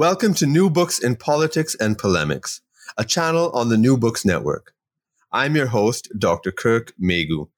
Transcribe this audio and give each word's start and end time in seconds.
Welcome 0.00 0.32
to 0.36 0.46
New 0.46 0.70
Books 0.70 0.98
in 0.98 1.16
Politics 1.16 1.76
and 1.78 1.98
Polemics, 1.98 2.62
a 2.96 3.04
channel 3.04 3.50
on 3.50 3.68
the 3.68 3.76
New 3.76 3.98
Books 3.98 4.24
Network. 4.24 4.72
I'm 5.30 5.54
your 5.54 5.66
host, 5.66 6.08
Dr. 6.18 6.52
Kirk 6.52 6.94
Meighoo. 6.98 7.50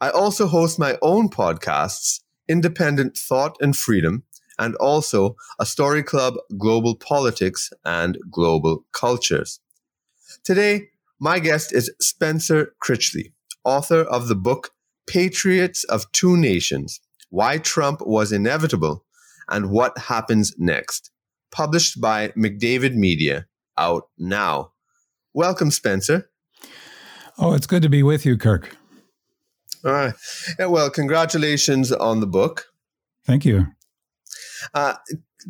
I 0.00 0.10
also 0.10 0.46
host 0.46 0.78
my 0.78 0.96
own 1.02 1.28
podcasts, 1.28 2.20
Independent 2.48 3.16
Thought 3.16 3.56
and 3.60 3.76
Freedom, 3.76 4.22
and 4.60 4.76
also 4.76 5.34
a 5.58 5.66
story 5.66 6.04
club, 6.04 6.34
Global 6.56 6.94
Politics 6.94 7.72
and 7.84 8.16
Global 8.30 8.84
Cultures. 8.92 9.58
Today, 10.44 10.90
my 11.18 11.40
guest 11.40 11.74
is 11.74 11.92
Spencer 12.00 12.76
Critchley, 12.80 13.32
author 13.64 14.02
of 14.02 14.28
the 14.28 14.36
book 14.36 14.70
Patriots 15.08 15.82
of 15.82 16.12
Two 16.12 16.36
Nations 16.36 17.00
Why 17.30 17.58
Trump 17.58 18.02
Was 18.06 18.30
Inevitable 18.30 19.04
and 19.48 19.70
What 19.72 19.98
Happens 19.98 20.54
Next 20.58 21.10
published 21.50 22.00
by 22.00 22.28
McDavid 22.28 22.94
Media, 22.94 23.46
out 23.76 24.04
now. 24.18 24.72
Welcome, 25.34 25.70
Spencer. 25.70 26.30
Oh, 27.38 27.54
it's 27.54 27.66
good 27.66 27.82
to 27.82 27.88
be 27.88 28.02
with 28.02 28.26
you, 28.26 28.36
Kirk. 28.36 28.76
All 29.84 29.92
right. 29.92 30.14
Yeah, 30.58 30.66
well, 30.66 30.90
congratulations 30.90 31.92
on 31.92 32.20
the 32.20 32.26
book. 32.26 32.66
Thank 33.24 33.44
you. 33.44 33.68
Uh, 34.74 34.94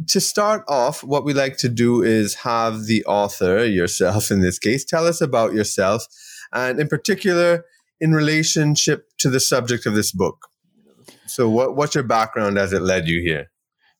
to 0.08 0.20
start 0.20 0.64
off, 0.68 1.02
what 1.02 1.24
we 1.24 1.32
like 1.32 1.56
to 1.58 1.68
do 1.68 2.02
is 2.02 2.34
have 2.36 2.84
the 2.84 3.04
author, 3.06 3.64
yourself 3.64 4.30
in 4.30 4.40
this 4.40 4.58
case, 4.58 4.84
tell 4.84 5.06
us 5.06 5.20
about 5.20 5.54
yourself 5.54 6.04
and, 6.52 6.78
in 6.78 6.88
particular, 6.88 7.64
in 8.00 8.12
relationship 8.12 9.08
to 9.18 9.30
the 9.30 9.40
subject 9.40 9.86
of 9.86 9.94
this 9.94 10.12
book. 10.12 10.48
So, 11.26 11.48
what, 11.48 11.74
what's 11.74 11.94
your 11.94 12.04
background 12.04 12.58
as 12.58 12.72
it 12.72 12.82
led 12.82 13.08
you 13.08 13.20
here? 13.22 13.50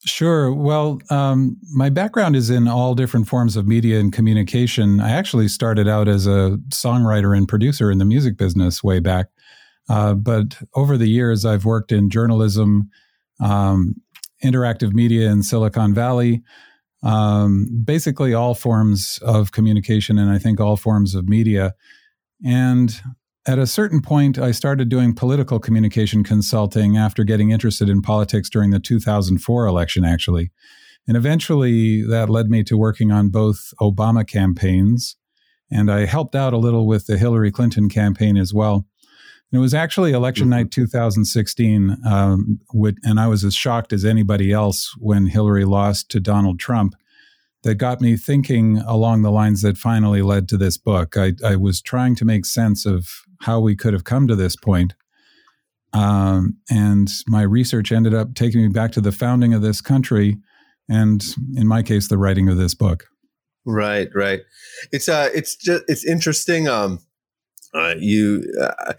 Sure. 0.05 0.53
Well, 0.53 1.01
um, 1.11 1.57
my 1.73 1.91
background 1.91 2.37
is 2.37 2.51
in 2.51 2.69
all 2.69 2.95
different 2.95 3.27
forms 3.27 3.57
of 3.57 3.67
media 3.67 3.99
and 3.99 4.13
communication. 4.13 5.01
I 5.01 5.11
actually 5.11 5.49
started 5.49 5.89
out 5.89 6.07
as 6.07 6.27
a 6.27 6.59
songwriter 6.69 7.37
and 7.37 7.49
producer 7.49 7.91
in 7.91 7.99
the 7.99 8.05
music 8.05 8.37
business 8.37 8.83
way 8.83 9.01
back. 9.01 9.27
Uh, 9.89 10.15
but 10.15 10.57
over 10.75 10.97
the 10.97 11.09
years, 11.09 11.45
I've 11.45 11.65
worked 11.65 11.91
in 11.91 12.11
journalism, 12.11 12.91
um, 13.41 13.97
interactive 14.45 14.93
media 14.93 15.31
in 15.31 15.43
Silicon 15.43 15.95
Valley, 15.95 16.43
um, 17.03 17.67
basically 17.85 18.35
all 18.35 18.55
forms 18.55 19.19
of 19.23 19.51
communication, 19.51 20.17
and 20.19 20.31
I 20.31 20.39
think 20.39 20.61
all 20.61 20.77
forms 20.77 21.15
of 21.15 21.29
media. 21.29 21.75
And 22.45 22.95
at 23.49 23.59
a 23.59 23.67
certain 23.67 24.03
point, 24.03 24.39
I 24.39 24.51
started 24.51 24.91
doing 24.91 25.15
political 25.15 25.59
communication 25.59 26.23
consulting 26.23 26.99
after 26.99 27.25
getting 27.25 27.51
interested 27.51 27.89
in 27.89 28.03
politics 28.03 28.51
during 28.51 28.71
the 28.71 28.79
2004 28.79 29.65
election, 29.65 30.05
actually. 30.05 30.51
And 31.07 31.17
eventually 31.17 32.03
that 32.03 32.29
led 32.29 32.51
me 32.51 32.63
to 32.65 32.77
working 32.77 33.11
on 33.11 33.31
both 33.31 33.73
Obama 33.81 34.29
campaigns. 34.29 35.17
And 35.73 35.91
I 35.91 36.05
helped 36.05 36.35
out 36.35 36.53
a 36.53 36.59
little 36.59 36.87
with 36.87 37.07
the 37.07 37.17
Hillary 37.17 37.51
Clinton 37.51 37.89
campaign 37.89 38.37
as 38.37 38.53
well. 38.53 38.87
And 39.51 39.59
it 39.59 39.63
was 39.63 39.73
actually 39.73 40.13
election 40.13 40.45
mm-hmm. 40.45 40.65
night 40.65 40.71
2016. 40.71 41.97
Um, 42.07 42.61
and 43.03 43.19
I 43.19 43.29
was 43.29 43.45
as 43.45 43.55
shocked 43.55 43.95
as 43.95 44.05
anybody 44.05 44.53
else 44.53 44.95
when 44.99 45.27
Hillary 45.27 45.65
lost 45.65 46.11
to 46.11 46.21
Donald 46.21 46.61
Trump 46.61 46.95
that 47.63 47.75
got 47.77 48.01
me 48.01 48.17
thinking 48.17 48.79
along 48.79 49.23
the 49.23 49.31
lines 49.31 49.63
that 49.63 49.77
finally 49.77 50.23
led 50.23 50.49
to 50.49 50.57
this 50.57 50.77
book. 50.77 51.17
I, 51.17 51.33
I 51.45 51.57
was 51.57 51.83
trying 51.83 52.15
to 52.17 52.25
make 52.25 52.47
sense 52.47 52.87
of 52.87 53.09
how 53.41 53.61
we 53.61 53.75
could 53.75 53.93
have 53.93 54.05
come 54.05 54.29
to 54.29 54.37
this 54.37 54.57
point. 54.57 54.95
Um, 55.93 56.59
and 56.71 57.11
my 57.27 57.43
research 57.43 57.93
ended 57.93 58.15
up 58.15 58.35
taking 58.35 58.61
me 58.61 58.69
back 58.69 58.93
to 58.93 59.01
the 59.01 59.13
founding 59.13 59.55
of 59.55 59.63
this 59.63 59.81
country, 59.81 60.37
and 60.89 61.25
in 61.57 61.67
my 61.67 61.83
case, 61.83 62.09
the 62.09 62.19
writing 62.19 62.49
of 62.49 62.59
this 62.59 62.75
book. 62.75 63.07
Right, 63.65 64.09
right. 64.15 64.41
It's 64.93 65.09
uh, 65.09 65.31
it's 65.35 65.57
just 65.57 65.85
it's 65.89 66.05
interesting. 66.05 66.69
Um, 66.69 67.01
uh, 67.75 67.95
you 67.99 68.45
uh, 68.61 68.95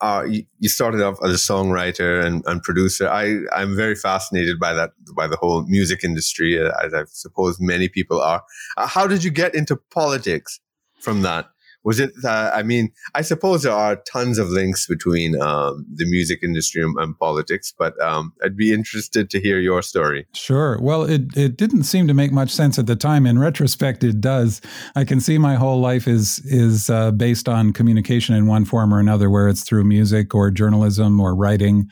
uh, 0.00 0.24
you 0.26 0.68
started 0.68 1.02
off 1.02 1.18
as 1.24 1.32
a 1.32 1.52
songwriter 1.52 2.24
and, 2.24 2.44
and, 2.46 2.62
producer. 2.62 3.08
I 3.08 3.40
I'm 3.54 3.74
very 3.74 3.96
fascinated 3.96 4.58
by 4.60 4.72
that 4.72 4.90
by 5.16 5.26
the 5.26 5.36
whole 5.36 5.64
music 5.66 6.04
industry, 6.04 6.60
uh, 6.60 6.70
as 6.84 6.94
I 6.94 7.04
suppose 7.06 7.58
many 7.58 7.88
people 7.88 8.20
are. 8.20 8.42
Uh, 8.76 8.86
how 8.86 9.06
did 9.06 9.24
you 9.24 9.30
get 9.30 9.54
into 9.54 9.76
politics 9.90 10.60
from 11.00 11.22
that? 11.22 11.46
Was 11.84 12.00
it 12.00 12.10
uh, 12.24 12.50
i 12.54 12.62
mean 12.62 12.90
i 13.14 13.22
suppose 13.22 13.62
there 13.62 13.72
are 13.72 13.96
tons 14.10 14.38
of 14.38 14.48
links 14.48 14.86
between 14.86 15.40
um, 15.40 15.86
the 15.94 16.08
music 16.10 16.40
industry 16.42 16.82
and, 16.82 16.94
and 16.98 17.18
politics 17.18 17.72
but 17.76 18.00
um, 18.02 18.32
i'd 18.44 18.56
be 18.56 18.72
interested 18.72 19.28
to 19.30 19.40
hear 19.40 19.58
your 19.60 19.82
story. 19.82 20.26
Sure. 20.34 20.78
Well 20.80 21.02
it, 21.04 21.36
it 21.36 21.56
didn't 21.56 21.84
seem 21.84 22.06
to 22.08 22.14
make 22.14 22.32
much 22.32 22.50
sense 22.50 22.78
at 22.78 22.86
the 22.86 22.96
time. 22.96 23.26
In 23.26 23.38
retrospect 23.38 24.04
it 24.04 24.20
does. 24.20 24.60
I 24.96 25.04
can 25.04 25.20
see 25.20 25.38
my 25.38 25.54
whole 25.54 25.80
life 25.80 26.06
is 26.06 26.40
is 26.44 26.90
uh, 26.90 27.10
based 27.12 27.48
on 27.48 27.72
communication 27.72 28.34
in 28.34 28.46
one 28.46 28.64
form 28.64 28.92
or 28.92 29.00
another 29.00 29.30
where 29.30 29.48
it's 29.48 29.62
through 29.62 29.84
music 29.84 30.34
or 30.34 30.50
journalism 30.50 31.20
or 31.20 31.34
writing 31.34 31.88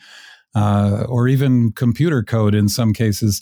uh, 0.55 1.05
or 1.07 1.27
even 1.27 1.71
computer 1.71 2.23
code 2.23 2.55
in 2.55 2.69
some 2.69 2.93
cases. 2.93 3.41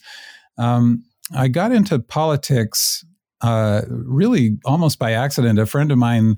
Um, 0.58 1.04
i 1.34 1.48
got 1.48 1.72
into 1.72 1.98
politics 1.98 3.04
uh, 3.41 3.81
really 3.90 4.57
almost 4.66 5.00
by 5.00 5.12
accident, 5.12 5.59
a 5.59 5.66
friend 5.66 5.91
of 5.91 5.97
mine 5.97 6.38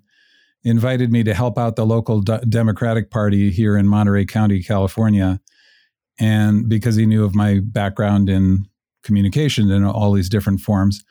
invited 0.64 1.12
me 1.12 1.24
to 1.24 1.34
help 1.34 1.58
out 1.58 1.76
the 1.76 1.86
local 1.86 2.22
D- 2.22 2.38
Democratic 2.50 3.10
Party 3.12 3.52
here 3.52 3.78
in 3.78 3.88
Monterey 3.88 4.26
County, 4.26 4.62
California. 4.62 5.40
And 6.20 6.68
because 6.68 6.96
he 6.96 7.06
knew 7.06 7.24
of 7.24 7.36
my 7.36 7.60
background 7.64 8.30
in 8.30 8.66
communication 9.04 9.70
in 9.72 9.84
all 9.86 10.12
these 10.12 10.30
different 10.30 10.60
forms. 10.60 11.04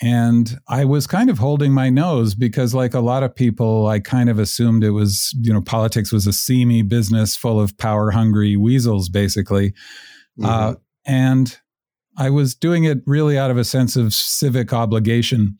And 0.00 0.58
I 0.68 0.84
was 0.84 1.06
kind 1.06 1.30
of 1.30 1.38
holding 1.38 1.72
my 1.72 1.88
nose 1.88 2.34
because, 2.34 2.74
like 2.74 2.92
a 2.92 3.00
lot 3.00 3.22
of 3.22 3.36
people, 3.36 3.86
I 3.86 4.00
kind 4.00 4.28
of 4.28 4.40
assumed 4.40 4.82
it 4.82 4.90
was, 4.90 5.32
you 5.40 5.52
know, 5.52 5.60
politics 5.60 6.10
was 6.10 6.26
a 6.26 6.32
seamy 6.32 6.82
business 6.82 7.36
full 7.36 7.60
of 7.60 7.78
power 7.78 8.10
hungry 8.10 8.56
weasels, 8.56 9.08
basically. 9.08 9.70
Mm-hmm. 10.40 10.44
Uh, 10.44 10.74
and 11.06 11.56
I 12.16 12.30
was 12.30 12.54
doing 12.54 12.84
it 12.84 12.98
really 13.06 13.38
out 13.38 13.50
of 13.50 13.56
a 13.56 13.64
sense 13.64 13.96
of 13.96 14.12
civic 14.12 14.72
obligation. 14.72 15.58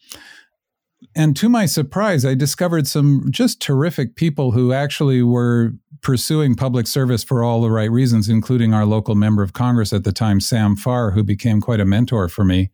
And 1.14 1.36
to 1.36 1.48
my 1.48 1.66
surprise, 1.66 2.24
I 2.24 2.34
discovered 2.34 2.86
some 2.86 3.26
just 3.30 3.60
terrific 3.60 4.16
people 4.16 4.52
who 4.52 4.72
actually 4.72 5.22
were 5.22 5.72
pursuing 6.02 6.54
public 6.54 6.86
service 6.86 7.22
for 7.22 7.42
all 7.42 7.60
the 7.60 7.70
right 7.70 7.90
reasons, 7.90 8.28
including 8.28 8.72
our 8.72 8.86
local 8.86 9.14
member 9.14 9.42
of 9.42 9.52
Congress 9.52 9.92
at 9.92 10.04
the 10.04 10.12
time, 10.12 10.40
Sam 10.40 10.76
Farr, 10.76 11.12
who 11.12 11.22
became 11.22 11.60
quite 11.60 11.80
a 11.80 11.84
mentor 11.84 12.28
for 12.28 12.44
me. 12.44 12.70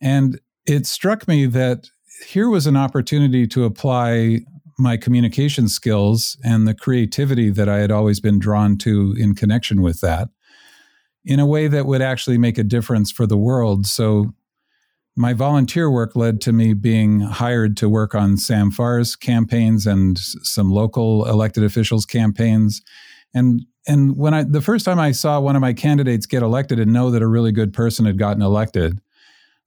And 0.00 0.40
it 0.66 0.86
struck 0.86 1.28
me 1.28 1.46
that 1.46 1.88
here 2.26 2.48
was 2.48 2.66
an 2.66 2.76
opportunity 2.76 3.46
to 3.48 3.64
apply 3.64 4.40
my 4.78 4.96
communication 4.96 5.68
skills 5.68 6.36
and 6.44 6.66
the 6.66 6.74
creativity 6.74 7.50
that 7.50 7.68
I 7.68 7.78
had 7.78 7.90
always 7.90 8.20
been 8.20 8.38
drawn 8.38 8.76
to 8.78 9.14
in 9.18 9.34
connection 9.34 9.80
with 9.80 10.00
that 10.00 10.28
in 11.26 11.40
a 11.40 11.46
way 11.46 11.68
that 11.68 11.86
would 11.86 12.00
actually 12.00 12.38
make 12.38 12.56
a 12.56 12.64
difference 12.64 13.10
for 13.10 13.26
the 13.26 13.36
world. 13.36 13.84
So 13.84 14.32
my 15.16 15.32
volunteer 15.32 15.90
work 15.90 16.14
led 16.14 16.40
to 16.42 16.52
me 16.52 16.74
being 16.74 17.20
hired 17.20 17.76
to 17.78 17.88
work 17.88 18.14
on 18.14 18.36
Sam 18.36 18.70
Farr's 18.70 19.16
campaigns 19.16 19.86
and 19.86 20.18
some 20.18 20.70
local 20.70 21.26
elected 21.26 21.64
officials' 21.64 22.06
campaigns. 22.06 22.82
And 23.34 23.66
and 23.88 24.16
when 24.16 24.34
I 24.34 24.44
the 24.44 24.60
first 24.60 24.84
time 24.84 24.98
I 24.98 25.12
saw 25.12 25.40
one 25.40 25.56
of 25.56 25.62
my 25.62 25.72
candidates 25.72 26.26
get 26.26 26.42
elected 26.42 26.78
and 26.78 26.92
know 26.92 27.10
that 27.10 27.22
a 27.22 27.26
really 27.26 27.52
good 27.52 27.72
person 27.72 28.04
had 28.06 28.18
gotten 28.18 28.42
elected, 28.42 29.00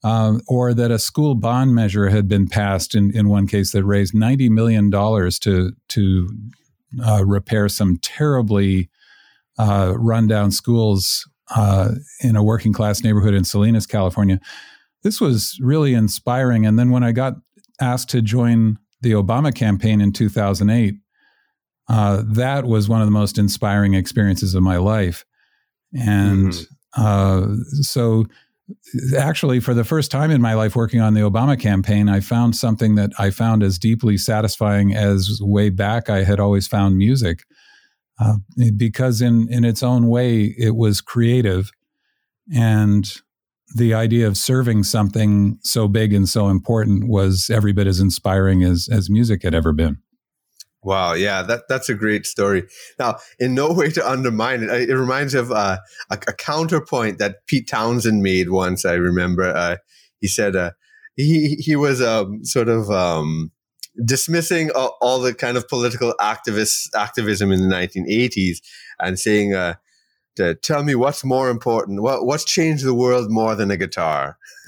um, 0.04 0.42
or 0.48 0.74
that 0.74 0.92
a 0.92 1.00
school 1.00 1.36
bond 1.36 1.76
measure 1.76 2.10
had 2.10 2.28
been 2.28 2.48
passed 2.48 2.96
in, 2.96 3.12
in 3.16 3.28
one 3.28 3.48
case 3.48 3.72
that 3.72 3.84
raised 3.84 4.14
ninety 4.14 4.50
million 4.50 4.90
dollars 4.90 5.40
to 5.40 5.72
to 5.90 6.30
uh, 7.06 7.24
repair 7.26 7.70
some 7.70 7.98
terribly 7.98 8.90
uh, 9.58 9.94
rundown 9.98 10.52
schools 10.52 11.29
uh, 11.56 11.92
in 12.22 12.36
a 12.36 12.44
working 12.44 12.74
class 12.74 13.04
neighborhood 13.04 13.34
in 13.34 13.44
Salinas, 13.44 13.86
California. 13.86 14.40
This 15.04 15.22
was 15.22 15.58
really 15.62 15.94
inspiring. 15.94 16.66
And 16.66 16.78
then 16.78 16.92
when 16.92 17.04
I 17.04 17.12
got 17.12 17.34
asked 17.80 18.10
to 18.10 18.22
join 18.22 18.78
the 19.02 19.12
Obama 19.12 19.54
campaign 19.54 20.02
in 20.02 20.12
2008, 20.12 20.96
uh, 21.88 22.24
that 22.26 22.66
was 22.66 22.88
one 22.88 23.02
of 23.02 23.08
the 23.08 23.12
most 23.12 23.38
inspiring 23.38 23.94
experiences 23.94 24.54
of 24.54 24.62
my 24.62 24.78
life. 24.78 25.26
And 25.94 26.52
mm-hmm. 26.52 27.04
uh, 27.04 27.56
so, 27.82 28.26
actually, 29.18 29.60
for 29.60 29.74
the 29.74 29.84
first 29.84 30.12
time 30.12 30.30
in 30.30 30.42
my 30.42 30.54
life 30.54 30.76
working 30.76 31.02
on 31.02 31.16
the 31.16 31.22
Obama 31.22 31.60
campaign, 31.60 32.08
I 32.08 32.20
found 32.20 32.56
something 32.56 32.94
that 32.96 33.12
I 33.18 33.32
found 33.32 33.64
as 33.64 33.80
deeply 33.80 34.18
satisfying 34.18 34.94
as 34.94 35.40
way 35.42 35.72
back 35.72 36.10
I 36.10 36.24
had 36.24 36.40
always 36.40 36.68
found 36.68 36.98
music. 36.98 37.44
Uh, 38.20 38.36
because 38.76 39.22
in 39.22 39.48
in 39.50 39.64
its 39.64 39.82
own 39.82 40.08
way 40.08 40.54
it 40.58 40.76
was 40.76 41.02
creative 41.02 41.72
and 42.54 43.22
the 43.76 43.94
idea 43.94 44.28
of 44.28 44.36
serving 44.36 44.84
something 44.84 45.58
so 45.62 45.88
big 45.88 46.12
and 46.12 46.28
so 46.28 46.50
important 46.50 47.08
was 47.08 47.50
every 47.50 47.72
bit 47.72 47.88
as 47.88 48.00
inspiring 48.00 48.64
as 48.64 48.90
as 48.92 49.10
music 49.10 49.44
had 49.44 49.56
ever 49.56 49.72
been 49.72 50.00
Wow, 50.82 51.14
yeah, 51.14 51.42
that 51.42 51.64
that's 51.68 51.90
a 51.90 51.94
great 51.94 52.26
story. 52.26 52.64
Now, 52.98 53.18
in 53.38 53.54
no 53.54 53.74
way 53.74 53.90
to 53.92 54.10
undermine 54.10 54.64
it, 54.64 54.90
it 54.90 54.96
reminds 54.96 55.34
of 55.34 55.52
uh, 55.52 55.78
a, 56.10 56.18
a, 56.28 56.34
counterpoint 56.34 57.18
that 57.18 57.46
Pete 57.48 57.68
Townshend 57.68 58.24
made 58.24 58.50
once. 58.50 58.86
I 58.86 58.94
remember 58.94 59.44
uh, 59.44 59.76
he 60.22 60.28
said 60.28 60.56
uh, 60.56 60.72
he 61.18 61.56
he 61.56 61.76
was 61.76 62.02
um, 62.02 62.46
sort 62.46 62.70
of 62.70 62.90
um, 62.90 63.52
dismissing 64.04 64.72
all, 64.72 64.98
all, 65.02 65.20
the 65.20 65.34
kind 65.34 65.58
of 65.58 65.68
political 65.68 66.14
activist 66.20 66.88
activism 66.96 67.52
in 67.52 67.68
the 67.68 67.76
1980s 67.76 68.58
and 69.00 69.20
saying, 69.20 69.54
uh, 69.54 69.76
"Tell 70.62 70.84
me 70.84 70.96
what's 70.96 71.24
more 71.24 71.50
important. 71.50 72.02
What 72.02 72.26
what's 72.26 72.46
changed 72.46 72.86
the 72.86 72.94
world 72.94 73.30
more 73.30 73.56
than 73.56 73.72
a 73.72 73.78
guitar?" 73.78 74.38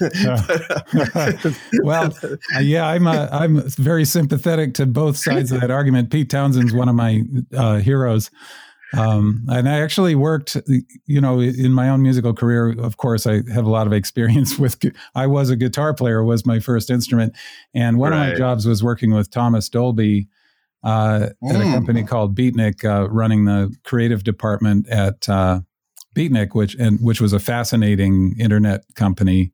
well, 1.82 2.12
uh, 2.22 2.58
yeah, 2.60 2.86
I'm 2.86 3.06
uh, 3.06 3.28
I'm 3.30 3.62
very 3.70 4.04
sympathetic 4.04 4.74
to 4.74 4.86
both 4.86 5.16
sides 5.16 5.52
of 5.52 5.60
that 5.60 5.70
argument. 5.70 6.10
Pete 6.10 6.30
Townshend's 6.30 6.72
one 6.72 6.88
of 6.88 6.94
my 6.94 7.22
uh, 7.56 7.76
heroes. 7.76 8.30
Um, 8.96 9.46
and 9.48 9.68
I 9.68 9.80
actually 9.80 10.14
worked, 10.14 10.56
you 11.06 11.20
know, 11.20 11.40
in 11.40 11.72
my 11.72 11.88
own 11.88 12.02
musical 12.02 12.34
career. 12.34 12.70
Of 12.78 12.96
course, 12.96 13.26
I 13.26 13.42
have 13.52 13.64
a 13.64 13.70
lot 13.70 13.86
of 13.86 13.92
experience 13.92 14.58
with. 14.58 14.78
I 15.14 15.26
was 15.26 15.50
a 15.50 15.56
guitar 15.56 15.94
player; 15.94 16.22
was 16.22 16.44
my 16.44 16.60
first 16.60 16.90
instrument, 16.90 17.34
and 17.74 17.98
one 17.98 18.12
right. 18.12 18.26
of 18.26 18.32
my 18.32 18.38
jobs 18.38 18.66
was 18.66 18.82
working 18.82 19.12
with 19.12 19.30
Thomas 19.30 19.68
Dolby 19.68 20.28
uh, 20.84 21.28
mm. 21.42 21.50
at 21.50 21.56
a 21.56 21.64
mm. 21.64 21.72
company 21.72 22.04
called 22.04 22.36
Beatnik, 22.36 22.84
uh, 22.84 23.08
running 23.08 23.44
the 23.44 23.74
creative 23.84 24.24
department 24.24 24.88
at 24.88 25.28
uh, 25.28 25.60
Beatnik, 26.14 26.54
which 26.54 26.74
and 26.74 27.00
which 27.00 27.20
was 27.20 27.32
a 27.32 27.40
fascinating 27.40 28.34
internet 28.38 28.84
company 28.94 29.52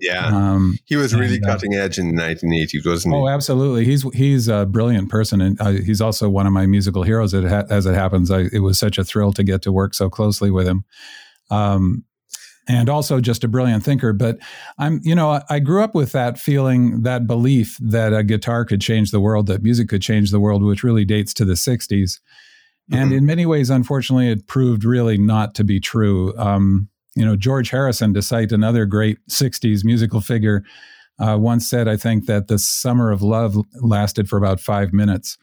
yeah, 0.00 0.26
um, 0.26 0.78
he 0.84 0.96
was 0.96 1.14
really 1.14 1.36
and, 1.36 1.44
uh, 1.44 1.48
cutting 1.48 1.74
edge 1.74 1.98
in 1.98 2.14
the 2.14 2.22
1980s, 2.22 2.86
wasn't 2.86 3.14
he? 3.14 3.20
Oh, 3.20 3.28
absolutely. 3.28 3.84
He's 3.84 4.02
he's 4.14 4.48
a 4.48 4.66
brilliant 4.66 5.08
person, 5.08 5.40
and 5.40 5.60
uh, 5.60 5.70
he's 5.72 6.00
also 6.00 6.28
one 6.28 6.46
of 6.46 6.52
my 6.52 6.66
musical 6.66 7.02
heroes. 7.02 7.34
as 7.34 7.86
it 7.86 7.94
happens, 7.94 8.30
I, 8.30 8.46
it 8.52 8.60
was 8.60 8.78
such 8.78 8.98
a 8.98 9.04
thrill 9.04 9.32
to 9.32 9.44
get 9.44 9.62
to 9.62 9.72
work 9.72 9.94
so 9.94 10.10
closely 10.10 10.50
with 10.50 10.66
him. 10.66 10.84
Um, 11.50 12.04
and 12.66 12.88
also 12.88 13.20
just 13.20 13.44
a 13.44 13.48
brilliant 13.48 13.84
thinker. 13.84 14.12
But 14.12 14.38
I'm, 14.78 15.00
you 15.02 15.14
know, 15.14 15.42
I 15.50 15.58
grew 15.58 15.82
up 15.82 15.94
with 15.94 16.12
that 16.12 16.38
feeling, 16.38 17.02
that 17.02 17.26
belief 17.26 17.76
that 17.80 18.14
a 18.14 18.24
guitar 18.24 18.64
could 18.64 18.80
change 18.80 19.10
the 19.10 19.20
world, 19.20 19.46
that 19.48 19.62
music 19.62 19.88
could 19.88 20.02
change 20.02 20.30
the 20.30 20.40
world, 20.40 20.62
which 20.62 20.82
really 20.82 21.04
dates 21.04 21.34
to 21.34 21.44
the 21.44 21.54
60s. 21.54 22.20
And 22.90 23.10
mm-hmm. 23.10 23.18
in 23.18 23.26
many 23.26 23.46
ways, 23.46 23.70
unfortunately, 23.70 24.30
it 24.30 24.46
proved 24.46 24.84
really 24.84 25.18
not 25.18 25.54
to 25.56 25.64
be 25.64 25.80
true. 25.80 26.36
Um, 26.38 26.88
you 27.14 27.24
know, 27.24 27.36
George 27.36 27.70
Harrison, 27.70 28.14
to 28.14 28.22
cite 28.22 28.52
another 28.52 28.86
great 28.86 29.18
60s 29.28 29.84
musical 29.84 30.20
figure, 30.20 30.64
uh, 31.18 31.38
once 31.38 31.66
said, 31.66 31.86
I 31.86 31.96
think, 31.96 32.26
that 32.26 32.48
the 32.48 32.58
summer 32.58 33.10
of 33.10 33.22
love 33.22 33.56
lasted 33.80 34.28
for 34.28 34.36
about 34.36 34.60
five 34.60 34.92
minutes. 34.92 35.38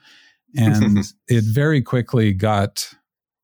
And 0.57 0.99
it 1.27 1.43
very 1.45 1.81
quickly 1.81 2.33
got 2.33 2.93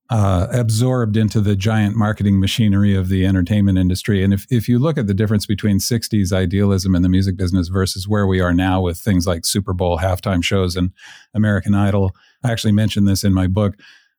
uh, 0.09 0.47
absorbed 0.51 1.17
into 1.17 1.41
the 1.41 1.55
giant 1.55 1.95
marketing 1.95 2.39
machinery 2.39 2.95
of 2.95 3.09
the 3.09 3.25
entertainment 3.25 3.77
industry. 3.77 4.23
And 4.23 4.33
if, 4.33 4.45
if 4.49 4.69
you 4.69 4.79
look 4.79 4.97
at 4.97 5.07
the 5.07 5.13
difference 5.13 5.45
between 5.45 5.79
60s 5.79 6.31
idealism 6.31 6.95
in 6.95 7.01
the 7.01 7.09
music 7.09 7.35
business 7.35 7.67
versus 7.67 8.07
where 8.07 8.25
we 8.25 8.39
are 8.39 8.53
now 8.53 8.81
with 8.81 8.97
things 8.97 9.27
like 9.27 9.45
Super 9.45 9.73
Bowl 9.73 9.97
halftime 9.97 10.43
shows 10.43 10.75
and 10.75 10.91
American 11.33 11.75
Idol, 11.75 12.15
I 12.43 12.51
actually 12.51 12.71
mentioned 12.71 13.07
this 13.07 13.23
in 13.23 13.33
my 13.33 13.47
book. 13.47 13.75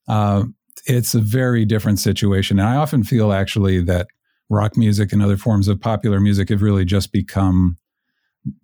Uh, 0.06 0.44
it's 0.86 1.14
a 1.14 1.20
very 1.20 1.64
different 1.64 1.98
situation. 1.98 2.58
And 2.58 2.68
I 2.68 2.76
often 2.76 3.04
feel 3.04 3.32
actually 3.32 3.82
that 3.84 4.08
rock 4.50 4.76
music 4.76 5.12
and 5.12 5.22
other 5.22 5.36
forms 5.36 5.68
of 5.68 5.80
popular 5.80 6.20
music 6.20 6.48
have 6.48 6.62
really 6.62 6.84
just 6.84 7.12
become 7.12 7.76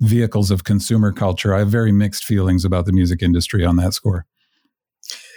vehicles 0.00 0.50
of 0.50 0.64
consumer 0.64 1.12
culture. 1.12 1.54
I 1.54 1.60
have 1.60 1.68
very 1.68 1.92
mixed 1.92 2.24
feelings 2.24 2.64
about 2.64 2.86
the 2.86 2.92
music 2.92 3.22
industry 3.22 3.64
on 3.64 3.76
that 3.76 3.94
score. 3.94 4.26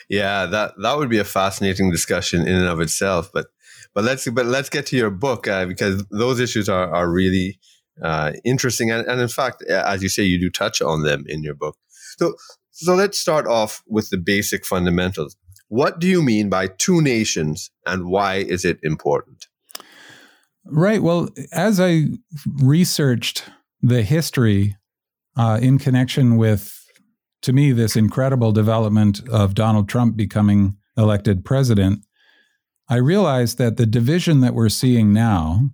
Yeah, 0.10 0.46
that 0.46 0.74
that 0.82 0.98
would 0.98 1.10
be 1.10 1.18
a 1.18 1.26
fascinating 1.26 1.92
discussion 1.92 2.42
in 2.42 2.56
and 2.56 2.68
of 2.68 2.80
itself. 2.80 3.30
But 3.34 3.48
but 3.94 4.06
let's 4.06 4.28
but 4.30 4.46
let's 4.46 4.70
get 4.70 4.86
to 4.88 4.98
your 4.98 5.10
book 5.10 5.48
uh, 5.48 5.66
because 5.66 6.06
those 6.12 6.40
issues 6.40 6.70
are 6.70 6.94
are 6.94 7.12
really 7.12 7.60
uh, 8.02 8.32
interesting 8.46 8.90
and, 8.92 9.06
and 9.08 9.20
in 9.20 9.28
fact, 9.28 9.64
as 9.64 10.02
you 10.02 10.10
say, 10.10 10.24
you 10.24 10.40
do 10.40 10.50
touch 10.50 10.82
on 10.82 11.04
them 11.04 11.26
in 11.28 11.44
your 11.44 11.56
book. 11.56 11.78
So 12.18 12.36
so 12.72 12.96
let's 12.96 13.20
start 13.20 13.48
off 13.48 13.84
with 13.88 14.10
the 14.10 14.18
basic 14.18 14.66
fundamentals. 14.66 15.36
What 15.70 16.00
do 16.00 16.08
you 16.08 16.22
mean 16.22 16.50
by 16.50 16.68
two 16.68 17.02
nations 17.02 17.70
and 17.86 18.06
why 18.06 18.36
is 18.36 18.64
it 18.64 18.80
important? 18.84 19.48
Right. 20.66 21.02
Well, 21.02 21.30
as 21.52 21.80
I 21.80 22.06
researched 22.62 23.44
the 23.82 24.04
history 24.04 24.76
uh, 25.38 25.60
in 25.62 25.78
connection 25.78 26.38
with, 26.38 26.74
to 27.44 27.54
me, 27.54 27.72
this 27.72 27.96
incredible 27.96 28.52
development 28.52 29.22
of 29.30 29.56
Donald 29.56 29.88
Trump 29.88 30.18
becoming 30.18 30.78
elected 30.98 31.46
president, 31.46 32.00
I 32.90 32.96
realized 32.96 33.58
that 33.58 33.78
the 33.78 33.86
division 33.86 34.42
that 34.42 34.54
we're 34.54 34.70
seeing 34.70 35.14
now 35.14 35.70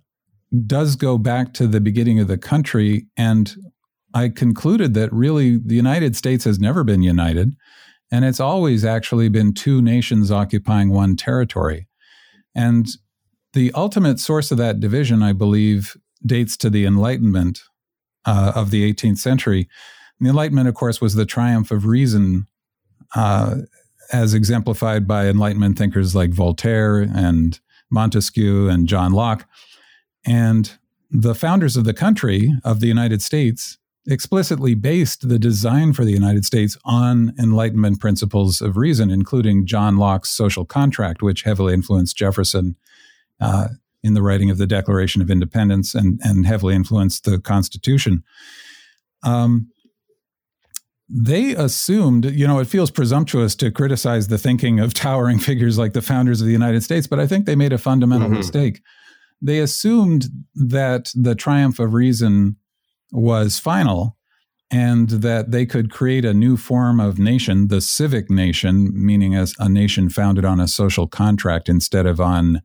does 0.66 0.96
go 0.96 1.18
back 1.18 1.52
to 1.54 1.66
the 1.66 1.80
beginning 1.80 2.20
of 2.20 2.28
the 2.28 2.38
country. 2.38 3.06
And 3.16 3.54
I 4.12 4.28
concluded 4.28 4.94
that 4.94 5.12
really 5.12 5.56
the 5.56 5.74
United 5.74 6.16
States 6.16 6.44
has 6.44 6.58
never 6.58 6.84
been 6.84 7.02
united. 7.02 7.54
And 8.14 8.24
it's 8.24 8.38
always 8.38 8.84
actually 8.84 9.28
been 9.28 9.52
two 9.52 9.82
nations 9.82 10.30
occupying 10.30 10.90
one 10.90 11.16
territory. 11.16 11.88
And 12.54 12.86
the 13.54 13.72
ultimate 13.72 14.20
source 14.20 14.52
of 14.52 14.58
that 14.58 14.78
division, 14.78 15.20
I 15.20 15.32
believe, 15.32 15.96
dates 16.24 16.56
to 16.58 16.70
the 16.70 16.86
Enlightenment 16.86 17.62
uh, 18.24 18.52
of 18.54 18.70
the 18.70 18.88
18th 18.92 19.18
century. 19.18 19.68
And 20.20 20.26
the 20.26 20.30
Enlightenment, 20.30 20.68
of 20.68 20.76
course, 20.76 21.00
was 21.00 21.16
the 21.16 21.26
triumph 21.26 21.72
of 21.72 21.86
reason, 21.86 22.46
uh, 23.16 23.56
as 24.12 24.32
exemplified 24.32 25.08
by 25.08 25.26
Enlightenment 25.26 25.76
thinkers 25.76 26.14
like 26.14 26.30
Voltaire 26.30 26.98
and 26.98 27.58
Montesquieu 27.90 28.68
and 28.68 28.86
John 28.86 29.10
Locke. 29.10 29.44
And 30.24 30.70
the 31.10 31.34
founders 31.34 31.76
of 31.76 31.82
the 31.82 31.92
country, 31.92 32.52
of 32.62 32.78
the 32.78 32.86
United 32.86 33.22
States, 33.22 33.76
explicitly 34.06 34.74
based 34.74 35.28
the 35.28 35.38
design 35.38 35.92
for 35.92 36.04
the 36.04 36.12
United 36.12 36.44
States 36.44 36.76
on 36.84 37.34
Enlightenment 37.38 38.00
principles 38.00 38.60
of 38.60 38.76
reason, 38.76 39.10
including 39.10 39.66
John 39.66 39.96
Locke's 39.96 40.30
social 40.30 40.64
contract, 40.64 41.22
which 41.22 41.42
heavily 41.42 41.72
influenced 41.72 42.16
Jefferson 42.16 42.76
uh, 43.40 43.68
in 44.02 44.14
the 44.14 44.22
writing 44.22 44.50
of 44.50 44.58
the 44.58 44.66
Declaration 44.66 45.22
of 45.22 45.30
Independence 45.30 45.94
and, 45.94 46.20
and 46.22 46.46
heavily 46.46 46.74
influenced 46.74 47.24
the 47.24 47.40
Constitution. 47.40 48.22
Um, 49.22 49.70
they 51.08 51.54
assumed, 51.54 52.26
you 52.26 52.46
know, 52.46 52.58
it 52.58 52.66
feels 52.66 52.90
presumptuous 52.90 53.54
to 53.56 53.70
criticize 53.70 54.28
the 54.28 54.38
thinking 54.38 54.80
of 54.80 54.92
towering 54.94 55.38
figures 55.38 55.78
like 55.78 55.94
the 55.94 56.02
founders 56.02 56.40
of 56.40 56.46
the 56.46 56.52
United 56.52 56.82
States, 56.82 57.06
but 57.06 57.20
I 57.20 57.26
think 57.26 57.46
they 57.46 57.56
made 57.56 57.72
a 57.72 57.78
fundamental 57.78 58.28
mm-hmm. 58.28 58.38
mistake. 58.38 58.82
They 59.40 59.60
assumed 59.60 60.26
that 60.54 61.10
the 61.14 61.34
triumph 61.34 61.78
of 61.78 61.94
reason 61.94 62.56
was 63.12 63.58
final 63.58 64.16
and 64.70 65.08
that 65.08 65.50
they 65.52 65.66
could 65.66 65.90
create 65.90 66.24
a 66.24 66.34
new 66.34 66.56
form 66.56 66.98
of 66.98 67.18
nation, 67.18 67.68
the 67.68 67.80
civic 67.80 68.28
nation, 68.30 68.90
meaning 68.94 69.34
as 69.34 69.54
a 69.58 69.68
nation 69.68 70.08
founded 70.08 70.44
on 70.44 70.58
a 70.58 70.66
social 70.66 71.06
contract 71.06 71.68
instead 71.68 72.06
of 72.06 72.20
on 72.20 72.60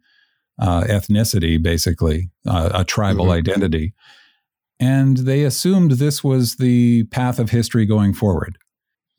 uh, 0.60 0.82
ethnicity, 0.86 1.62
basically, 1.62 2.32
uh, 2.48 2.70
a 2.74 2.84
tribal 2.84 3.26
mm-hmm. 3.26 3.34
identity. 3.34 3.94
And 4.80 5.18
they 5.18 5.44
assumed 5.44 5.92
this 5.92 6.24
was 6.24 6.56
the 6.56 7.04
path 7.06 7.38
of 7.38 7.50
history 7.50 7.86
going 7.86 8.14
forward. 8.14 8.58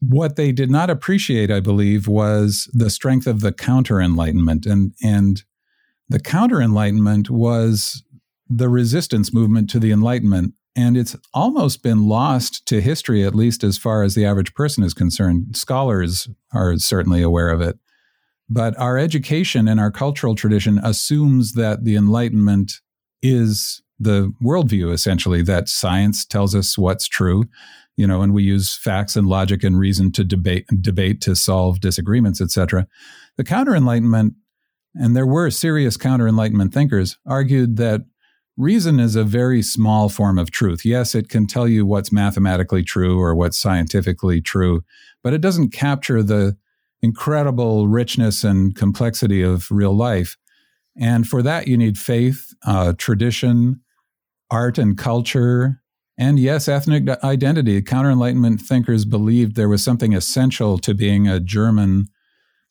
what 0.00 0.36
they 0.36 0.50
did 0.50 0.70
not 0.70 0.90
appreciate, 0.90 1.50
I 1.50 1.60
believe, 1.60 2.08
was 2.08 2.68
the 2.72 2.90
strength 2.90 3.26
of 3.26 3.40
the 3.40 3.52
counter 3.52 4.00
enlightenment. 4.00 4.66
And, 4.66 4.92
and 5.02 5.42
the 6.08 6.20
counter 6.20 6.60
enlightenment 6.60 7.30
was 7.30 8.02
the 8.48 8.68
resistance 8.68 9.32
movement 9.32 9.68
to 9.70 9.78
the 9.78 9.92
enlightenment. 9.92 10.54
And 10.76 10.96
it's 10.96 11.16
almost 11.34 11.82
been 11.82 12.06
lost 12.06 12.64
to 12.66 12.80
history, 12.80 13.24
at 13.24 13.34
least 13.34 13.64
as 13.64 13.76
far 13.76 14.02
as 14.02 14.14
the 14.14 14.24
average 14.24 14.54
person 14.54 14.84
is 14.84 14.94
concerned. 14.94 15.56
Scholars 15.56 16.28
are 16.52 16.76
certainly 16.78 17.22
aware 17.22 17.50
of 17.50 17.60
it. 17.60 17.78
But 18.48 18.78
our 18.78 18.98
education 18.98 19.68
and 19.68 19.78
our 19.78 19.90
cultural 19.90 20.34
tradition 20.34 20.78
assumes 20.82 21.52
that 21.52 21.84
the 21.84 21.96
Enlightenment 21.96 22.72
is 23.22 23.82
the 23.98 24.32
worldview, 24.42 24.92
essentially, 24.92 25.42
that 25.42 25.68
science 25.68 26.24
tells 26.24 26.54
us 26.54 26.76
what's 26.78 27.06
true, 27.06 27.44
you 27.96 28.06
know, 28.06 28.22
and 28.22 28.32
we 28.32 28.42
use 28.42 28.74
facts 28.74 29.14
and 29.14 29.26
logic 29.26 29.62
and 29.62 29.78
reason 29.78 30.10
to 30.12 30.24
debate 30.24 30.66
debate 30.80 31.20
to 31.20 31.36
solve 31.36 31.80
disagreements, 31.80 32.40
etc. 32.40 32.88
The 33.36 33.44
counter 33.44 33.74
enlightenment, 33.74 34.34
and 34.94 35.14
there 35.14 35.26
were 35.26 35.50
serious 35.50 35.96
counter 35.96 36.26
enlightenment 36.26 36.72
thinkers, 36.72 37.18
argued 37.26 37.76
that 37.76 38.00
reason 38.60 39.00
is 39.00 39.16
a 39.16 39.24
very 39.24 39.62
small 39.62 40.08
form 40.08 40.38
of 40.38 40.50
truth. 40.50 40.84
Yes, 40.84 41.14
it 41.14 41.28
can 41.28 41.46
tell 41.46 41.66
you 41.66 41.86
what's 41.86 42.12
mathematically 42.12 42.82
true 42.82 43.18
or 43.18 43.34
what's 43.34 43.58
scientifically 43.58 44.40
true, 44.40 44.82
but 45.22 45.32
it 45.32 45.40
doesn't 45.40 45.70
capture 45.70 46.22
the 46.22 46.56
incredible 47.02 47.88
richness 47.88 48.44
and 48.44 48.76
complexity 48.76 49.42
of 49.42 49.70
real 49.70 49.96
life. 49.96 50.36
And 50.96 51.26
for 51.26 51.42
that, 51.42 51.66
you 51.66 51.76
need 51.76 51.96
faith, 51.96 52.52
uh, 52.66 52.92
tradition, 52.98 53.80
art 54.50 54.76
and 54.76 54.98
culture, 54.98 55.80
and 56.18 56.38
yes, 56.38 56.68
ethnic 56.68 57.08
identity. 57.24 57.80
Counter 57.80 58.10
Enlightenment 58.10 58.60
thinkers 58.60 59.06
believed 59.06 59.56
there 59.56 59.70
was 59.70 59.82
something 59.82 60.12
essential 60.12 60.76
to 60.78 60.92
being 60.92 61.26
a 61.26 61.40
German 61.40 62.08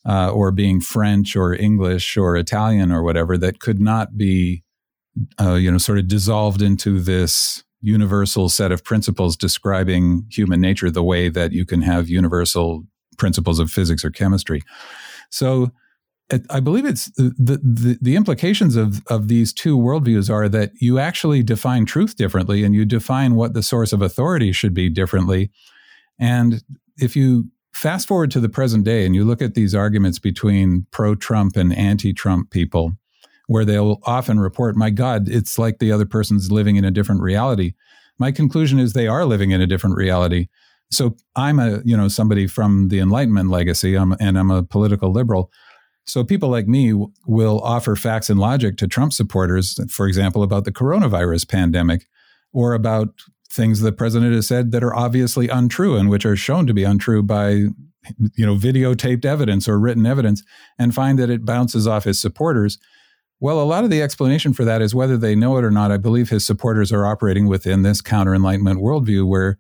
uh, 0.08 0.30
or 0.30 0.52
being 0.52 0.80
French 0.80 1.36
or 1.36 1.56
English 1.56 2.16
or 2.16 2.38
Italian 2.38 2.92
or 2.92 3.02
whatever 3.02 3.40
that 3.40 3.60
could 3.60 3.80
not 3.80 4.18
be, 4.18 4.64
uh, 5.40 5.54
you 5.54 5.72
know, 5.72 5.78
sort 5.78 6.00
of 6.00 6.08
dissolved 6.08 6.62
into 6.62 7.00
this 7.00 7.64
universal 7.82 8.50
set 8.50 8.72
of 8.72 8.84
principles 8.84 9.38
describing 9.38 10.26
human 10.30 10.60
nature 10.60 10.92
the 10.92 11.04
way 11.04 11.30
that 11.30 11.52
you 11.54 11.66
can 11.66 11.82
have 11.82 12.10
universal 12.10 12.84
principles 13.18 13.60
of 13.60 13.72
physics 13.72 14.04
or 14.04 14.10
chemistry. 14.10 14.62
So 15.30 15.72
it, 16.30 16.46
I 16.50 16.60
believe 16.60 16.86
it's 16.86 17.06
the, 17.16 17.60
the, 17.64 17.98
the 18.02 18.16
implications 18.16 18.76
of 18.76 19.02
of 19.08 19.28
these 19.28 19.54
two 19.54 19.78
worldviews 19.78 20.30
are 20.30 20.50
that 20.50 20.72
you 20.80 21.00
actually 21.00 21.44
define 21.44 21.86
truth 21.86 22.16
differently, 22.16 22.64
and 22.64 22.76
you 22.76 22.86
define 22.86 23.36
what 23.36 23.54
the 23.54 23.64
source 23.64 23.94
of 23.94 24.02
authority 24.02 24.52
should 24.52 24.74
be 24.74 24.90
differently. 24.90 25.50
And 26.20 26.62
if 26.98 27.16
you 27.16 27.50
fast 27.74 28.08
forward 28.08 28.32
to 28.32 28.40
the 28.40 28.50
present 28.50 28.84
day 28.84 29.06
and 29.06 29.16
you 29.16 29.24
look 29.24 29.42
at 29.42 29.54
these 29.54 29.74
arguments 29.74 30.20
between 30.20 30.86
pro-Trump 30.92 31.56
and 31.56 31.74
anti-Trump 31.74 32.52
people, 32.52 32.94
where 33.50 33.66
they'll 33.66 34.00
often 34.06 34.40
report, 34.40 34.76
"My 34.76 34.90
God, 34.90 35.28
it's 35.28 35.60
like 35.60 35.80
the 35.80 35.92
other 35.92 36.06
person's 36.06 36.52
living 36.52 36.76
in 36.76 36.86
a 36.86 36.92
different 36.92 37.22
reality." 37.22 37.74
My 38.18 38.32
conclusion 38.32 38.80
is 38.80 38.94
they 38.94 39.08
are 39.08 39.26
living 39.26 39.52
in 39.52 39.62
a 39.62 39.68
different 39.68 39.96
reality 39.96 40.48
so 40.92 41.16
I'm 41.36 41.60
a 41.60 41.82
you 41.86 41.96
know 41.96 42.08
somebody 42.08 42.48
from 42.48 42.90
the 42.90 43.00
Enlightenment 43.00 43.50
legacy, 43.50 43.96
I'm, 43.96 44.14
and 44.20 44.38
I'm 44.38 44.52
a 44.52 44.64
political 44.64 45.12
liberal. 45.12 45.52
So 46.06 46.24
people 46.24 46.50
like 46.50 46.68
me 46.68 46.90
w- 46.90 47.12
will 47.28 47.62
offer 47.62 47.96
facts 47.96 48.30
and 48.30 48.40
logic 48.40 48.78
to 48.78 48.88
Trump 48.88 49.14
supporters, 49.14 49.80
for 49.92 50.08
example, 50.08 50.42
about 50.42 50.66
the 50.66 50.72
coronavirus 50.72 51.48
pandemic, 51.48 52.08
or 52.52 52.74
about 52.74 53.10
things 53.52 53.82
the 53.82 53.92
president 53.92 54.34
has 54.34 54.48
said 54.48 54.72
that 54.72 54.84
are 54.84 54.96
obviously 54.96 55.48
untrue 55.50 55.96
and 55.96 56.10
which 56.10 56.26
are 56.26 56.36
shown 56.36 56.66
to 56.68 56.74
be 56.74 56.84
untrue 56.84 57.22
by 57.22 57.50
you 57.50 58.46
know 58.46 58.56
videotaped 58.56 59.26
evidence 59.26 59.70
or 59.70 59.80
written 59.80 60.08
evidence, 60.08 60.42
and 60.80 60.96
find 60.96 61.20
that 61.20 61.30
it 61.30 61.46
bounces 61.46 61.86
off 61.86 62.06
his 62.06 62.20
supporters. 62.20 62.80
Well, 63.42 63.62
a 63.62 63.64
lot 63.64 63.86
of 63.86 63.90
the 63.90 64.02
explanation 64.02 64.52
for 64.54 64.66
that 64.66 64.82
is 64.82 64.94
whether 64.94 65.18
they 65.18 65.34
know 65.34 65.58
it 65.58 65.64
or 65.64 65.72
not. 65.72 65.92
I 65.92 65.98
believe 65.98 66.30
his 66.30 66.46
supporters 66.46 66.92
are 66.92 67.06
operating 67.06 67.48
within 67.48 67.84
this 67.84 68.02
counter 68.02 68.36
enlightenment 68.36 68.82
worldview 68.82 69.26
where 69.26 69.58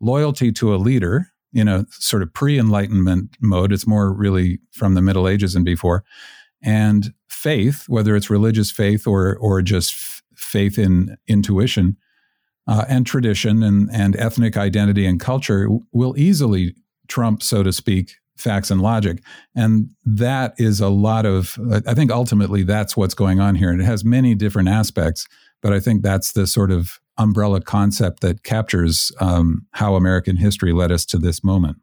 loyalty 0.00 0.50
to 0.52 0.74
a 0.74 0.76
leader 0.76 1.28
in 1.52 1.68
a 1.68 1.86
sort 1.90 2.22
of 2.22 2.32
pre 2.32 2.58
enlightenment 2.58 3.36
mode. 3.40 3.72
It's 3.72 3.86
more 3.86 4.12
really 4.12 4.60
from 4.72 4.94
the 4.94 5.02
Middle 5.02 5.28
Ages 5.28 5.54
and 5.54 5.64
before. 5.64 6.04
And 6.62 7.12
faith, 7.28 7.84
whether 7.86 8.16
it's 8.16 8.30
religious 8.30 8.70
faith 8.70 9.06
or, 9.06 9.36
or 9.36 9.60
just 9.60 9.94
faith 10.34 10.78
in 10.78 11.16
intuition 11.26 11.96
uh, 12.66 12.84
and 12.88 13.06
tradition 13.06 13.62
and, 13.62 13.90
and 13.92 14.16
ethnic 14.16 14.56
identity 14.56 15.06
and 15.06 15.20
culture, 15.20 15.68
will 15.92 16.18
easily 16.18 16.74
trump, 17.08 17.42
so 17.42 17.62
to 17.62 17.72
speak, 17.72 18.14
facts 18.38 18.70
and 18.70 18.80
logic. 18.80 19.22
And 19.54 19.90
that 20.04 20.54
is 20.58 20.80
a 20.80 20.88
lot 20.88 21.26
of, 21.26 21.58
I 21.86 21.94
think 21.94 22.10
ultimately 22.10 22.62
that's 22.62 22.96
what's 22.96 23.14
going 23.14 23.40
on 23.40 23.54
here. 23.54 23.70
And 23.70 23.80
it 23.80 23.84
has 23.84 24.04
many 24.04 24.34
different 24.34 24.68
aspects, 24.68 25.26
but 25.60 25.72
I 25.72 25.80
think 25.80 26.02
that's 26.02 26.32
the 26.32 26.46
sort 26.46 26.70
of 26.70 27.00
umbrella 27.16 27.60
concept 27.60 28.20
that 28.20 28.44
captures 28.44 29.10
um, 29.20 29.66
how 29.72 29.96
American 29.96 30.36
history 30.36 30.72
led 30.72 30.92
us 30.92 31.04
to 31.06 31.18
this 31.18 31.42
moment. 31.42 31.78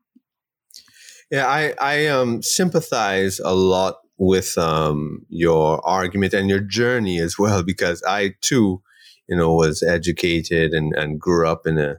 Yeah, 1.30 1.48
I, 1.48 1.74
I 1.82 2.08
um, 2.08 2.42
sympathize 2.42 3.40
a 3.40 3.54
lot 3.54 3.96
with 4.18 4.58
um, 4.58 5.26
your 5.28 5.86
argument 5.86 6.34
and 6.34 6.50
your 6.50 6.62
journey 6.62 7.20
as 7.20 7.38
well, 7.38 7.64
because 7.64 8.02
I 8.08 8.36
too, 8.42 8.82
you 9.28 9.36
know, 9.36 9.54
was 9.54 9.84
educated 9.84 10.72
and, 10.72 10.94
and 10.96 11.20
grew 11.20 11.48
up 11.48 11.68
in 11.68 11.78
a 11.78 11.98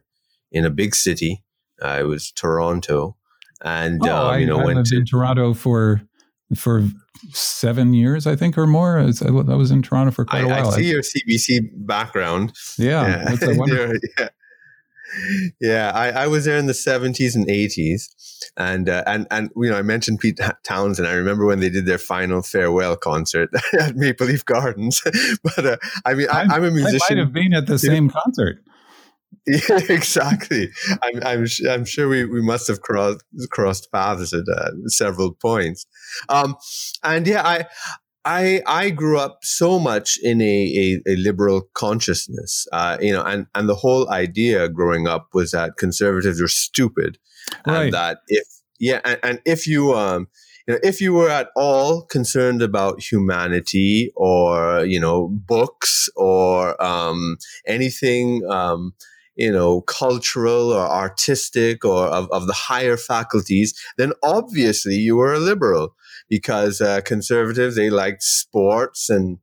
in 0.51 0.65
a 0.65 0.71
big 0.71 0.95
city. 0.95 1.43
I 1.83 2.05
was 2.05 2.33
Toronto, 2.33 3.17
and 3.67 4.01
oh, 4.07 4.29
um, 4.29 4.41
you 4.41 4.47
know, 4.47 4.61
I 4.61 4.65
went 4.65 4.87
to 4.87 5.05
Toronto 5.05 5.53
for 5.53 6.01
for 6.55 6.87
seven 7.33 7.95
years, 7.95 8.27
I 8.27 8.37
think, 8.37 8.57
or 8.57 8.67
more. 8.67 8.99
I 8.99 9.07
was, 9.07 9.23
I 9.23 9.31
was 9.31 9.71
in 9.73 9.83
Toronto 9.83 10.13
for 10.13 10.25
quite 10.25 10.45
I, 10.45 10.45
a 10.45 10.49
while. 10.49 10.69
I 10.69 10.77
see 10.77 10.91
your 10.91 11.03
CBC 11.03 11.71
background. 11.75 12.53
Yeah, 12.79 13.35
yeah. 13.41 13.53
yeah. 14.19 14.29
yeah. 15.61 15.93
I, 15.93 16.11
I, 16.11 16.27
was 16.29 16.45
there 16.45 16.57
in 16.57 16.67
the 16.67 16.75
seventies 16.75 17.35
and 17.35 17.51
eighties, 17.51 18.09
and 18.57 18.89
uh, 18.89 19.03
and 19.05 19.27
and 19.33 19.51
you 19.57 19.69
know 19.69 19.77
I 19.77 19.83
mentioned 19.83 20.21
Pete 20.21 20.39
Townshend. 20.63 21.09
I 21.09 21.15
remember 21.15 21.45
when 21.45 21.59
they 21.59 21.71
did 21.71 21.87
their 21.87 21.99
final 21.99 22.43
farewell 22.43 22.97
concert 22.97 23.51
at 23.81 23.97
Maple 23.97 24.29
Leaf 24.29 24.45
Gardens. 24.45 25.03
but 25.43 25.67
uh, 25.67 25.77
I 26.05 26.15
mean, 26.15 26.29
I, 26.31 26.43
am 26.43 26.65
a 26.65 26.71
musician. 26.71 27.01
I 27.03 27.15
might 27.15 27.19
have 27.19 27.33
been 27.33 27.53
at 27.53 27.67
the 27.67 27.81
same 27.81 28.11
concert. 28.11 28.63
Yeah, 29.47 29.79
exactly. 29.89 30.71
I'm, 31.03 31.23
I'm, 31.23 31.47
I'm 31.69 31.85
sure 31.85 32.09
we, 32.09 32.25
we 32.25 32.43
must 32.43 32.67
have 32.69 32.81
crossed 32.81 33.23
crossed 33.51 33.91
paths 33.93 34.33
at 34.33 34.45
uh, 34.49 34.71
several 34.87 35.33
points. 35.33 35.87
Um, 36.29 36.57
and 37.03 37.27
yeah, 37.27 37.47
I, 37.47 37.67
I, 38.25 38.61
I 38.67 38.91
grew 38.91 39.19
up 39.19 39.39
so 39.43 39.79
much 39.79 40.19
in 40.21 40.41
a, 40.41 40.45
a, 41.07 41.13
a 41.13 41.17
liberal 41.17 41.69
consciousness, 41.75 42.67
uh, 42.73 42.99
you 43.01 43.13
know, 43.13 43.23
and, 43.23 43.47
and 43.55 43.69
the 43.69 43.77
whole 43.77 44.11
idea 44.11 44.69
growing 44.69 45.07
up 45.07 45.29
was 45.33 45.53
that 45.53 45.77
conservatives 45.77 46.41
are 46.41 46.49
stupid, 46.49 47.19
right. 47.67 47.85
and 47.85 47.93
that 47.93 48.19
if 48.27 48.47
yeah, 48.81 49.01
and, 49.05 49.21
and 49.23 49.43
if 49.45 49.69
you 49.69 49.95
um, 49.95 50.27
you 50.67 50.75
know, 50.75 50.81
if 50.83 51.01
you 51.01 51.13
were 51.13 51.31
at 51.31 51.51
all 51.55 52.03
concerned 52.03 52.63
about 52.63 53.01
humanity 53.01 54.13
or 54.17 54.85
you 54.85 54.99
know 54.99 55.29
books 55.29 56.09
or 56.17 56.83
um, 56.83 57.37
anything 57.65 58.43
um, 58.51 58.93
you 59.37 59.53
know, 59.53 59.83
cultural 59.83 60.73
or 60.73 60.87
artistic 60.87 61.85
or 61.85 62.07
of, 62.07 62.29
of 62.33 62.47
the 62.47 62.55
higher 62.55 62.97
faculties, 62.97 63.79
then 63.99 64.13
obviously 64.23 64.95
you 64.95 65.15
were 65.15 65.35
a 65.35 65.39
liberal 65.39 65.95
because 66.29 66.81
uh, 66.81 67.01
conservatives, 67.03 67.77
they 67.77 67.91
liked 67.91 68.23
sports 68.23 69.11
and, 69.11 69.39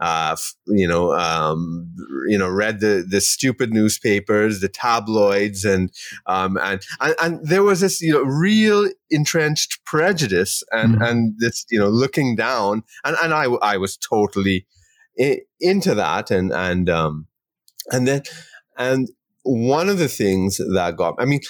uh, 0.00 0.36
you 0.66 0.86
know, 0.86 1.12
um, 1.14 1.90
you 2.28 2.38
know, 2.38 2.48
read 2.48 2.80
the, 2.80 3.04
the 3.08 3.20
stupid 3.20 3.72
newspapers, 3.72 4.60
the 4.60 4.68
tabloids, 4.68 5.64
and, 5.64 5.90
um, 6.26 6.56
and, 6.58 6.82
and, 7.00 7.14
and 7.20 7.40
there 7.42 7.64
was 7.64 7.80
this, 7.80 8.00
you 8.00 8.12
know, 8.12 8.22
real 8.22 8.88
entrenched 9.10 9.84
prejudice 9.84 10.62
and, 10.70 10.94
mm-hmm. 10.94 11.02
and 11.02 11.34
this, 11.38 11.64
you 11.70 11.78
know, 11.80 11.88
looking 11.88 12.36
down. 12.36 12.84
And, 13.04 13.16
and 13.22 13.34
I, 13.34 13.44
I 13.62 13.76
was 13.78 13.96
totally 13.96 14.66
I- 15.18 15.40
into 15.58 15.94
that. 15.94 16.30
And, 16.30 16.52
and, 16.52 16.88
um, 16.88 17.26
and 17.90 18.06
then, 18.06 18.22
and 18.76 19.08
one 19.42 19.88
of 19.88 19.98
the 19.98 20.08
things 20.08 20.58
that 20.58 20.96
got, 20.96 21.14
I 21.18 21.24
mean, 21.24 21.40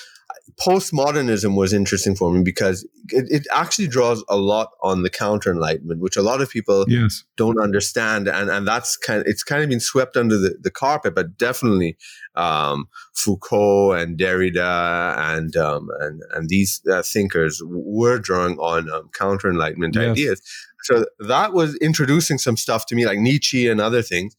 postmodernism 0.56 1.56
was 1.56 1.72
interesting 1.72 2.16
for 2.16 2.32
me 2.32 2.42
because 2.42 2.86
it, 3.10 3.26
it 3.30 3.46
actually 3.52 3.86
draws 3.86 4.24
a 4.28 4.36
lot 4.36 4.70
on 4.82 5.02
the 5.02 5.10
counter 5.10 5.52
enlightenment 5.52 6.00
which 6.00 6.16
a 6.16 6.22
lot 6.22 6.40
of 6.40 6.50
people 6.50 6.84
yes. 6.88 7.22
don't 7.36 7.60
understand 7.60 8.26
and 8.26 8.50
and 8.50 8.66
that's 8.66 8.96
kind 8.96 9.20
of, 9.20 9.26
it's 9.26 9.44
kind 9.44 9.62
of 9.62 9.68
been 9.68 9.80
swept 9.80 10.16
under 10.16 10.36
the, 10.36 10.58
the 10.60 10.70
carpet 10.70 11.14
but 11.14 11.36
definitely 11.38 11.96
um, 12.34 12.88
Foucault 13.14 13.92
and 13.92 14.18
Derrida 14.18 15.16
and 15.16 15.56
um, 15.56 15.88
and 16.00 16.22
and 16.32 16.48
these 16.48 16.80
uh, 16.90 17.02
thinkers 17.02 17.62
were 17.64 18.18
drawing 18.18 18.58
on 18.58 18.90
um, 18.90 19.10
counter 19.12 19.48
enlightenment 19.48 19.94
yes. 19.94 20.10
ideas 20.10 20.42
so 20.82 21.04
that 21.20 21.52
was 21.52 21.76
introducing 21.76 22.38
some 22.38 22.56
stuff 22.56 22.86
to 22.86 22.94
me 22.94 23.06
like 23.06 23.18
Nietzsche 23.18 23.68
and 23.68 23.80
other 23.80 24.02
things 24.02 24.36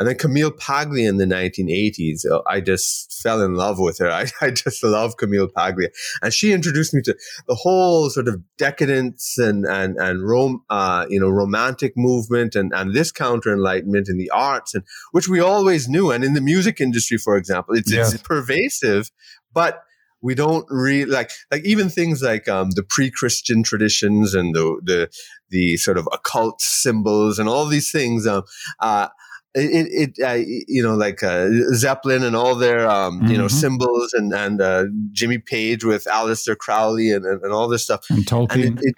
And 0.00 0.08
then 0.08 0.16
Camille 0.16 0.50
Paglia 0.50 1.10
in 1.10 1.18
the 1.18 1.26
1980s, 1.26 2.24
uh, 2.24 2.40
I 2.46 2.62
just 2.62 3.20
fell 3.22 3.42
in 3.42 3.52
love 3.52 3.78
with 3.78 3.98
her. 3.98 4.10
I, 4.10 4.28
I 4.40 4.50
just 4.50 4.82
love 4.82 5.18
Camille 5.18 5.48
Paglia. 5.54 5.88
And 6.22 6.32
she 6.32 6.54
introduced 6.54 6.94
me 6.94 7.02
to 7.02 7.14
the 7.46 7.54
whole 7.54 8.08
sort 8.08 8.26
of 8.26 8.40
decadence 8.56 9.36
and, 9.36 9.66
and, 9.66 9.98
and 9.98 10.26
rom, 10.26 10.64
uh, 10.70 11.04
you 11.10 11.20
know, 11.20 11.28
romantic 11.28 11.92
movement 11.98 12.54
and, 12.54 12.72
and 12.74 12.94
this 12.94 13.12
counter 13.12 13.52
enlightenment 13.52 14.08
in 14.08 14.16
the 14.16 14.30
arts 14.30 14.74
and 14.74 14.84
which 15.12 15.28
we 15.28 15.38
always 15.38 15.86
knew. 15.86 16.10
And 16.10 16.24
in 16.24 16.32
the 16.32 16.40
music 16.40 16.80
industry, 16.80 17.18
for 17.18 17.36
example, 17.36 17.74
it's, 17.74 17.92
yeah. 17.92 18.00
it's 18.00 18.16
pervasive, 18.22 19.10
but 19.52 19.82
we 20.22 20.34
don't 20.34 20.66
really 20.68 21.10
like 21.10 21.30
like 21.50 21.64
even 21.64 21.88
things 21.88 22.22
like 22.22 22.48
um, 22.48 22.70
the 22.72 22.82
pre-Christian 22.82 23.62
traditions 23.62 24.34
and 24.34 24.54
the 24.54 24.80
the 24.82 25.10
the 25.48 25.76
sort 25.78 25.96
of 25.96 26.06
occult 26.12 26.60
symbols 26.60 27.38
and 27.38 27.48
all 27.48 27.66
these 27.66 27.90
things. 27.90 28.26
Um, 28.26 28.42
uh, 28.80 29.08
it, 29.54 30.14
it 30.18 30.24
uh, 30.24 30.34
you 30.68 30.82
know 30.82 30.94
like 30.94 31.22
uh, 31.22 31.48
Zeppelin 31.74 32.22
and 32.22 32.36
all 32.36 32.54
their 32.54 32.88
um, 32.88 33.20
mm-hmm. 33.20 33.30
you 33.30 33.38
know 33.38 33.46
mm-hmm. 33.46 33.56
symbols 33.56 34.12
and 34.12 34.32
and 34.32 34.60
uh, 34.60 34.84
Jimmy 35.12 35.38
Page 35.38 35.84
with 35.84 36.04
Aleister 36.04 36.56
Crowley 36.56 37.10
and, 37.10 37.24
and, 37.24 37.42
and 37.42 37.52
all 37.52 37.68
this 37.68 37.82
stuff 37.82 38.04
and 38.10 38.24
Tolkien. 38.24 38.66
And 38.66 38.78
it, 38.78 38.84
it, 38.84 38.94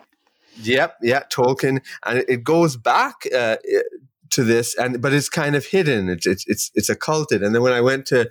yep, 0.56 0.96
yeah, 1.02 1.22
Tolkien, 1.32 1.80
and 2.04 2.24
it, 2.28 2.44
goes 2.44 2.76
back 2.76 3.14
uh, 3.34 3.56
to 4.30 4.44
this, 4.44 4.76
and 4.76 5.00
but 5.00 5.12
it's 5.12 5.28
kind 5.28 5.56
of 5.56 5.66
hidden. 5.66 6.08
It's 6.08 6.26
it's 6.26 6.44
it's 6.46 6.70
it's 6.74 6.88
occulted. 6.90 7.42
And 7.42 7.54
then 7.54 7.62
when 7.62 7.72
I 7.72 7.80
went 7.80 8.06
to 8.06 8.30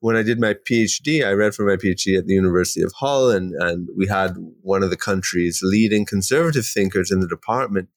when 0.00 0.16
I 0.16 0.22
did 0.22 0.40
my 0.40 0.54
PhD, 0.54 1.24
I 1.24 1.32
read 1.32 1.54
for 1.54 1.64
my 1.64 1.76
PhD 1.76 2.18
at 2.18 2.26
the 2.26 2.34
University 2.34 2.82
of 2.82 2.92
Hull, 2.96 3.30
and, 3.30 3.54
and 3.54 3.88
we 3.96 4.08
had 4.08 4.34
one 4.62 4.82
of 4.82 4.90
the 4.90 4.96
country's 4.96 5.60
leading 5.62 6.06
conservative 6.06 6.66
thinkers 6.66 7.10
in 7.10 7.20
the 7.20 7.28
department. 7.28 7.90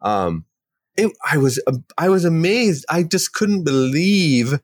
Um, 0.00 0.46
it, 0.96 1.12
I 1.30 1.36
was 1.36 1.62
I 1.98 2.08
was 2.08 2.24
amazed. 2.24 2.84
I 2.88 3.02
just 3.02 3.32
couldn't 3.32 3.64
believe 3.64 4.60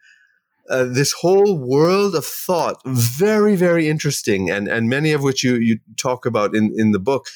uh, 0.69 0.85
this 0.85 1.13
whole 1.13 1.59
world 1.59 2.15
of 2.15 2.25
thought. 2.25 2.81
Very 2.85 3.57
very 3.57 3.89
interesting, 3.89 4.51
and 4.51 4.69
and 4.69 4.89
many 4.89 5.13
of 5.13 5.23
which 5.23 5.43
you 5.45 5.57
you 5.57 5.79
talk 5.97 6.27
about 6.27 6.55
in 6.55 6.73
in 6.77 6.93
the 6.93 6.99
book 6.99 7.27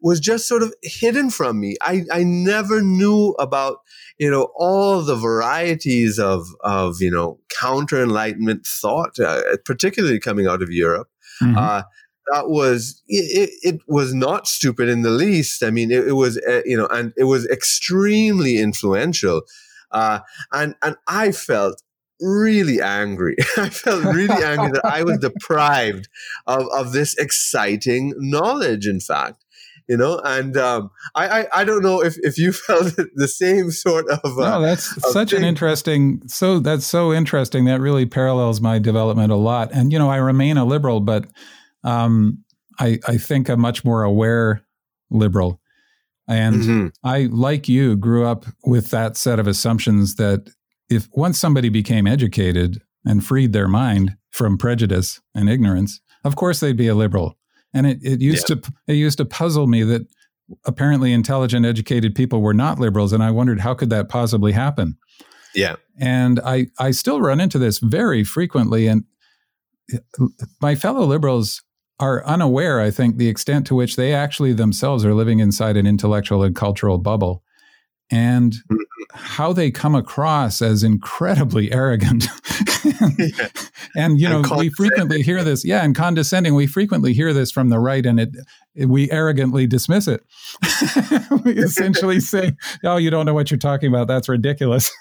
was 0.00 0.20
just 0.20 0.46
sort 0.46 0.62
of 0.62 0.72
hidden 0.82 1.30
from 1.30 1.60
me. 1.60 1.76
I 1.80 2.04
I 2.12 2.22
never 2.24 2.82
knew 2.82 3.34
about 3.38 3.78
you 4.18 4.30
know, 4.30 4.50
all 4.56 5.00
the 5.02 5.16
varieties 5.16 6.18
of, 6.18 6.48
of, 6.60 6.96
you 7.00 7.10
know, 7.10 7.38
counter 7.60 8.02
enlightenment 8.02 8.66
thought, 8.66 9.18
uh, 9.20 9.42
particularly 9.64 10.18
coming 10.18 10.46
out 10.46 10.60
of 10.60 10.70
Europe. 10.70 11.08
Mm-hmm. 11.40 11.56
Uh, 11.56 11.82
that 12.32 12.48
was 12.48 13.02
it, 13.06 13.50
it, 13.62 13.80
was 13.86 14.14
not 14.14 14.46
stupid 14.46 14.88
in 14.88 15.02
the 15.02 15.10
least. 15.10 15.62
I 15.62 15.70
mean, 15.70 15.90
it, 15.90 16.08
it 16.08 16.12
was 16.12 16.38
uh, 16.48 16.62
you 16.64 16.76
know, 16.76 16.86
and 16.86 17.12
it 17.16 17.24
was 17.24 17.46
extremely 17.46 18.58
influential. 18.58 19.42
Uh, 19.90 20.20
and 20.52 20.74
and 20.82 20.96
I 21.06 21.32
felt 21.32 21.82
really 22.20 22.80
angry. 22.80 23.36
I 23.56 23.68
felt 23.70 24.04
really 24.04 24.42
angry 24.42 24.72
that 24.72 24.84
I 24.84 25.02
was 25.02 25.18
deprived 25.20 26.08
of 26.46 26.66
of 26.74 26.92
this 26.92 27.16
exciting 27.16 28.14
knowledge. 28.18 28.86
In 28.86 29.00
fact, 29.00 29.44
you 29.88 29.96
know 29.96 30.20
and 30.22 30.56
um, 30.56 30.90
I, 31.14 31.40
I, 31.40 31.46
I 31.60 31.64
don't 31.64 31.82
know 31.82 32.02
if 32.02 32.16
if 32.18 32.38
you 32.38 32.52
felt 32.68 32.94
the 33.14 33.28
same 33.28 33.70
sort 33.70 34.08
of 34.08 34.38
uh, 34.38 34.50
no 34.50 34.60
that's 34.60 34.96
of 34.96 35.04
such 35.04 35.30
thing. 35.30 35.40
an 35.40 35.44
interesting 35.44 36.22
so 36.28 36.60
that's 36.60 36.86
so 36.86 37.12
interesting 37.12 37.64
that 37.64 37.80
really 37.80 38.06
parallels 38.06 38.60
my 38.60 38.78
development 38.78 39.32
a 39.32 39.36
lot 39.36 39.70
and 39.72 39.92
you 39.92 39.98
know 39.98 40.10
i 40.10 40.16
remain 40.16 40.56
a 40.56 40.64
liberal 40.64 41.00
but 41.00 41.26
um, 41.84 42.42
i 42.78 42.98
i 43.06 43.16
think 43.16 43.48
a 43.48 43.56
much 43.56 43.84
more 43.84 44.02
aware 44.02 44.62
liberal 45.10 45.60
and 46.26 46.62
mm-hmm. 46.62 46.86
i 47.04 47.28
like 47.30 47.68
you 47.68 47.96
grew 47.96 48.26
up 48.26 48.44
with 48.64 48.90
that 48.90 49.16
set 49.16 49.38
of 49.38 49.46
assumptions 49.46 50.16
that 50.16 50.50
if 50.90 51.08
once 51.12 51.38
somebody 51.38 51.68
became 51.68 52.06
educated 52.06 52.80
and 53.04 53.24
freed 53.24 53.52
their 53.52 53.68
mind 53.68 54.16
from 54.30 54.58
prejudice 54.58 55.20
and 55.34 55.48
ignorance 55.48 56.00
of 56.24 56.36
course 56.36 56.60
they'd 56.60 56.76
be 56.76 56.88
a 56.88 56.94
liberal 56.94 57.36
and 57.74 57.86
it, 57.86 57.98
it 58.02 58.20
used 58.20 58.48
yeah. 58.48 58.56
to 58.56 58.72
it 58.86 58.94
used 58.94 59.18
to 59.18 59.24
puzzle 59.24 59.66
me 59.66 59.82
that 59.82 60.06
apparently 60.64 61.12
intelligent, 61.12 61.66
educated 61.66 62.14
people 62.14 62.40
were 62.40 62.54
not 62.54 62.78
liberals, 62.78 63.12
and 63.12 63.22
I 63.22 63.30
wondered 63.30 63.60
how 63.60 63.74
could 63.74 63.90
that 63.90 64.08
possibly 64.08 64.52
happen. 64.52 64.96
Yeah, 65.54 65.76
and 65.98 66.40
I 66.40 66.68
I 66.78 66.90
still 66.92 67.20
run 67.20 67.40
into 67.40 67.58
this 67.58 67.78
very 67.78 68.24
frequently, 68.24 68.86
and 68.86 69.04
my 70.60 70.74
fellow 70.74 71.04
liberals 71.04 71.62
are 72.00 72.24
unaware, 72.24 72.80
I 72.80 72.90
think, 72.90 73.16
the 73.16 73.28
extent 73.28 73.66
to 73.68 73.74
which 73.74 73.96
they 73.96 74.14
actually 74.14 74.52
themselves 74.52 75.04
are 75.04 75.14
living 75.14 75.40
inside 75.40 75.76
an 75.76 75.86
intellectual 75.86 76.42
and 76.42 76.54
cultural 76.54 76.98
bubble 76.98 77.42
and 78.10 78.52
mm-hmm. 78.52 78.76
how 79.12 79.52
they 79.52 79.70
come 79.70 79.94
across 79.94 80.62
as 80.62 80.82
incredibly 80.82 81.72
arrogant. 81.72 82.26
yeah. 83.18 83.48
And 83.94 84.20
you 84.20 84.28
know, 84.28 84.42
and 84.42 84.56
we 84.56 84.70
frequently 84.70 85.22
hear 85.22 85.42
this, 85.42 85.64
yeah, 85.64 85.82
and 85.82 85.94
condescending. 85.94 86.54
We 86.54 86.66
frequently 86.66 87.12
hear 87.12 87.32
this 87.32 87.50
from 87.50 87.68
the 87.70 87.78
right, 87.78 88.04
and 88.04 88.20
it 88.20 88.30
we 88.76 89.10
arrogantly 89.10 89.66
dismiss 89.66 90.06
it. 90.06 90.22
we 91.44 91.52
essentially 91.58 92.20
say, 92.20 92.52
"Oh, 92.84 92.96
you 92.96 93.10
don't 93.10 93.26
know 93.26 93.34
what 93.34 93.50
you're 93.50 93.58
talking 93.58 93.88
about. 93.88 94.06
That's 94.06 94.28
ridiculous." 94.28 94.92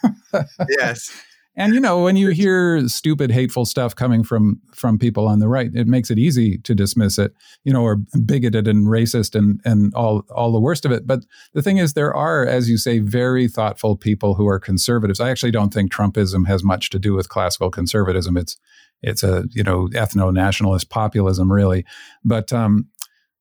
yes. 0.69 1.11
And 1.59 1.73
you 1.73 1.79
know, 1.79 2.03
when 2.03 2.15
you 2.15 2.29
hear 2.29 2.87
stupid, 2.87 3.31
hateful 3.31 3.65
stuff 3.65 3.95
coming 3.95 4.23
from 4.23 4.61
from 4.75 4.99
people 4.99 5.27
on 5.27 5.39
the 5.39 5.47
right, 5.47 5.71
it 5.73 5.87
makes 5.87 6.11
it 6.11 6.19
easy 6.19 6.59
to 6.59 6.75
dismiss 6.75 7.17
it, 7.17 7.33
you 7.63 7.73
know, 7.73 7.81
or 7.81 7.95
bigoted 8.25 8.67
and 8.67 8.85
racist 8.85 9.33
and 9.33 9.59
and 9.65 9.91
all 9.95 10.23
all 10.29 10.51
the 10.51 10.59
worst 10.59 10.85
of 10.85 10.91
it. 10.91 11.07
But 11.07 11.25
the 11.53 11.63
thing 11.63 11.77
is, 11.77 11.93
there 11.93 12.13
are, 12.13 12.45
as 12.45 12.69
you 12.69 12.77
say, 12.77 12.99
very 12.99 13.47
thoughtful 13.47 13.97
people 13.97 14.35
who 14.35 14.47
are 14.47 14.59
conservatives. 14.59 15.19
I 15.19 15.31
actually 15.31 15.51
don't 15.51 15.73
think 15.73 15.91
Trumpism 15.91 16.45
has 16.45 16.63
much 16.63 16.91
to 16.91 16.99
do 16.99 17.15
with 17.15 17.29
classical 17.29 17.71
conservatism. 17.71 18.37
It's 18.37 18.55
it's 19.01 19.23
a 19.23 19.45
you 19.51 19.63
know 19.63 19.87
ethno 19.93 20.31
nationalist 20.31 20.91
populism, 20.91 21.51
really. 21.51 21.85
But 22.23 22.53
um, 22.53 22.85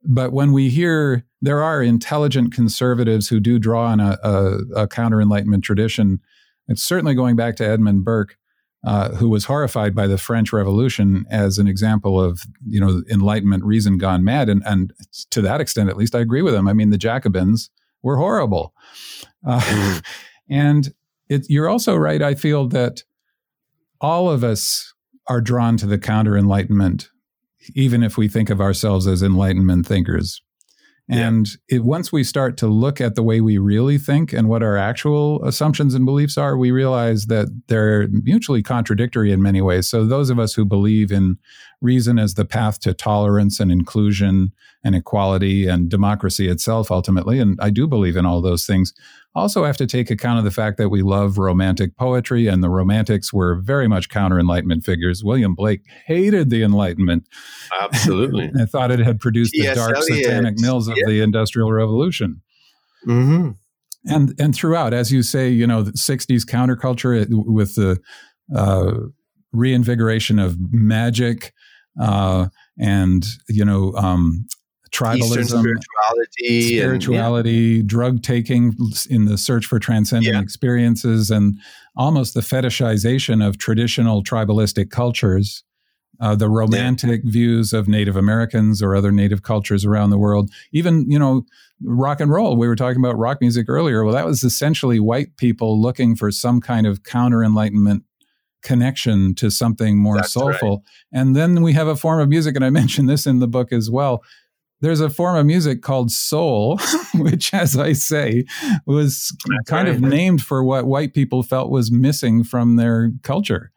but 0.02 0.32
when 0.32 0.52
we 0.52 0.70
hear 0.70 1.26
there 1.42 1.62
are 1.62 1.82
intelligent 1.82 2.54
conservatives 2.54 3.28
who 3.28 3.40
do 3.40 3.58
draw 3.58 3.88
on 3.88 4.00
a, 4.00 4.18
a, 4.22 4.58
a 4.74 4.88
counter 4.88 5.20
enlightenment 5.20 5.64
tradition 5.64 6.20
it's 6.68 6.82
certainly 6.82 7.14
going 7.14 7.36
back 7.36 7.56
to 7.56 7.66
Edmund 7.66 8.04
Burke, 8.04 8.36
uh, 8.84 9.10
who 9.16 9.28
was 9.28 9.44
horrified 9.44 9.94
by 9.94 10.06
the 10.06 10.18
French 10.18 10.52
Revolution 10.52 11.24
as 11.30 11.58
an 11.58 11.66
example 11.66 12.20
of 12.20 12.42
you 12.66 12.80
know 12.80 13.02
Enlightenment 13.10 13.64
reason 13.64 13.98
gone 13.98 14.24
mad, 14.24 14.48
and 14.48 14.62
and 14.64 14.92
to 15.30 15.40
that 15.42 15.60
extent, 15.60 15.88
at 15.88 15.96
least, 15.96 16.14
I 16.14 16.20
agree 16.20 16.42
with 16.42 16.54
him. 16.54 16.68
I 16.68 16.72
mean, 16.72 16.90
the 16.90 16.98
Jacobins 16.98 17.70
were 18.02 18.16
horrible, 18.16 18.74
uh, 19.46 19.60
mm. 19.60 20.04
and 20.50 20.92
it, 21.28 21.46
you're 21.48 21.68
also 21.68 21.96
right. 21.96 22.22
I 22.22 22.34
feel 22.34 22.68
that 22.68 23.02
all 24.00 24.30
of 24.30 24.44
us 24.44 24.92
are 25.28 25.40
drawn 25.40 25.76
to 25.78 25.86
the 25.86 25.98
counter 25.98 26.36
Enlightenment, 26.36 27.10
even 27.74 28.02
if 28.02 28.16
we 28.16 28.28
think 28.28 28.50
of 28.50 28.60
ourselves 28.60 29.06
as 29.06 29.22
Enlightenment 29.22 29.86
thinkers. 29.86 30.42
And 31.08 31.48
yeah. 31.68 31.76
it, 31.76 31.84
once 31.84 32.10
we 32.10 32.24
start 32.24 32.56
to 32.58 32.66
look 32.66 33.00
at 33.00 33.14
the 33.14 33.22
way 33.22 33.40
we 33.40 33.58
really 33.58 33.96
think 33.96 34.32
and 34.32 34.48
what 34.48 34.62
our 34.62 34.76
actual 34.76 35.44
assumptions 35.44 35.94
and 35.94 36.04
beliefs 36.04 36.36
are, 36.36 36.56
we 36.56 36.72
realize 36.72 37.26
that 37.26 37.46
they're 37.68 38.08
mutually 38.08 38.62
contradictory 38.62 39.30
in 39.30 39.40
many 39.40 39.60
ways. 39.60 39.88
So, 39.88 40.04
those 40.04 40.30
of 40.30 40.38
us 40.38 40.54
who 40.54 40.64
believe 40.64 41.12
in 41.12 41.38
reason 41.86 42.18
as 42.18 42.34
the 42.34 42.44
path 42.44 42.80
to 42.80 42.92
tolerance 42.92 43.60
and 43.60 43.72
inclusion 43.72 44.52
and 44.84 44.94
equality 44.94 45.66
and 45.66 45.88
democracy 45.88 46.48
itself, 46.48 46.90
ultimately, 46.90 47.38
and 47.38 47.58
I 47.60 47.70
do 47.70 47.86
believe 47.86 48.16
in 48.16 48.26
all 48.26 48.42
those 48.42 48.66
things, 48.66 48.92
also 49.34 49.64
have 49.64 49.76
to 49.76 49.86
take 49.86 50.10
account 50.10 50.38
of 50.38 50.44
the 50.44 50.50
fact 50.50 50.78
that 50.78 50.88
we 50.88 51.02
love 51.02 51.38
romantic 51.38 51.96
poetry, 51.96 52.46
and 52.46 52.62
the 52.62 52.70
Romantics 52.70 53.32
were 53.32 53.54
very 53.56 53.86
much 53.86 54.08
counter 54.08 54.40
Enlightenment 54.40 54.84
figures. 54.84 55.22
William 55.22 55.54
Blake 55.54 55.82
hated 56.06 56.50
the 56.50 56.62
Enlightenment. 56.62 57.28
Absolutely. 57.80 58.50
I 58.60 58.64
thought 58.64 58.90
it 58.90 58.98
had 58.98 59.20
produced 59.20 59.52
the 59.52 59.72
dark 59.74 59.96
satanic 60.02 60.58
mills 60.58 60.88
of 60.88 60.96
yeah. 60.96 61.06
the 61.06 61.20
Industrial 61.20 61.70
Revolution. 61.70 62.42
Mm-hmm. 63.06 63.50
And 64.12 64.40
and 64.40 64.54
throughout, 64.54 64.94
as 64.94 65.12
you 65.12 65.22
say, 65.22 65.48
you 65.50 65.66
know, 65.66 65.82
the 65.82 65.92
'60s 65.92 66.44
counterculture 66.44 67.26
with 67.28 67.74
the 67.74 68.00
uh, 68.54 68.92
reinvigoration 69.52 70.38
of 70.38 70.56
magic 70.72 71.52
uh, 72.00 72.48
and 72.78 73.26
you 73.48 73.64
know 73.64 73.92
um, 73.94 74.46
tribalism, 74.92 75.60
spirituality, 75.60 76.78
spirituality, 76.78 77.80
and, 77.80 77.84
yeah. 77.84 77.86
drug 77.86 78.22
taking 78.22 78.74
in 79.10 79.26
the 79.26 79.38
search 79.38 79.66
for 79.66 79.78
transcendent 79.78 80.34
yeah. 80.34 80.40
experiences, 80.40 81.30
and 81.30 81.58
almost 81.96 82.34
the 82.34 82.40
fetishization 82.40 83.46
of 83.46 83.58
traditional 83.58 84.22
tribalistic 84.22 84.90
cultures. 84.90 85.62
Uh, 86.18 86.34
the 86.34 86.48
romantic 86.48 87.20
yeah. 87.24 87.30
views 87.30 87.74
of 87.74 87.88
Native 87.88 88.16
Americans 88.16 88.82
or 88.82 88.96
other 88.96 89.12
Native 89.12 89.42
cultures 89.42 89.84
around 89.84 90.08
the 90.08 90.16
world, 90.16 90.50
even 90.72 91.10
you 91.10 91.18
know 91.18 91.44
rock 91.82 92.20
and 92.20 92.30
roll. 92.30 92.56
We 92.56 92.68
were 92.68 92.76
talking 92.76 93.02
about 93.02 93.18
rock 93.18 93.42
music 93.42 93.66
earlier. 93.68 94.02
Well, 94.02 94.14
that 94.14 94.24
was 94.24 94.42
essentially 94.42 94.98
white 94.98 95.36
people 95.36 95.78
looking 95.78 96.16
for 96.16 96.30
some 96.30 96.62
kind 96.62 96.86
of 96.86 97.02
counter 97.02 97.44
Enlightenment 97.44 98.04
connection 98.62 99.34
to 99.36 99.50
something 99.50 99.98
more 99.98 100.16
That's 100.16 100.32
soulful. 100.32 100.82
Right. 101.12 101.20
And 101.20 101.36
then 101.36 101.62
we 101.62 101.72
have 101.74 101.88
a 101.88 101.96
form 101.96 102.20
of 102.20 102.28
music, 102.28 102.56
and 102.56 102.64
I 102.64 102.70
mentioned 102.82 103.08
this 103.08 103.26
in 103.26 103.38
the 103.38 103.48
book 103.48 103.72
as 103.72 103.90
well, 103.90 104.22
there's 104.80 105.00
a 105.00 105.08
form 105.08 105.36
of 105.36 105.46
music 105.46 105.82
called 105.82 106.10
soul, 106.10 106.78
which, 107.14 107.54
as 107.54 107.78
I 107.78 107.92
say, 107.94 108.44
was 108.84 109.34
That's 109.48 109.70
kind 109.70 109.88
right. 109.88 109.96
of 109.96 110.02
named 110.02 110.42
for 110.42 110.62
what 110.62 110.86
white 110.86 111.14
people 111.14 111.42
felt 111.42 111.70
was 111.70 111.90
missing 111.90 112.44
from 112.44 112.76
their 112.76 113.12
culture. 113.22 113.72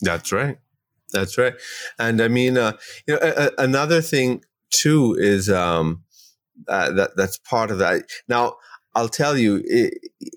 That's 0.00 0.32
right. 0.32 0.58
That's 1.12 1.38
right. 1.38 1.54
And 1.98 2.20
I 2.20 2.28
mean, 2.28 2.58
uh, 2.58 2.76
you 3.06 3.14
know, 3.14 3.20
a, 3.22 3.46
a, 3.46 3.50
another 3.58 4.02
thing 4.02 4.44
too 4.70 5.16
is 5.18 5.48
um, 5.48 6.02
uh, 6.68 6.90
that 6.92 7.16
that's 7.16 7.38
part 7.38 7.70
of 7.70 7.78
that. 7.78 8.04
Now, 8.28 8.56
I'll 8.94 9.08
tell 9.08 9.36
you, 9.36 9.62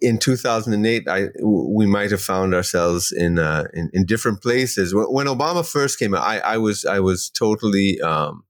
in 0.01 0.17
2008, 0.17 1.07
I 1.07 1.27
we 1.43 1.85
might 1.85 2.11
have 2.11 2.21
found 2.21 2.55
ourselves 2.55 3.11
in 3.11 3.37
uh, 3.37 3.65
in, 3.73 3.89
in, 3.93 4.05
different 4.05 4.41
places. 4.41 4.93
When 4.95 5.27
Obama 5.27 5.65
first 5.65 5.99
came 5.99 6.15
out, 6.15 6.23
I, 6.23 6.39
I 6.39 6.57
was 6.57 6.83
I 6.83 6.99
was 6.99 7.29
totally 7.29 8.01
um, 8.01 8.43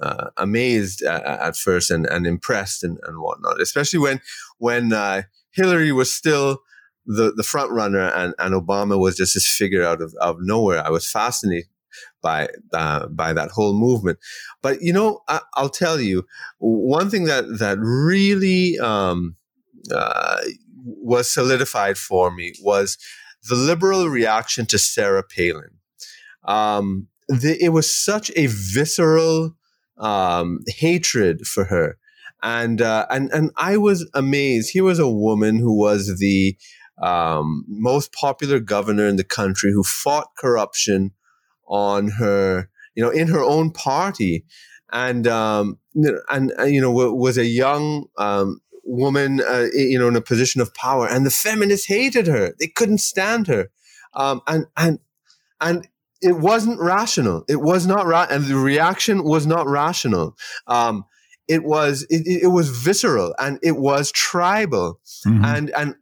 uh, 0.00 0.30
amazed 0.36 1.02
at, 1.02 1.24
at, 1.24 1.56
first 1.56 1.90
and, 1.90 2.06
and 2.06 2.26
impressed 2.26 2.84
and, 2.84 2.98
and 3.02 3.20
whatnot. 3.20 3.60
Especially 3.60 3.98
when 3.98 4.20
when 4.58 4.92
uh, 4.92 5.22
Hillary 5.52 5.90
was 5.90 6.14
still 6.14 6.60
the 7.04 7.32
the 7.32 7.42
front 7.42 7.72
runner 7.72 8.12
and, 8.14 8.34
and 8.38 8.54
Obama 8.54 8.98
was 8.98 9.16
just 9.16 9.34
this 9.34 9.50
figure 9.50 9.84
out 9.84 10.00
of, 10.00 10.14
of 10.20 10.36
nowhere. 10.40 10.86
I 10.86 10.90
was 10.90 11.10
fascinated 11.10 11.68
by 12.22 12.48
uh, 12.72 13.08
by 13.08 13.32
that 13.32 13.50
whole 13.50 13.74
movement. 13.74 14.18
But 14.62 14.82
you 14.82 14.92
know, 14.92 15.20
I, 15.26 15.40
will 15.56 15.68
tell 15.68 16.00
you 16.00 16.26
one 16.58 17.10
thing 17.10 17.24
that 17.24 17.58
that 17.58 17.78
really 17.80 18.78
um, 18.78 19.34
uh, 19.94 20.40
was 20.84 21.30
solidified 21.30 21.98
for 21.98 22.30
me 22.30 22.54
was 22.62 22.98
the 23.48 23.54
liberal 23.54 24.08
reaction 24.08 24.66
to 24.66 24.78
Sarah 24.78 25.22
Palin. 25.22 25.70
Um, 26.44 27.08
the, 27.28 27.62
it 27.62 27.70
was 27.70 27.92
such 27.92 28.30
a 28.36 28.46
visceral 28.46 29.54
um, 29.98 30.60
hatred 30.66 31.46
for 31.46 31.64
her, 31.64 31.98
and 32.42 32.80
uh, 32.80 33.06
and 33.10 33.30
and 33.32 33.50
I 33.56 33.76
was 33.76 34.08
amazed. 34.14 34.70
Here 34.72 34.84
was 34.84 34.98
a 34.98 35.10
woman 35.10 35.58
who 35.58 35.76
was 35.76 36.18
the 36.18 36.56
um, 37.02 37.64
most 37.68 38.12
popular 38.12 38.60
governor 38.60 39.06
in 39.06 39.16
the 39.16 39.24
country 39.24 39.72
who 39.72 39.82
fought 39.82 40.28
corruption 40.38 41.12
on 41.66 42.08
her, 42.08 42.70
you 42.94 43.02
know, 43.02 43.10
in 43.10 43.28
her 43.28 43.42
own 43.42 43.70
party, 43.70 44.44
and 44.90 45.26
um, 45.26 45.78
and, 45.94 46.52
and 46.58 46.72
you 46.72 46.80
know 46.80 46.90
was 46.90 47.36
a 47.36 47.44
young 47.44 48.06
um, 48.16 48.60
woman, 48.88 49.40
uh, 49.40 49.66
you 49.72 49.98
know, 49.98 50.08
in 50.08 50.16
a 50.16 50.20
position 50.20 50.60
of 50.60 50.74
power, 50.74 51.06
and 51.06 51.24
the 51.24 51.30
feminists 51.30 51.86
hated 51.86 52.26
her. 52.26 52.54
They 52.58 52.68
couldn't 52.68 52.98
stand 52.98 53.46
her, 53.46 53.70
um, 54.14 54.40
and 54.46 54.66
and 54.76 54.98
and 55.60 55.86
it 56.20 56.38
wasn't 56.38 56.80
rational. 56.80 57.44
It 57.48 57.60
was 57.60 57.86
not 57.86 58.06
right, 58.06 58.30
and 58.30 58.44
the 58.44 58.56
reaction 58.56 59.24
was 59.24 59.46
not 59.46 59.66
rational. 59.68 60.36
Um, 60.66 61.04
it 61.48 61.64
was 61.64 62.06
it, 62.10 62.42
it 62.42 62.48
was 62.48 62.68
visceral 62.68 63.34
and 63.38 63.58
it 63.62 63.76
was 63.76 64.12
tribal, 64.12 65.00
mm-hmm. 65.26 65.44
and 65.44 65.70
and 65.70 65.94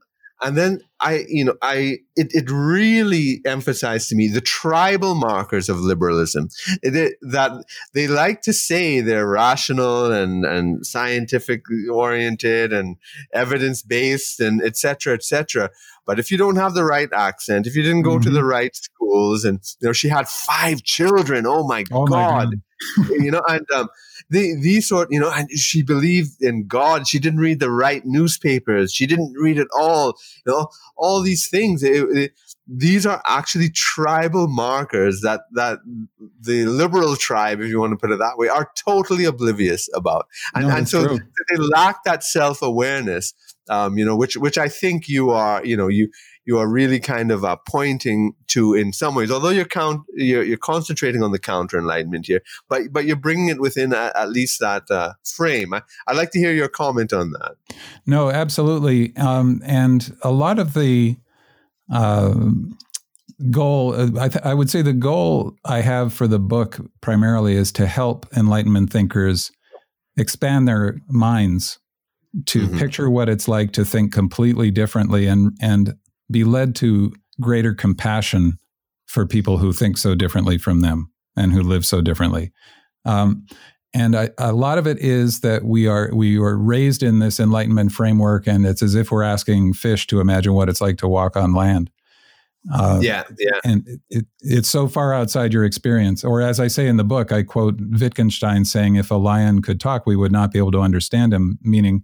and 0.43 0.57
then 0.57 0.81
I, 1.01 1.25
you 1.29 1.45
know, 1.45 1.55
I 1.63 1.99
it, 2.15 2.29
it 2.35 2.51
really 2.51 3.41
emphasized 3.47 4.09
to 4.11 4.17
me 4.17 4.29
the 4.29 4.41
tribal 4.41 5.15
markers 5.15 5.69
of 5.69 5.81
liberalism. 5.81 6.49
It, 6.83 6.95
it, 6.95 7.15
that 7.23 7.53
they 7.95 8.07
like 8.07 8.43
to 8.43 8.53
say 8.53 9.01
they're 9.01 9.27
rational 9.27 10.13
and 10.13 10.45
and 10.45 10.87
scientifically 10.87 11.87
oriented 11.91 12.73
and 12.73 12.97
evidence 13.33 13.83
based 13.83 14.41
and 14.41 14.63
etc. 14.63 15.15
etc. 15.15 15.71
But 16.07 16.19
if 16.19 16.31
you 16.31 16.39
don't 16.39 16.57
have 16.57 16.75
the 16.75 16.85
right 16.85 17.13
accent, 17.13 17.67
if 17.67 17.75
you 17.75 17.83
didn't 17.83 18.03
go 18.03 18.13
mm-hmm. 18.13 18.23
to 18.23 18.31
the 18.31 18.45
right 18.45 18.75
schools, 18.77 19.45
and 19.45 19.61
you 19.81 19.89
know, 19.89 19.93
she 19.93 20.09
had 20.09 20.29
five 20.29 20.83
children. 20.83 21.47
Oh 21.47 21.67
my 21.67 21.85
oh 21.93 22.07
god! 22.07 22.49
My 22.99 23.05
god. 23.07 23.11
you 23.23 23.31
know, 23.31 23.43
and 23.49 23.69
um, 23.73 23.89
the, 24.29 24.57
these 24.61 24.89
sort, 24.89 25.09
you 25.11 25.21
know, 25.21 25.31
and 25.31 25.51
she 25.53 25.83
believed 25.83 26.43
in 26.43 26.67
God. 26.67 27.07
She 27.07 27.19
didn't 27.19 27.41
read 27.41 27.61
the 27.61 27.71
right 27.71 28.05
newspapers. 28.05 28.93
She 28.93 29.07
didn't 29.07 29.35
read 29.39 29.59
it 29.59 29.69
all. 29.79 30.19
You 30.45 30.53
know, 30.53 30.69
all 30.97 31.23
these 31.23 31.49
things. 31.49 31.83
It, 31.83 32.05
it, 32.11 32.33
these 32.67 33.07
are 33.07 33.23
actually 33.27 33.71
tribal 33.71 34.49
markers 34.49 35.21
that 35.21 35.43
that 35.53 35.79
the 36.41 36.67
liberal 36.67 37.15
tribe, 37.15 37.61
if 37.61 37.69
you 37.69 37.79
want 37.79 37.93
to 37.93 37.97
put 37.97 38.11
it 38.11 38.19
that 38.19 38.37
way, 38.37 38.49
are 38.49 38.71
totally 38.77 39.25
oblivious 39.25 39.89
about, 39.95 40.27
and, 40.55 40.67
no, 40.67 40.77
and 40.77 40.89
so 40.89 41.07
true. 41.07 41.19
they 41.51 41.57
lack 41.57 42.03
that 42.05 42.25
self 42.25 42.63
awareness. 42.63 43.35
Um, 43.69 43.99
you 43.99 44.05
know, 44.05 44.17
which 44.17 44.37
which 44.37 44.59
I 44.59 44.69
think 44.69 45.09
you 45.09 45.31
are, 45.31 45.65
you 45.65 45.77
know, 45.77 45.89
you 45.89 46.11
you 46.47 46.59
are 46.59 46.69
really 46.69 47.01
kind 47.01 47.31
of 47.31 47.45
uh, 47.45 47.57
pointing 47.69 48.35
to 48.47 48.73
in 48.73 48.93
some 48.93 49.15
ways. 49.15 49.31
Although 49.31 49.51
you're 49.51 49.65
count, 49.65 50.03
you're, 50.15 50.45
you're 50.45 50.57
concentrating 50.57 51.23
on 51.23 51.33
the 51.33 51.39
counter 51.39 51.79
enlightenment 51.79 52.27
here, 52.27 52.41
but 52.69 52.93
but 52.93 53.05
you're 53.05 53.17
bringing 53.17 53.49
it 53.49 53.61
within 53.61 53.93
a, 53.93 54.13
at 54.15 54.31
least 54.31 54.61
that 54.61 54.91
uh, 54.91 55.13
frame. 55.25 55.75
I, 55.75 55.83
would 56.09 56.17
like 56.17 56.31
to 56.31 56.39
hear 56.39 56.53
your 56.53 56.69
comment 56.69 57.13
on 57.13 57.33
that. 57.33 57.57
No, 58.07 58.31
absolutely, 58.31 59.15
um, 59.17 59.61
and 59.67 60.17
a 60.23 60.31
lot 60.31 60.59
of 60.59 60.73
the. 60.73 61.17
Uh, 61.93 62.35
goal 63.51 63.93
uh, 63.95 64.09
I, 64.19 64.29
th- 64.29 64.45
I 64.45 64.55
would 64.55 64.71
say 64.71 64.81
the 64.81 64.95
goal 64.95 65.55
i 65.67 65.83
have 65.83 66.15
for 66.15 66.27
the 66.27 66.39
book 66.39 66.79
primarily 67.03 67.55
is 67.55 67.71
to 67.73 67.87
help 67.87 68.27
enlightenment 68.35 68.91
thinkers 68.91 69.53
expand 70.17 70.67
their 70.67 70.97
minds 71.09 71.79
to 72.47 72.67
mm-hmm. 72.67 72.79
picture 72.79 73.11
what 73.11 73.29
it's 73.29 73.47
like 73.47 73.73
to 73.73 73.85
think 73.85 74.11
completely 74.13 74.71
differently 74.71 75.27
and 75.27 75.55
and 75.61 75.95
be 76.31 76.45
led 76.45 76.75
to 76.77 77.13
greater 77.41 77.75
compassion 77.75 78.59
for 79.07 79.27
people 79.27 79.59
who 79.59 79.73
think 79.73 79.99
so 79.99 80.15
differently 80.15 80.59
from 80.59 80.81
them 80.81 81.11
and 81.37 81.53
who 81.53 81.63
live 81.63 81.87
so 81.87 82.01
differently. 82.01 82.53
Um, 83.05 83.47
and 83.95 84.17
I, 84.17 84.31
a 84.37 84.53
lot 84.53 84.79
of 84.79 84.87
it 84.87 84.99
is 84.99 85.41
that 85.41 85.65
we 85.65 85.87
are 85.87 86.11
we 86.13 86.37
are 86.39 86.57
raised 86.57 87.03
in 87.03 87.19
this 87.21 87.41
enlightenment 87.41 87.93
framework, 87.93 88.47
and 88.47 88.67
it's 88.67 88.83
as 88.83 88.95
if 88.95 89.11
we're 89.11 89.23
asking 89.23 89.73
fish 89.73 90.07
to 90.09 90.21
imagine 90.21 90.53
what 90.53 90.69
it's 90.69 90.81
like 90.81 90.99
to 90.99 91.09
walk 91.09 91.37
on 91.37 91.55
land. 91.55 91.91
Uh, 92.75 92.99
yeah, 93.01 93.23
yeah. 93.39 93.61
And 93.65 93.87
it, 93.87 94.01
it, 94.11 94.27
it's 94.41 94.69
so 94.69 94.89
far 94.89 95.15
outside 95.15 95.53
your 95.53 95.65
experience. 95.65 96.25
Or 96.25 96.43
as 96.43 96.59
I 96.59 96.67
say 96.67 96.89
in 96.89 96.97
the 96.97 97.05
book, 97.05 97.31
I 97.33 97.43
quote 97.43 97.81
Wittgenstein 97.81 98.65
saying, 98.65 98.97
"If 98.97 99.11
a 99.11 99.15
lion 99.15 99.63
could 99.63 99.81
talk, 99.81 100.05
we 100.05 100.17
would 100.17 100.33
not 100.33 100.53
be 100.53 100.59
able 100.59 100.73
to 100.73 100.81
understand 100.81 101.33
him," 101.33 101.59
meaning 101.63 102.03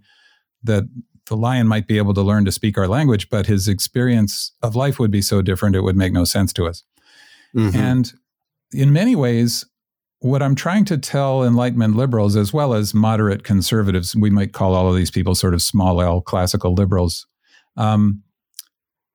that 0.63 0.85
the 1.27 1.37
lion 1.37 1.67
might 1.67 1.87
be 1.87 1.97
able 1.97 2.13
to 2.13 2.21
learn 2.21 2.45
to 2.45 2.51
speak 2.51 2.77
our 2.77 2.87
language, 2.87 3.29
but 3.29 3.45
his 3.45 3.67
experience 3.67 4.51
of 4.61 4.75
life 4.75 4.99
would 4.99 5.11
be 5.11 5.21
so 5.21 5.41
different, 5.41 5.75
it 5.75 5.81
would 5.81 5.95
make 5.95 6.13
no 6.13 6.25
sense 6.25 6.51
to 6.53 6.65
us. 6.65 6.83
Mm-hmm. 7.55 7.77
And 7.77 8.13
in 8.73 8.91
many 8.91 9.15
ways, 9.15 9.65
what 10.19 10.41
I'm 10.41 10.55
trying 10.55 10.85
to 10.85 10.97
tell 10.97 11.43
Enlightenment 11.43 11.95
liberals, 11.95 12.35
as 12.35 12.53
well 12.53 12.73
as 12.73 12.93
moderate 12.93 13.43
conservatives, 13.43 14.15
we 14.15 14.29
might 14.29 14.53
call 14.53 14.73
all 14.73 14.89
of 14.89 14.95
these 14.95 15.11
people 15.11 15.35
sort 15.35 15.53
of 15.53 15.61
small 15.61 16.01
L 16.01 16.21
classical 16.21 16.73
liberals, 16.73 17.27
um, 17.77 18.23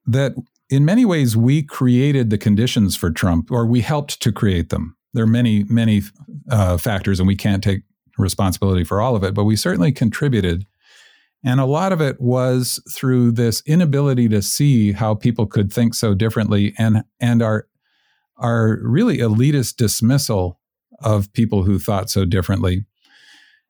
that 0.07 0.35
in 0.71 0.85
many 0.85 1.05
ways 1.05 1.37
we 1.37 1.63
created 1.63 2.31
the 2.31 2.39
conditions 2.39 2.95
for 2.95 3.11
Trump, 3.11 3.51
or 3.51 3.67
we 3.67 3.81
helped 3.81 4.21
to 4.21 4.33
create 4.33 4.69
them. 4.69 4.97
There 5.15 5.25
are 5.25 5.27
many, 5.27 5.65
many 5.65 6.03
uh, 6.51 6.77
factors, 6.77 7.19
and 7.19 7.27
we 7.27 7.37
can't 7.37 7.65
take 7.65 7.83
responsibility 8.19 8.85
for 8.85 9.01
all 9.01 9.17
of 9.17 9.25
it, 9.25 9.33
but 9.33 9.45
we 9.45 9.57
certainly 9.57 9.93
contributed 9.93 10.67
and 11.45 11.61
a 11.61 11.67
lot 11.67 11.93
of 11.93 12.01
it 12.01 12.21
was 12.21 12.83
through 12.93 13.33
this 13.33 13.63
inability 13.67 14.29
to 14.29 14.43
see 14.43 14.93
how 14.93 15.15
people 15.15 15.47
could 15.47 15.73
think 15.73 15.95
so 15.95 16.15
differently 16.15 16.75
and 16.79 17.05
and 17.21 17.43
our 17.43 17.67
our 18.39 18.79
really 18.83 19.19
elitist 19.19 19.77
dismissal 19.77 20.61
of 21.01 21.33
people 21.33 21.65
who 21.65 21.79
thought 21.79 22.11
so 22.11 22.25
differently. 22.25 22.85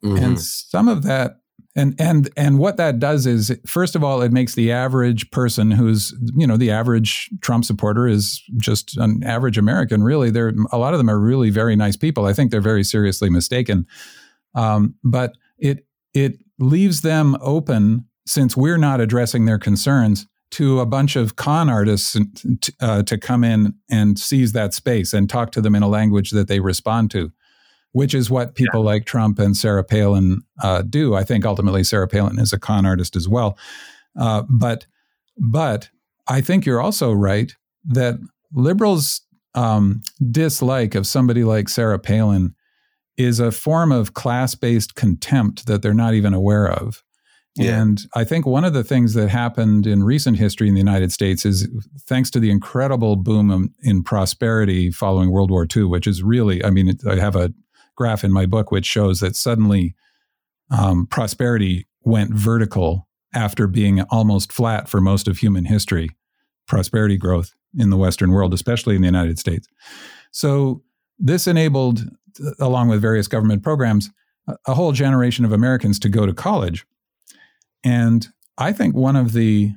Mm-hmm. 0.05 0.25
And 0.25 0.41
some 0.41 0.89
of 0.89 1.03
that 1.05 1.41
and 1.77 1.95
and 1.99 2.31
and 2.37 2.59
what 2.59 2.77
that 2.77 2.99
does 2.99 3.27
is 3.27 3.57
first 3.67 3.95
of 3.95 4.03
all 4.03 4.23
it 4.23 4.33
makes 4.33 4.55
the 4.55 4.73
average 4.73 5.31
person 5.31 5.71
who's 5.71 6.15
you 6.35 6.47
know 6.47 6.57
the 6.57 6.71
average 6.71 7.31
Trump 7.41 7.65
supporter 7.65 8.07
is 8.07 8.43
just 8.57 8.97
an 8.97 9.23
average 9.25 9.59
American 9.59 10.03
really 10.03 10.31
they're 10.31 10.55
a 10.73 10.79
lot 10.79 10.95
of 10.95 10.99
them 10.99 11.11
are 11.11 11.19
really 11.19 11.51
very 11.51 11.77
nice 11.77 11.97
people 11.97 12.27
I 12.27 12.33
think 12.33 12.51
they're 12.51 12.61
very 12.61 12.85
seriously 12.85 13.29
mistaken 13.29 13.87
um, 14.55 14.95
but 15.05 15.33
it 15.59 15.85
it 16.25 16.39
leaves 16.59 17.03
them 17.03 17.37
open, 17.41 18.07
since 18.27 18.57
we're 18.57 18.79
not 18.79 19.01
addressing 19.01 19.45
their 19.45 19.59
concerns, 19.59 20.27
to 20.51 20.81
a 20.81 20.87
bunch 20.87 21.17
of 21.17 21.37
con 21.37 21.69
artists 21.69 22.17
uh, 22.81 23.03
to 23.03 23.19
come 23.19 23.45
in 23.45 23.75
and 23.91 24.19
seize 24.19 24.53
that 24.53 24.73
space 24.73 25.13
and 25.13 25.29
talk 25.29 25.53
to 25.53 25.61
them 25.61 25.75
in 25.75 25.83
a 25.83 25.89
language 25.89 26.31
that 26.31 26.49
they 26.49 26.61
respond 26.61 27.11
to, 27.11 27.31
which 27.93 28.15
is 28.15 28.31
what 28.31 28.55
people 28.55 28.81
yeah. 28.81 28.93
like 28.93 29.05
Trump 29.05 29.39
and 29.39 29.57
Sarah 29.57 29.85
Palin 29.85 30.43
uh, 30.63 30.83
do. 30.83 31.15
I 31.15 31.25
think 31.25 31.45
ultimately 31.45 31.85
Sarah 31.85 32.09
Palin 32.09 32.39
is 32.39 32.53
a 32.53 32.59
con 32.59 32.87
artist 32.87 33.15
as 33.15 33.29
well. 33.29 33.59
Uh, 34.19 34.43
but 34.49 34.87
but 35.37 35.91
I 36.27 36.41
think 36.41 36.65
you're 36.65 36.81
also 36.81 37.13
right 37.13 37.53
that 37.85 38.19
liberals' 38.53 39.21
um, 39.55 40.01
dislike 40.31 40.95
of 40.95 41.07
somebody 41.07 41.45
like 41.45 41.69
Sarah 41.69 41.99
Palin 41.99 42.55
is 43.19 43.41
a 43.41 43.53
form 43.53 43.93
of 43.93 44.15
class 44.15 44.55
based 44.55 44.95
contempt 44.95 45.67
that 45.67 45.83
they're 45.83 45.93
not 45.93 46.15
even 46.15 46.33
aware 46.33 46.69
of. 46.69 47.03
Yeah. 47.57 47.81
And 47.81 48.01
I 48.15 48.23
think 48.23 48.47
one 48.47 48.65
of 48.65 48.73
the 48.73 48.85
things 48.85 49.15
that 49.15 49.29
happened 49.29 49.87
in 49.87 50.05
recent 50.05 50.39
history 50.39 50.69
in 50.69 50.75
the 50.75 50.81
United 50.81 51.13
States 51.13 51.45
is 51.45 51.69
thanks 52.07 52.31
to 52.31 52.41
the 52.41 52.51
incredible 52.51 53.17
boom 53.17 53.75
in 53.83 54.05
prosperity 54.05 54.93
following 54.93 55.33
World 55.33 55.51
War 55.51 55.67
II, 55.75 55.85
which 55.85 56.07
is 56.07 56.23
really, 56.23 56.65
I 56.65 56.71
mean, 56.71 56.97
I 57.09 57.17
have 57.17 57.35
a 57.35 57.53
graph 57.97 58.23
in 58.23 58.33
my 58.33 58.47
book 58.47 58.71
which 58.71 58.87
shows 58.87 59.19
that 59.21 59.35
suddenly 59.35 59.97
um, 60.71 61.07
prosperity 61.07 61.89
went 62.03 62.33
vertical 62.33 63.09
after 63.35 63.67
being 63.67 64.03
almost 64.03 64.53
flat 64.53 64.89
for 64.89 65.01
most 65.01 65.27
of 65.27 65.39
human 65.39 65.65
history. 65.65 66.11
Prosperity 66.69 67.17
growth 67.17 67.53
in 67.77 67.91
the 67.91 67.97
Western 67.97 68.31
world, 68.31 68.55
especially 68.55 68.95
in 68.95 69.03
the 69.03 69.09
United 69.09 69.39
States. 69.39 69.67
So 70.31 70.83
this 71.19 71.47
enabled, 71.47 72.05
along 72.59 72.89
with 72.89 73.01
various 73.01 73.29
government 73.29 73.63
programs, 73.63 74.11
a 74.67 74.75
whole 74.75 74.93
generation 74.93 75.45
of 75.45 75.53
Americans 75.53 75.99
to 76.01 76.09
go 76.09 76.27
to 76.27 76.33
college. 76.33 76.87
And 77.85 78.27
I 78.57 78.73
think 78.73 78.95
one 78.95 79.17
of 79.17 79.33
the 79.33 79.73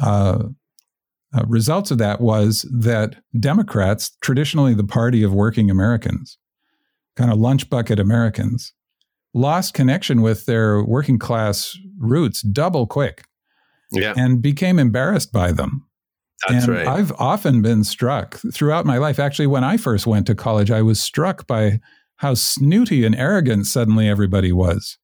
uh, 0.00 0.44
uh, 1.34 1.44
results 1.46 1.90
of 1.90 1.98
that 1.98 2.20
was 2.20 2.66
that 2.72 3.16
Democrats, 3.38 4.16
traditionally 4.22 4.74
the 4.74 4.84
party 4.84 5.22
of 5.22 5.32
working 5.32 5.70
Americans, 5.70 6.38
kind 7.16 7.30
of 7.30 7.38
lunch 7.38 7.68
bucket 7.68 7.98
Americans, 7.98 8.72
lost 9.34 9.74
connection 9.74 10.22
with 10.22 10.46
their 10.46 10.82
working 10.82 11.18
class 11.18 11.76
roots 11.98 12.42
double 12.42 12.86
quick 12.86 13.24
Yeah, 13.90 14.14
and 14.16 14.40
became 14.40 14.78
embarrassed 14.78 15.32
by 15.32 15.52
them. 15.52 15.87
That's 16.46 16.66
and 16.66 16.76
right. 16.76 16.86
I've 16.86 17.12
often 17.12 17.62
been 17.62 17.82
struck 17.84 18.40
throughout 18.52 18.86
my 18.86 18.98
life. 18.98 19.18
Actually, 19.18 19.48
when 19.48 19.64
I 19.64 19.76
first 19.76 20.06
went 20.06 20.26
to 20.26 20.34
college, 20.34 20.70
I 20.70 20.82
was 20.82 21.00
struck 21.00 21.46
by 21.46 21.80
how 22.16 22.34
snooty 22.34 23.04
and 23.04 23.14
arrogant 23.16 23.66
suddenly 23.66 24.08
everybody 24.08 24.52
was. 24.52 24.98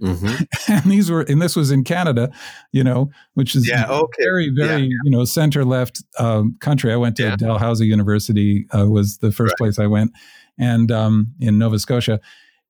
hmm 0.00 0.34
And 0.68 0.84
these 0.90 1.10
were, 1.10 1.22
and 1.22 1.40
this 1.40 1.54
was 1.56 1.70
in 1.70 1.84
Canada, 1.84 2.30
you 2.72 2.82
know, 2.82 3.10
which 3.34 3.54
is 3.54 3.68
Yeah, 3.68 3.86
okay. 3.88 4.22
very, 4.22 4.50
very, 4.50 4.82
Yeah. 4.82 4.88
you 5.04 5.10
know, 5.10 5.24
center 5.24 5.64
left 5.64 6.02
um, 6.18 6.56
country. 6.60 6.92
I 6.92 6.96
went 6.96 7.16
to 7.16 7.22
Yeah. 7.24 7.36
Dalhousie 7.36 7.86
University, 7.86 8.66
uh, 8.76 8.86
was 8.88 9.18
the 9.18 9.30
first 9.30 9.52
Right. 9.52 9.58
place 9.58 9.78
I 9.78 9.86
went, 9.86 10.10
and 10.58 10.90
um, 10.90 11.32
in 11.40 11.58
Nova 11.58 11.78
Scotia. 11.78 12.20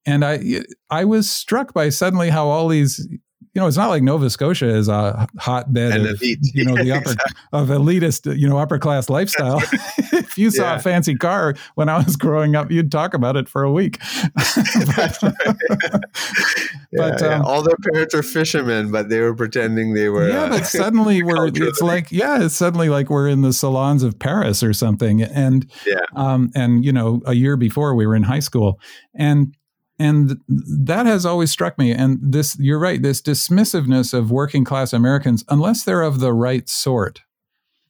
And 0.07 0.23
I, 0.25 0.62
I 0.90 1.05
was 1.07 1.31
struck 1.31 1.73
by 1.73 1.88
suddenly 1.88 2.29
how 2.29 2.47
all 2.49 2.69
these, 2.69 3.07
you 3.55 3.61
know, 3.61 3.67
it's 3.69 3.77
not 3.77 3.88
like 3.88 4.03
Nova 4.03 4.29
Scotia 4.31 4.69
is 4.69 4.88
a 4.88 5.29
hotbed 5.38 6.05
of, 6.07 6.21
you 6.23 6.64
know, 6.64 6.75
the 6.75 6.90
upper 6.97 7.12
Exactly. 7.12 7.35
of 7.53 7.69
elitist, 7.69 8.37
you 8.38 8.49
know, 8.49 8.59
upper 8.59 8.79
class 8.79 9.09
lifestyle. 9.09 9.62
if 10.12 10.37
you 10.37 10.51
saw 10.51 10.64
Yeah. 10.73 10.77
a 10.77 10.79
fancy 10.81 11.14
car 11.14 11.55
when 11.77 11.88
I 11.88 11.99
was 12.03 12.17
growing 12.17 12.57
up, 12.57 12.71
you'd 12.73 12.90
talk 12.90 13.14
about 13.14 13.37
it 13.37 13.49
for 13.49 13.62
a 13.62 13.71
week. 13.71 14.01
but, 14.35 15.19
Yeah, 15.23 17.11
but, 17.11 17.21
yeah. 17.21 17.27
um, 17.37 17.45
all 17.45 17.62
their 17.62 17.77
parents 17.93 18.14
were 18.14 18.23
fishermen, 18.23 18.90
but 18.90 19.09
they 19.09 19.21
were 19.21 19.35
pretending 19.35 19.95
they 19.95 20.09
were. 20.09 20.29
yeah, 20.29 20.45
uh, 20.45 20.49
but 20.51 20.67
suddenly 20.67 21.23
we're 21.23 21.49
it's 21.49 21.81
like 21.81 22.11
yeah, 22.12 22.43
it's 22.45 22.55
suddenly 22.55 22.88
like 22.88 23.11
we're 23.11 23.29
in 23.29 23.43
the 23.43 23.53
salons 23.53 24.03
of 24.03 24.19
Paris 24.19 24.62
or 24.62 24.73
something. 24.73 25.23
And 25.23 25.71
Yeah. 25.87 26.01
um, 26.14 26.51
and 26.55 26.85
you 26.85 26.93
know, 26.93 27.21
a 27.27 27.35
year 27.35 27.57
before 27.57 27.95
we 27.95 28.07
were 28.07 28.14
in 28.14 28.23
high 28.23 28.38
school, 28.40 28.79
and 29.14 29.55
and 29.99 30.41
that 30.49 31.07
has 31.07 31.25
always 31.25 31.51
struck 31.51 31.79
me. 31.79 31.93
And 31.93 32.19
this, 32.21 32.57
you're 32.59 32.79
right, 32.79 33.01
this 33.01 33.23
dismissiveness 33.23 34.13
of 34.13 34.31
working 34.31 34.65
class 34.65 34.93
Americans, 34.93 35.45
unless 35.49 35.85
they're 35.85 36.03
of 36.03 36.21
the 36.21 36.33
right 36.33 36.69
sort, 36.69 37.21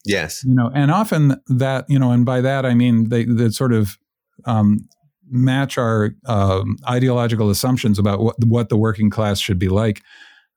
yes, 0.04 0.44
you 0.44 0.54
know, 0.54 0.70
and 0.74 0.90
often 0.90 1.40
that 1.48 1.86
you 1.88 1.98
know, 1.98 2.10
and 2.10 2.26
by 2.26 2.40
that 2.40 2.66
I 2.66 2.74
mean 2.74 3.08
they 3.08 3.24
that 3.24 3.54
sort 3.54 3.72
of 3.72 3.98
um, 4.44 4.88
match 5.30 5.78
our 5.78 6.14
um, 6.26 6.76
ideological 6.88 7.50
assumptions 7.50 7.98
about 7.98 8.20
what 8.20 8.36
what 8.44 8.68
the 8.68 8.76
working 8.76 9.10
class 9.10 9.40
should 9.40 9.58
be 9.58 9.68
like. 9.68 10.02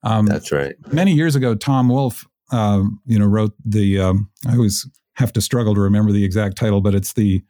Um, 0.03 0.25
that's 0.25 0.51
right. 0.51 0.75
many 0.91 1.13
years 1.13 1.35
ago, 1.35 1.55
Tom 1.55 1.89
Wolfe, 1.89 2.25
um, 2.51 2.99
you 3.05 3.17
know, 3.17 3.25
wrote 3.25 3.53
the. 3.65 3.99
Um, 3.99 4.29
I 4.47 4.53
always 4.53 4.87
have 5.13 5.33
to 5.33 5.41
struggle 5.41 5.73
to 5.73 5.81
remember 5.81 6.11
the 6.11 6.23
exact 6.23 6.57
title, 6.57 6.81
but 6.81 6.93
it's 6.93 7.13
the 7.13 7.41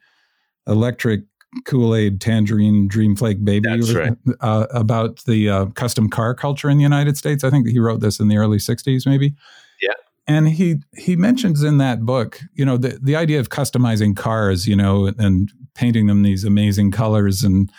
Electric 0.66 1.22
Kool 1.64 1.94
Aid 1.94 2.20
Tangerine 2.20 2.88
Dream 2.88 3.16
Flake 3.16 3.44
Baby. 3.44 3.68
That's 3.68 3.92
right. 3.92 4.12
Uh, 4.40 4.66
about 4.70 5.24
the 5.24 5.48
uh, 5.48 5.66
custom 5.66 6.08
car 6.10 6.34
culture 6.34 6.68
in 6.68 6.76
the 6.76 6.82
United 6.82 7.16
States. 7.16 7.42
I 7.44 7.50
think 7.50 7.68
he 7.68 7.78
wrote 7.78 8.00
this 8.00 8.20
in 8.20 8.28
the 8.28 8.36
early 8.36 8.58
'60s, 8.58 9.06
maybe. 9.06 9.34
Yeah. 9.80 9.94
And 10.26 10.48
he 10.48 10.76
he 10.96 11.16
mentions 11.16 11.62
in 11.62 11.78
that 11.78 12.02
book, 12.02 12.40
you 12.54 12.64
know, 12.64 12.76
the 12.76 12.98
the 13.02 13.16
idea 13.16 13.40
of 13.40 13.48
customizing 13.48 14.14
cars, 14.16 14.66
you 14.66 14.76
know, 14.76 15.12
and 15.18 15.50
painting 15.74 16.06
them 16.06 16.22
these 16.22 16.44
amazing 16.44 16.90
colors 16.90 17.42
and 17.42 17.70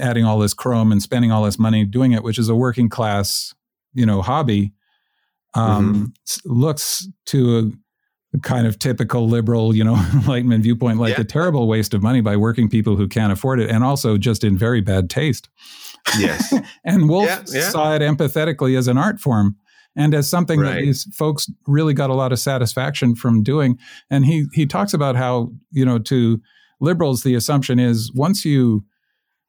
adding 0.00 0.24
all 0.24 0.38
this 0.38 0.54
chrome 0.54 0.92
and 0.92 1.02
spending 1.02 1.30
all 1.32 1.44
this 1.44 1.58
money 1.58 1.84
doing 1.84 2.12
it, 2.12 2.22
which 2.22 2.38
is 2.38 2.48
a 2.48 2.54
working 2.54 2.88
class, 2.88 3.54
you 3.94 4.04
know, 4.04 4.22
hobby, 4.22 4.72
um, 5.54 6.12
s- 6.26 6.40
looks 6.44 7.08
to 7.26 7.58
a 7.58 7.62
kind 8.42 8.66
of 8.66 8.78
typical 8.78 9.26
liberal, 9.28 9.74
you 9.74 9.82
know, 9.84 9.96
enlightenment 10.14 10.62
viewpoint 10.62 10.98
like 10.98 11.14
Yeah. 11.16 11.22
a 11.22 11.24
terrible 11.24 11.66
waste 11.66 11.94
of 11.94 12.02
money 12.02 12.20
by 12.20 12.36
working 12.36 12.68
people 12.68 12.96
who 12.96 13.08
can't 13.08 13.32
afford 13.32 13.58
it, 13.60 13.70
and 13.70 13.82
also 13.84 14.16
just 14.18 14.44
in 14.44 14.56
very 14.58 14.80
bad 14.80 15.08
taste. 15.10 15.48
Yes, 16.18 16.52
And 16.84 17.08
Wolfe 17.08 17.26
Yeah, 17.28 17.42
yeah. 17.48 17.68
saw 17.70 17.94
it 17.94 18.00
empathetically 18.02 18.76
as 18.78 18.86
an 18.88 18.96
art 18.98 19.20
form 19.20 19.56
and 19.96 20.14
as 20.14 20.28
something 20.28 20.60
that 20.60 20.76
these 20.76 21.04
folks 21.14 21.50
really 21.66 21.92
got 21.94 22.10
a 22.10 22.14
lot 22.14 22.32
of 22.32 22.38
satisfaction 22.38 23.14
from 23.14 23.42
doing. 23.42 23.78
And 24.10 24.24
he 24.24 24.46
he 24.52 24.66
talks 24.66 24.94
about 24.94 25.16
how, 25.16 25.50
you 25.70 25.84
know, 25.84 25.98
to 26.00 26.40
liberals, 26.80 27.22
the 27.24 27.34
assumption 27.34 27.78
is 27.78 28.12
once 28.14 28.44
you, 28.44 28.84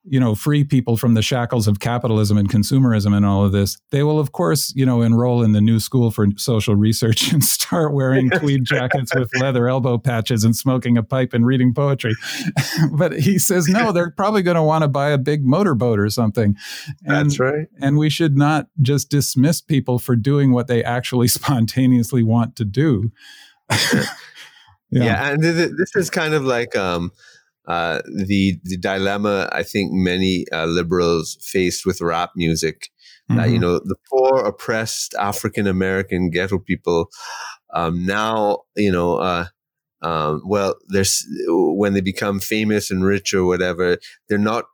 you 0.04 0.18
know, 0.18 0.34
free 0.34 0.64
people 0.64 0.96
from 0.96 1.14
the 1.14 1.22
shackles 1.22 1.68
of 1.68 1.78
capitalism 1.78 2.38
and 2.38 2.48
consumerism 2.48 3.14
and 3.14 3.26
all 3.26 3.44
of 3.44 3.52
this, 3.52 3.78
they 3.90 4.02
will, 4.02 4.18
of 4.18 4.32
course, 4.32 4.72
you 4.74 4.86
know, 4.86 5.02
enroll 5.02 5.42
in 5.42 5.52
the 5.52 5.60
new 5.60 5.78
school 5.78 6.10
for 6.10 6.26
social 6.36 6.74
research 6.74 7.32
and 7.32 7.44
start 7.44 7.92
wearing 7.92 8.30
tweed 8.30 8.64
jackets 8.64 9.14
with 9.14 9.30
leather 9.38 9.68
elbow 9.68 9.98
patches 9.98 10.42
and 10.42 10.56
smoking 10.56 10.96
a 10.96 11.02
pipe 11.02 11.34
and 11.34 11.44
reading 11.44 11.74
poetry. 11.74 12.14
but 12.92 13.12
he 13.12 13.38
says, 13.38 13.68
no, 13.68 13.92
they're 13.92 14.10
probably 14.16 14.42
going 14.42 14.56
to 14.56 14.62
want 14.62 14.82
to 14.82 14.88
buy 14.88 15.10
a 15.10 15.18
big 15.18 15.44
motorboat 15.44 15.98
or 15.98 16.08
something. 16.08 16.56
And, 17.04 17.30
that's 17.30 17.38
right. 17.38 17.68
and 17.80 17.98
we 17.98 18.08
should 18.08 18.36
not 18.36 18.68
just 18.80 19.10
dismiss 19.10 19.60
people 19.60 19.98
for 19.98 20.16
doing 20.16 20.52
what 20.52 20.66
they 20.66 20.82
actually 20.82 21.28
spontaneously 21.28 22.22
want 22.22 22.56
to 22.56 22.64
do. 22.64 23.12
Yeah, 24.90 25.30
and 25.30 25.42
th- 25.42 25.54
th- 25.54 25.70
this 25.78 25.94
is 25.94 26.10
kind 26.10 26.34
of 26.34 26.44
like 26.44 26.74
um, 26.74 27.12
uh, 27.66 28.00
the 28.06 28.58
the 28.64 28.76
dilemma 28.76 29.48
I 29.52 29.62
think 29.62 29.92
many 29.92 30.46
uh, 30.52 30.66
liberals 30.66 31.38
faced 31.40 31.86
with 31.86 32.00
rap 32.00 32.30
music. 32.36 32.90
That 33.36 33.50
you 33.50 33.60
know, 33.60 33.78
the 33.78 33.94
poor, 34.10 34.44
oppressed 34.44 35.14
African 35.14 35.68
American 35.68 36.30
ghetto 36.30 36.58
people 36.58 37.10
um, 37.72 38.04
now, 38.04 38.60
you 38.76 38.90
know, 38.90 39.16
uh, 39.16 39.46
um, 40.02 40.42
well, 40.44 40.76
there's 40.88 41.26
when 41.48 41.92
they 41.92 42.00
become 42.00 42.40
famous 42.40 42.90
and 42.90 43.04
rich 43.04 43.34
or 43.34 43.44
whatever, 43.44 43.98
they're 44.28 44.38
not 44.38 44.64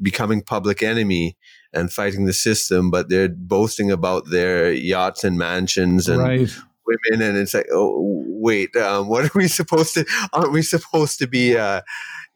becoming 0.00 0.42
public 0.42 0.82
enemy 0.82 1.36
and 1.72 1.92
fighting 1.92 2.26
the 2.26 2.32
system, 2.32 2.90
but 2.90 3.08
they're 3.08 3.28
boasting 3.28 3.90
about 3.90 4.30
their 4.30 4.72
yachts 4.72 5.24
and 5.24 5.38
mansions 5.38 6.08
and 6.08 6.20
right. 6.20 6.50
Women 6.88 7.22
and 7.28 7.38
it's 7.38 7.54
like 7.54 7.66
oh 7.72 8.24
wait 8.28 8.74
um, 8.76 9.08
what 9.08 9.24
are 9.24 9.30
we 9.34 9.46
supposed 9.48 9.94
to 9.94 10.04
aren't 10.32 10.52
we 10.52 10.62
supposed 10.62 11.18
to 11.18 11.26
be 11.26 11.56
uh, 11.56 11.80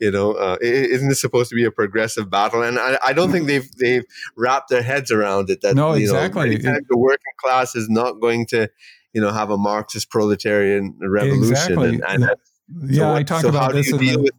you 0.00 0.10
know 0.10 0.32
uh, 0.32 0.56
isn't 0.60 1.08
this 1.08 1.20
supposed 1.20 1.50
to 1.50 1.56
be 1.56 1.64
a 1.64 1.70
progressive 1.70 2.30
battle 2.30 2.62
and 2.62 2.78
i, 2.78 2.98
I 3.06 3.12
don't 3.12 3.30
think 3.32 3.46
they've 3.46 3.68
they've 3.78 4.04
wrapped 4.36 4.68
their 4.68 4.82
heads 4.82 5.10
around 5.10 5.50
it 5.50 5.60
that 5.62 5.74
No, 5.76 5.92
exactly. 5.92 6.58
know 6.58 6.78
the 6.88 6.98
working 6.98 7.34
class 7.42 7.74
is 7.74 7.88
not 7.88 8.20
going 8.20 8.46
to 8.46 8.68
you 9.12 9.20
know 9.20 9.32
have 9.32 9.50
a 9.50 9.58
marxist 9.58 10.10
proletarian 10.10 10.98
revolution 11.00 11.44
Exactly. 11.52 11.88
and, 11.88 12.04
and 12.04 12.30
Yeah, 12.88 13.10
so 13.10 13.14
I 13.14 13.22
talk 13.22 13.42
so 13.42 13.48
about 13.48 13.72
this 13.72 13.92
in 13.92 13.98
the, 13.98 14.32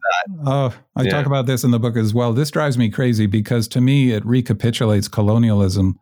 Oh, 0.46 0.74
I 0.96 1.04
Yeah. 1.04 1.10
talk 1.10 1.26
about 1.26 1.46
this 1.46 1.62
in 1.62 1.70
the 1.70 1.78
book 1.78 1.96
as 1.96 2.12
well. 2.12 2.32
This 2.32 2.50
drives 2.50 2.76
me 2.76 2.90
crazy 2.90 3.26
because 3.26 3.68
to 3.68 3.80
me 3.80 4.10
it 4.12 4.24
recapitulates 4.26 5.08
colonialism 5.08 5.98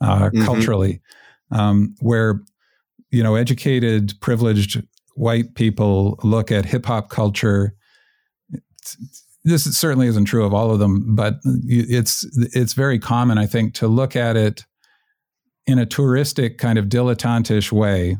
uh, 0.00 0.30
Mhm. 0.30 0.44
culturally, 0.44 1.00
um, 1.52 1.94
where 2.00 2.42
you 3.16 3.22
know 3.22 3.34
educated, 3.34 4.14
privileged 4.20 4.82
white 5.14 5.54
people 5.54 6.18
look 6.22 6.52
at 6.52 6.66
hip 6.66 6.86
hop 6.86 7.08
culture. 7.08 7.74
This 9.44 9.64
certainly 9.64 10.08
isn't 10.08 10.26
true 10.26 10.44
of 10.44 10.52
all 10.52 10.70
of 10.70 10.78
them, 10.78 11.14
but 11.14 11.34
it's 11.44 12.24
it's 12.54 12.74
very 12.74 12.98
common, 12.98 13.38
I 13.38 13.46
think, 13.46 13.74
to 13.74 13.88
look 13.88 14.16
at 14.16 14.36
it 14.36 14.64
in 15.66 15.78
a 15.78 15.86
touristic 15.86 16.58
kind 16.58 16.78
of 16.78 16.86
dilettantish 16.86 17.72
way 17.72 18.16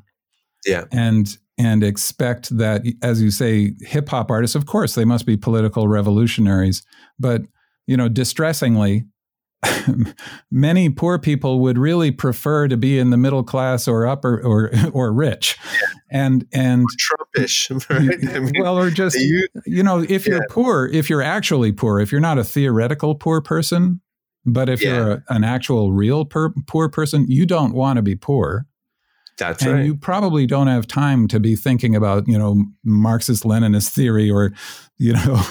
yeah 0.67 0.85
and 0.93 1.39
and 1.59 1.83
expect 1.83 2.57
that 2.59 2.83
as 3.03 3.23
you 3.23 3.31
say 3.31 3.73
hip 3.81 4.09
hop 4.09 4.31
artists 4.31 4.57
of 4.57 4.67
course 4.67 4.95
they 4.95 5.05
must 5.05 5.25
be 5.25 5.37
political 5.37 5.89
revolutionaries 5.89 6.83
but 7.19 7.43
you 7.87 7.97
know 7.97 8.09
distressingly 8.09 9.05
many 10.51 10.91
poor 10.91 11.19
people 11.19 11.61
would 11.61 11.79
really 11.79 12.11
prefer 12.11 12.69
to 12.69 12.77
be 12.77 12.99
in 12.99 13.11
the 13.11 13.17
middle 13.17 13.43
class 13.43 13.87
or 13.89 14.07
upper 14.07 14.41
or 14.43 14.71
or 14.93 15.13
rich. 15.13 15.57
And 16.11 16.47
and 16.53 16.87
trumpish 17.37 17.71
right? 17.91 18.37
I 18.37 18.39
mean, 18.41 18.53
well 18.61 18.79
or 18.79 18.91
just 18.91 19.17
use- 19.17 19.49
you 19.67 19.83
know 19.83 20.05
if 20.09 20.27
you're 20.27 20.47
poor 20.49 20.87
if 20.93 21.11
you're 21.11 21.23
actually 21.23 21.73
poor 21.73 22.01
if 22.01 22.13
you're 22.13 22.21
not 22.21 22.39
a 22.39 22.45
theoretical 22.45 23.15
poor 23.15 23.41
person 23.41 24.01
but 24.45 24.69
if 24.69 24.81
Yeah. 24.83 24.95
you're 24.97 25.11
a, 25.13 25.25
an 25.31 25.43
actual 25.45 25.93
real 25.93 26.25
per, 26.25 26.53
poor 26.69 26.89
person 26.89 27.27
you 27.29 27.47
don't 27.47 27.75
want 27.75 27.97
to 27.97 28.03
be 28.03 28.15
poor. 28.15 28.67
That's 29.39 29.63
and 29.65 29.73
right. 29.75 29.85
you 29.85 29.97
probably 29.97 30.47
don't 30.47 30.69
have 30.69 30.87
time 30.87 31.29
to 31.29 31.39
be 31.39 31.57
thinking 31.57 31.95
about 31.95 32.27
you 32.27 32.39
know 32.39 32.65
marxist 32.85 33.43
leninist 33.45 33.91
theory 33.91 34.31
or 34.31 34.53
you 34.97 35.13
know 35.13 35.43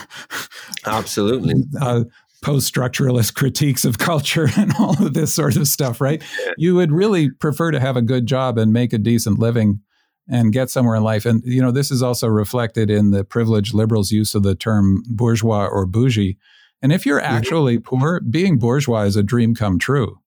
absolutely. 0.85 1.55
uh, 1.79 2.03
post 2.41 2.73
structuralist 2.73 3.33
critiques 3.35 3.85
of 3.85 3.97
culture 3.97 4.47
and 4.57 4.73
all 4.79 5.03
of 5.03 5.13
this 5.13 5.33
sort 5.33 5.55
of 5.55 5.67
stuff, 5.67 6.01
right? 6.01 6.23
You 6.57 6.75
would 6.75 6.91
really 6.91 7.29
prefer 7.31 7.71
to 7.71 7.79
have 7.79 7.97
a 7.97 8.01
good 8.01 8.25
job 8.25 8.57
and 8.57 8.71
make 8.73 8.93
a 8.93 8.97
decent 8.97 9.39
living 9.39 9.81
and 10.27 10.51
get 10.51 10.69
somewhere 10.69 10.95
in 10.95 11.03
life. 11.03 11.25
And, 11.25 11.43
you 11.45 11.61
know, 11.61 11.71
this 11.71 11.91
is 11.91 12.01
also 12.01 12.27
reflected 12.27 12.89
in 12.89 13.11
the 13.11 13.23
privileged 13.23 13.73
liberals' 13.73 14.11
use 14.11 14.33
of 14.33 14.43
the 14.43 14.55
term 14.55 15.03
bourgeois 15.07 15.67
or 15.67 15.85
bougie. 15.85 16.37
And 16.81 16.91
if 16.91 17.05
you're 17.05 17.21
mm-hmm. 17.21 17.35
actually 17.35 17.77
mm-hmm. 17.77 17.99
poor, 17.99 18.21
being 18.21 18.57
bourgeois 18.57 19.03
is 19.03 19.15
a 19.15 19.23
dream 19.23 19.55
come 19.55 19.77
true. 19.79 20.19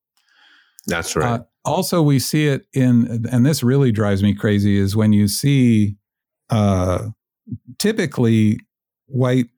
That's 0.86 1.16
right. 1.16 1.40
Uh, 1.40 1.44
also, 1.64 2.00
we 2.00 2.18
see 2.18 2.46
it 2.46 2.66
in, 2.72 3.26
and 3.30 3.44
this 3.44 3.62
really 3.62 3.92
drives 3.92 4.22
me 4.22 4.34
crazy, 4.34 4.78
is 4.78 4.96
when 4.96 5.12
you 5.12 5.28
see 5.28 5.96
uh, 6.48 7.08
typically 7.78 8.60
white 9.06 9.48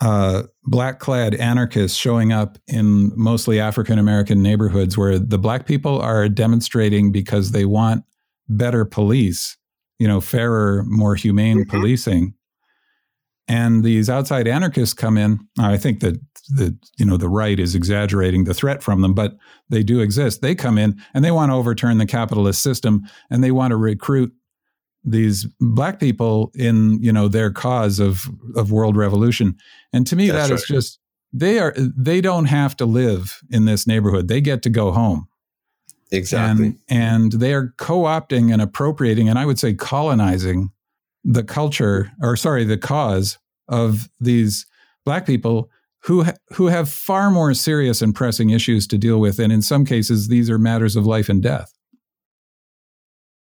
uh, 0.00 0.44
black 0.64 0.98
clad 0.98 1.34
anarchists 1.34 1.96
showing 1.96 2.32
up 2.32 2.58
in 2.66 3.12
mostly 3.16 3.60
African 3.60 3.98
American 3.98 4.42
neighborhoods 4.42 4.96
where 4.96 5.18
the 5.18 5.38
black 5.38 5.66
people 5.66 6.00
are 6.00 6.28
demonstrating 6.28 7.12
because 7.12 7.50
they 7.50 7.66
want 7.66 8.04
better 8.48 8.84
police, 8.84 9.56
you 9.98 10.08
know, 10.08 10.20
fairer, 10.20 10.84
more 10.86 11.14
humane 11.14 11.58
mm-hmm. 11.58 11.70
policing. 11.70 12.34
And 13.46 13.82
these 13.82 14.08
outside 14.08 14.46
anarchists 14.46 14.94
come 14.94 15.18
in. 15.18 15.40
I 15.58 15.76
think 15.76 16.00
that 16.00 16.20
the 16.48 16.76
you 16.98 17.04
know 17.04 17.16
the 17.16 17.28
right 17.28 17.58
is 17.58 17.74
exaggerating 17.74 18.44
the 18.44 18.54
threat 18.54 18.82
from 18.82 19.02
them, 19.02 19.12
but 19.12 19.36
they 19.68 19.82
do 19.82 20.00
exist. 20.00 20.40
They 20.40 20.54
come 20.54 20.78
in 20.78 21.00
and 21.14 21.24
they 21.24 21.30
want 21.30 21.50
to 21.50 21.56
overturn 21.56 21.98
the 21.98 22.06
capitalist 22.06 22.62
system 22.62 23.02
and 23.28 23.42
they 23.42 23.50
want 23.50 23.72
to 23.72 23.76
recruit 23.76 24.32
these 25.04 25.46
black 25.60 25.98
people 25.98 26.50
in 26.54 27.02
you 27.02 27.12
know 27.12 27.28
their 27.28 27.50
cause 27.50 27.98
of 27.98 28.28
of 28.56 28.72
world 28.72 28.96
revolution. 28.96 29.56
And 29.92 30.06
to 30.06 30.16
me 30.16 30.28
That's 30.28 30.48
that 30.48 30.54
right. 30.54 30.60
is 30.60 30.66
just 30.66 30.98
they 31.32 31.58
are 31.58 31.74
they 31.76 32.20
don't 32.20 32.46
have 32.46 32.76
to 32.78 32.86
live 32.86 33.40
in 33.50 33.64
this 33.64 33.86
neighborhood. 33.86 34.28
They 34.28 34.40
get 34.40 34.62
to 34.62 34.70
go 34.70 34.92
home. 34.92 35.28
Exactly. 36.12 36.66
And, 36.66 36.78
and 36.88 37.32
they 37.32 37.54
are 37.54 37.72
co-opting 37.78 38.52
and 38.52 38.60
appropriating 38.60 39.28
and 39.28 39.38
i 39.38 39.46
would 39.46 39.60
say 39.60 39.72
colonizing 39.72 40.70
the 41.22 41.44
culture 41.44 42.10
or 42.20 42.36
sorry 42.36 42.64
the 42.64 42.78
cause 42.78 43.38
of 43.68 44.08
these 44.18 44.66
black 45.04 45.26
people 45.26 45.70
who 46.02 46.24
who 46.52 46.66
have 46.66 46.88
far 46.88 47.30
more 47.30 47.54
serious 47.54 48.02
and 48.02 48.14
pressing 48.14 48.50
issues 48.50 48.86
to 48.86 48.98
deal 48.98 49.20
with. 49.20 49.38
And 49.38 49.52
in 49.52 49.62
some 49.62 49.84
cases 49.84 50.28
these 50.28 50.48
are 50.50 50.58
matters 50.58 50.96
of 50.96 51.06
life 51.06 51.28
and 51.28 51.42
death 51.42 51.72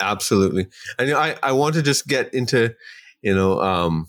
Absolutely. 0.00 0.66
And 0.98 1.12
I, 1.12 1.36
I 1.42 1.52
want 1.52 1.74
to 1.76 1.82
just 1.82 2.06
get 2.06 2.32
into, 2.34 2.74
you 3.22 3.34
know, 3.34 3.60
um, 3.60 4.08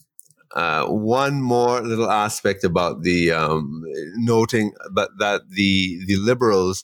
uh, 0.56 0.86
one 0.86 1.41
more 1.41 1.82
little 1.82 2.10
aspect 2.10 2.63
about 2.63 3.04
the 3.04 3.32
um, 3.32 3.84
noting 4.15 4.73
that, 4.95 5.10
that 5.19 5.41
the 5.50 6.00
the 6.08 6.15
liberals 6.15 6.84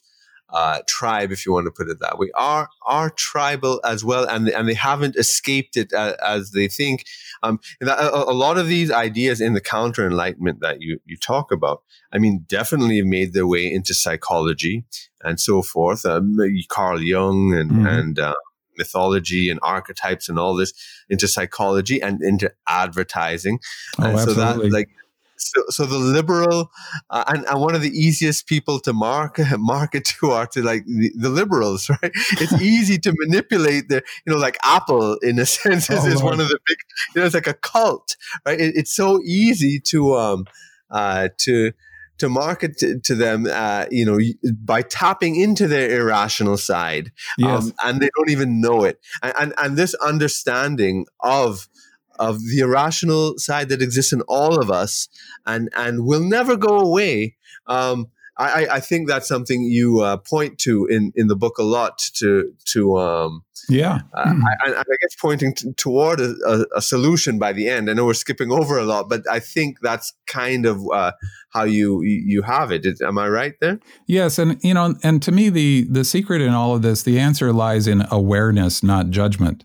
uh, 0.54 0.80
tribe, 0.86 1.32
if 1.32 1.44
you 1.44 1.52
want 1.52 1.66
to 1.66 1.70
put 1.72 1.90
it 1.90 1.98
that 2.00 2.18
way, 2.18 2.30
are 2.34 2.68
are 2.86 3.10
tribal 3.10 3.80
as 3.84 4.04
well, 4.04 4.24
and 4.28 4.48
and 4.48 4.68
they 4.68 4.74
haven't 4.74 5.16
escaped 5.16 5.76
it 5.76 5.92
as, 5.92 6.14
as 6.24 6.50
they 6.52 6.68
think. 6.68 7.04
Um, 7.42 7.58
that, 7.80 7.98
a, 7.98 8.30
a, 8.30 8.32
lot 8.32 8.56
of 8.56 8.68
these 8.68 8.90
ideas 8.90 9.40
in 9.40 9.54
the 9.54 9.60
counter 9.60 10.06
enlightenment 10.06 10.60
that 10.60 10.80
you 10.80 11.00
you 11.04 11.16
talk 11.16 11.50
about, 11.50 11.82
I 12.12 12.18
mean, 12.18 12.44
definitely 12.46 13.02
made 13.02 13.32
their 13.32 13.46
way 13.46 13.70
into 13.70 13.94
psychology 13.94 14.84
and 15.22 15.40
so 15.40 15.62
forth. 15.62 16.06
Um, 16.06 16.36
Carl 16.68 17.02
Jung 17.02 17.52
and 17.54 17.70
mm-hmm. 17.72 17.86
and 17.86 18.18
uh, 18.18 18.34
mythology 18.76 19.50
and 19.50 19.60
archetypes 19.62 20.28
and 20.28 20.38
all 20.38 20.54
this 20.54 20.72
into 21.08 21.28
psychology 21.28 22.00
and 22.00 22.22
into 22.22 22.52
advertising. 22.66 23.58
Oh, 23.98 24.04
and 24.04 24.20
so 24.20 24.34
that 24.34 24.58
like 24.70 24.88
so, 25.36 25.62
so 25.68 25.86
the 25.86 25.98
liberal 25.98 26.70
uh, 27.10 27.24
and, 27.28 27.44
and 27.46 27.60
one 27.60 27.74
of 27.74 27.82
the 27.82 27.90
easiest 27.90 28.46
people 28.46 28.78
to 28.80 28.92
market 28.92 29.46
market 29.58 30.04
to 30.04 30.30
are 30.30 30.46
to 30.48 30.62
like 30.62 30.84
the, 30.86 31.12
the 31.16 31.28
liberals, 31.28 31.88
right? 32.02 32.12
It's 32.32 32.60
easy 32.60 32.98
to 32.98 33.14
manipulate 33.16 33.88
the, 33.88 34.02
you 34.26 34.32
know, 34.32 34.38
like 34.38 34.56
Apple 34.64 35.16
in 35.22 35.38
a 35.38 35.46
sense 35.46 35.90
is, 35.90 36.04
oh, 36.04 36.08
is 36.08 36.22
one 36.22 36.40
of 36.40 36.48
the 36.48 36.58
big, 36.66 36.76
you 37.14 37.20
know, 37.20 37.26
it's 37.26 37.34
like 37.34 37.46
a 37.46 37.54
cult, 37.54 38.16
right? 38.46 38.60
It, 38.60 38.76
it's 38.76 38.94
so 38.94 39.20
easy 39.24 39.80
to, 39.88 40.14
um, 40.14 40.44
uh, 40.90 41.28
to, 41.38 41.72
to 42.18 42.28
market 42.28 42.78
to, 42.78 42.98
to 43.00 43.14
them, 43.14 43.46
uh, 43.50 43.86
you 43.90 44.04
know, 44.04 44.18
by 44.64 44.82
tapping 44.82 45.36
into 45.36 45.66
their 45.66 46.00
irrational 46.00 46.56
side, 46.56 47.12
yes. 47.38 47.64
um, 47.64 47.74
and 47.84 48.00
they 48.00 48.08
don't 48.16 48.30
even 48.30 48.60
know 48.60 48.84
it. 48.84 49.00
And, 49.22 49.34
and, 49.38 49.54
and 49.58 49.76
this 49.76 49.94
understanding 49.94 51.06
of 51.20 51.68
of 52.16 52.38
the 52.46 52.60
irrational 52.60 53.36
side 53.38 53.68
that 53.70 53.82
exists 53.82 54.12
in 54.12 54.20
all 54.22 54.60
of 54.60 54.70
us, 54.70 55.08
and 55.46 55.68
and 55.76 56.06
will 56.06 56.22
never 56.22 56.56
go 56.56 56.78
away. 56.78 57.36
Um, 57.66 58.08
I, 58.36 58.66
I 58.66 58.80
think 58.80 59.08
that's 59.08 59.28
something 59.28 59.62
you 59.62 60.00
uh, 60.00 60.16
point 60.16 60.58
to 60.60 60.86
in, 60.86 61.12
in 61.14 61.28
the 61.28 61.36
book 61.36 61.58
a 61.58 61.62
lot 61.62 61.98
to 62.16 62.52
to 62.72 62.98
um, 62.98 63.44
yeah 63.68 64.00
uh, 64.12 64.24
mm. 64.24 64.40
I, 64.64 64.70
I, 64.72 64.82
guess 65.00 65.14
pointing 65.20 65.54
t- 65.54 65.72
toward 65.74 66.20
a, 66.20 66.34
a, 66.44 66.64
a, 66.76 66.82
solution 66.82 67.38
by 67.38 67.52
the 67.52 67.68
end. 67.68 67.88
I 67.88 67.92
know 67.92 68.06
we're 68.06 68.14
skipping 68.14 68.50
over 68.50 68.76
a 68.76 68.84
lot, 68.84 69.08
but 69.08 69.22
I 69.30 69.38
think 69.38 69.78
that's 69.82 70.12
kind 70.26 70.66
of 70.66 70.82
uh, 70.92 71.12
how 71.50 71.62
you 71.62 72.02
you 72.02 72.42
have 72.42 72.72
it. 72.72 72.84
Is, 72.84 73.00
am 73.00 73.18
I 73.18 73.28
right 73.28 73.54
there? 73.60 73.78
Yes, 74.08 74.38
and 74.38 74.58
you 74.64 74.74
know, 74.74 74.96
and 75.04 75.22
to 75.22 75.30
me, 75.30 75.48
the 75.48 75.86
the 75.88 76.04
secret 76.04 76.42
in 76.42 76.50
all 76.50 76.74
of 76.74 76.82
this, 76.82 77.04
the 77.04 77.20
answer 77.20 77.52
lies 77.52 77.86
in 77.86 78.04
awareness, 78.10 78.82
not 78.82 79.10
judgment. 79.10 79.64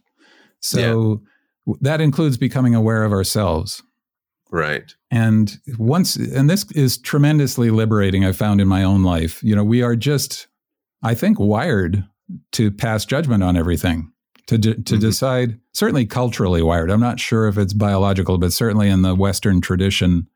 So 0.60 1.22
yeah. 1.66 1.74
that 1.82 2.02
includes 2.02 2.38
becoming 2.38 2.76
aware 2.76 3.04
of 3.04 3.12
ourselves. 3.12 3.82
Right. 4.52 4.96
And 5.12 5.58
once, 5.78 6.16
and 6.16 6.50
this 6.50 6.70
is 6.72 6.98
tremendously 6.98 7.70
liberating, 7.70 8.26
I 8.26 8.32
found 8.32 8.60
in 8.60 8.68
my 8.68 8.84
own 8.84 9.04
life. 9.04 9.44
You 9.44 9.56
know, 9.56 9.64
we 9.64 9.82
are 9.82 9.96
just, 9.96 10.48
I 11.04 11.14
think, 11.14 11.40
wired 11.40 12.04
to 12.54 12.72
pass 12.72 13.06
judgment 13.06 13.44
on 13.44 13.56
everything, 13.56 14.12
to, 14.48 14.58
de- 14.58 14.74
to 14.74 14.82
mm-hmm. 14.82 15.00
decide, 15.00 15.60
certainly 15.74 16.06
culturally 16.06 16.62
wired. 16.62 16.90
I'm 16.90 17.00
not 17.00 17.20
sure 17.20 17.48
if 17.48 17.58
it's 17.58 17.74
biological, 17.74 18.38
but 18.38 18.54
certainly 18.54 18.90
in 18.90 19.04
the 19.04 19.16
Western 19.16 19.62
tradition, 19.62 20.28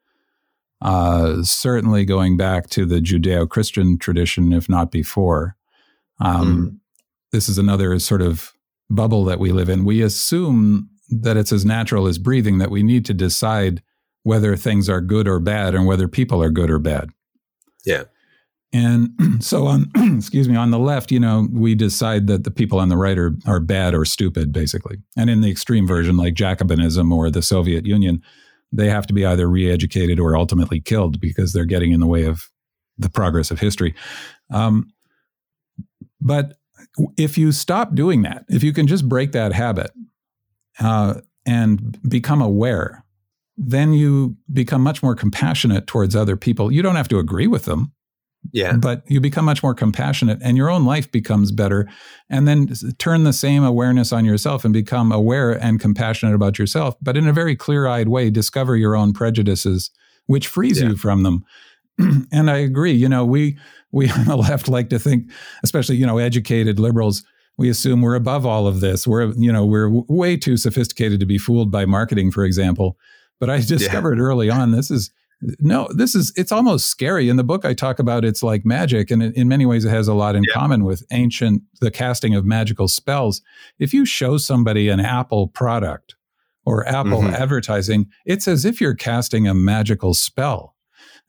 uh, 0.81 1.41
certainly 1.43 2.05
going 2.05 2.37
back 2.37 2.69
to 2.71 2.85
the 2.85 2.99
Judeo 2.99 3.49
Christian 3.49 3.97
tradition, 3.97 4.53
if 4.53 4.69
not 4.69 4.91
before. 4.91 5.55
Um, 6.19 6.45
mm 6.45 6.79
This 7.31 7.49
is 7.49 7.57
another 7.57 7.97
sort 7.97 8.21
of 8.21 8.53
bubble 8.91 9.25
that 9.25 9.39
we 9.39 9.51
live 9.51 9.69
in. 9.69 9.85
We 9.85 10.03
assume 10.03 10.89
that 11.09 11.35
it's 11.35 11.51
as 11.51 11.65
natural 11.65 12.05
as 12.05 12.19
breathing, 12.19 12.59
that 12.59 12.71
we 12.71 12.83
need 12.83 13.05
to 13.05 13.13
decide 13.13 13.81
whether 14.23 14.55
things 14.55 14.89
are 14.89 15.01
good 15.01 15.27
or 15.27 15.39
bad 15.39 15.75
and 15.75 15.85
whether 15.85 16.07
people 16.07 16.41
are 16.41 16.49
good 16.49 16.69
or 16.69 16.79
bad. 16.79 17.09
Yeah. 17.85 18.03
And 18.71 19.09
so 19.39 19.67
on 19.67 19.91
excuse 20.17 20.49
me, 20.49 20.55
on 20.55 20.71
the 20.71 20.79
left, 20.79 21.11
you 21.11 21.19
know, 21.19 21.47
we 21.51 21.75
decide 21.75 22.27
that 22.27 22.43
the 22.43 22.51
people 22.51 22.79
on 22.79 22.89
the 22.89 22.97
right 22.97 23.17
are 23.17 23.35
are 23.45 23.59
bad 23.59 23.93
or 23.93 24.05
stupid, 24.05 24.51
basically. 24.51 24.97
And 25.15 25.29
in 25.29 25.41
the 25.41 25.51
extreme 25.51 25.87
version, 25.87 26.17
like 26.17 26.33
Jacobinism 26.33 27.13
or 27.13 27.29
the 27.29 27.41
Soviet 27.41 27.85
Union, 27.85 28.21
they 28.71 28.89
have 28.89 29.05
to 29.07 29.13
be 29.13 29.25
either 29.25 29.47
re-educated 29.47 30.19
or 30.19 30.35
ultimately 30.35 30.81
killed 30.81 31.19
because 31.19 31.53
they're 31.53 31.65
getting 31.65 31.91
in 31.91 31.99
the 31.99 32.07
way 32.07 32.23
of 32.23 32.49
the 32.97 33.09
progress 33.09 33.51
of 33.51 33.59
history. 33.59 33.93
Um, 34.51 34.91
but 36.19 36.53
if 37.17 37.37
you 37.37 37.51
stop 37.51 37.93
doing 37.95 38.23
that, 38.23 38.45
if 38.49 38.63
you 38.63 38.73
can 38.73 38.87
just 38.87 39.07
break 39.07 39.31
that 39.33 39.53
habit 39.53 39.91
uh, 40.79 41.15
and 41.45 41.99
become 42.07 42.41
aware 42.41 43.02
then 43.57 43.93
you 43.93 44.35
become 44.51 44.81
much 44.81 45.03
more 45.03 45.15
compassionate 45.15 45.87
towards 45.87 46.15
other 46.15 46.35
people. 46.35 46.71
You 46.71 46.81
don't 46.81 46.95
have 46.95 47.07
to 47.09 47.19
agree 47.19 47.47
with 47.47 47.65
them. 47.65 47.91
Yeah. 48.51 48.75
But 48.75 49.03
you 49.07 49.21
become 49.21 49.45
much 49.45 49.63
more 49.63 49.73
compassionate 49.73 50.39
and 50.41 50.57
your 50.57 50.69
own 50.69 50.85
life 50.85 51.11
becomes 51.11 51.51
better. 51.51 51.87
And 52.29 52.47
then 52.47 52.73
turn 52.97 53.23
the 53.23 53.33
same 53.33 53.63
awareness 53.63 54.11
on 54.11 54.25
yourself 54.25 54.65
and 54.65 54.73
become 54.73 55.11
aware 55.11 55.51
and 55.51 55.79
compassionate 55.79 56.35
about 56.35 56.59
yourself, 56.59 56.95
but 57.01 57.15
in 57.15 57.27
a 57.27 57.33
very 57.33 57.55
clear 57.55 57.87
eyed 57.87 58.09
way, 58.09 58.29
discover 58.29 58.75
your 58.75 58.95
own 58.95 59.13
prejudices, 59.13 59.91
which 60.25 60.47
frees 60.47 60.81
yeah. 60.81 60.89
you 60.89 60.97
from 60.97 61.23
them. 61.23 61.45
and 62.31 62.49
I 62.49 62.57
agree. 62.57 62.91
You 62.91 63.07
know, 63.07 63.23
we, 63.23 63.57
we 63.91 64.09
on 64.11 64.25
the 64.25 64.35
left 64.35 64.67
like 64.67 64.89
to 64.89 64.99
think, 64.99 65.31
especially, 65.63 65.95
you 65.95 66.05
know, 66.05 66.17
educated 66.17 66.79
liberals, 66.79 67.23
we 67.57 67.69
assume 67.69 68.01
we're 68.01 68.15
above 68.15 68.45
all 68.45 68.67
of 68.67 68.79
this. 68.79 69.07
We're, 69.07 69.31
you 69.33 69.51
know, 69.51 69.65
we're 69.65 69.89
way 69.89 70.35
too 70.37 70.57
sophisticated 70.57 71.19
to 71.19 71.25
be 71.25 71.37
fooled 71.37 71.71
by 71.71 71.85
marketing, 71.85 72.31
for 72.31 72.43
example. 72.43 72.97
But 73.43 73.49
I 73.49 73.59
discovered 73.59 74.19
yeah. 74.19 74.23
early 74.23 74.49
on 74.49 74.71
this 74.71 74.89
is 74.89 75.11
no, 75.59 75.89
this 75.93 76.15
is, 76.15 76.31
it's 76.37 76.53
almost 76.53 76.87
scary. 76.87 77.27
In 77.27 77.35
the 77.35 77.43
book, 77.43 77.65
I 77.65 77.73
talk 77.73 77.99
about 77.99 78.23
it's 78.23 78.41
like 78.41 78.63
magic, 78.63 79.11
and 79.11 79.21
in, 79.21 79.33
in 79.33 79.49
many 79.49 79.65
ways, 79.65 79.83
it 79.83 79.89
has 79.89 80.07
a 80.07 80.13
lot 80.13 80.37
in 80.37 80.43
yeah. 80.47 80.53
common 80.53 80.85
with 80.85 81.03
ancient, 81.11 81.61
the 81.81 81.91
casting 81.91 82.33
of 82.35 82.45
magical 82.45 82.87
spells. 82.87 83.41
If 83.79 83.93
you 83.93 84.05
show 84.05 84.37
somebody 84.37 84.87
an 84.87 85.01
Apple 85.01 85.49
product 85.49 86.15
or 86.65 86.87
Apple 86.87 87.19
mm-hmm. 87.19 87.33
advertising, 87.33 88.05
it's 88.25 88.47
as 88.47 88.63
if 88.63 88.79
you're 88.79 88.95
casting 88.95 89.45
a 89.45 89.53
magical 89.53 90.13
spell. 90.13 90.77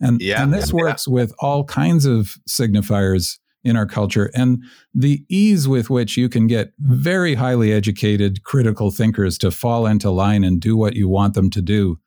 And, 0.01 0.23
yeah. 0.23 0.41
and 0.41 0.55
this 0.55 0.73
works 0.73 1.09
yeah. 1.09 1.15
with 1.15 1.35
all 1.41 1.65
kinds 1.65 2.07
of 2.07 2.37
signifiers 2.49 3.39
in 3.65 3.75
our 3.75 3.87
culture. 3.87 4.31
And 4.37 4.63
the 4.95 5.25
ease 5.29 5.67
with 5.67 5.91
which 5.91 6.17
you 6.17 6.29
can 6.29 6.47
get 6.47 6.75
very 6.79 7.35
highly 7.35 7.73
educated 7.73 8.45
critical 8.45 8.93
thinkers 8.93 9.37
to 9.39 9.51
fall 9.51 9.85
into 9.85 10.13
line 10.13 10.45
and 10.45 10.61
do 10.61 10.77
what 10.77 10.95
you 10.95 11.09
want 11.09 11.35
them 11.35 11.51
to 11.51 11.61
do 11.61 11.99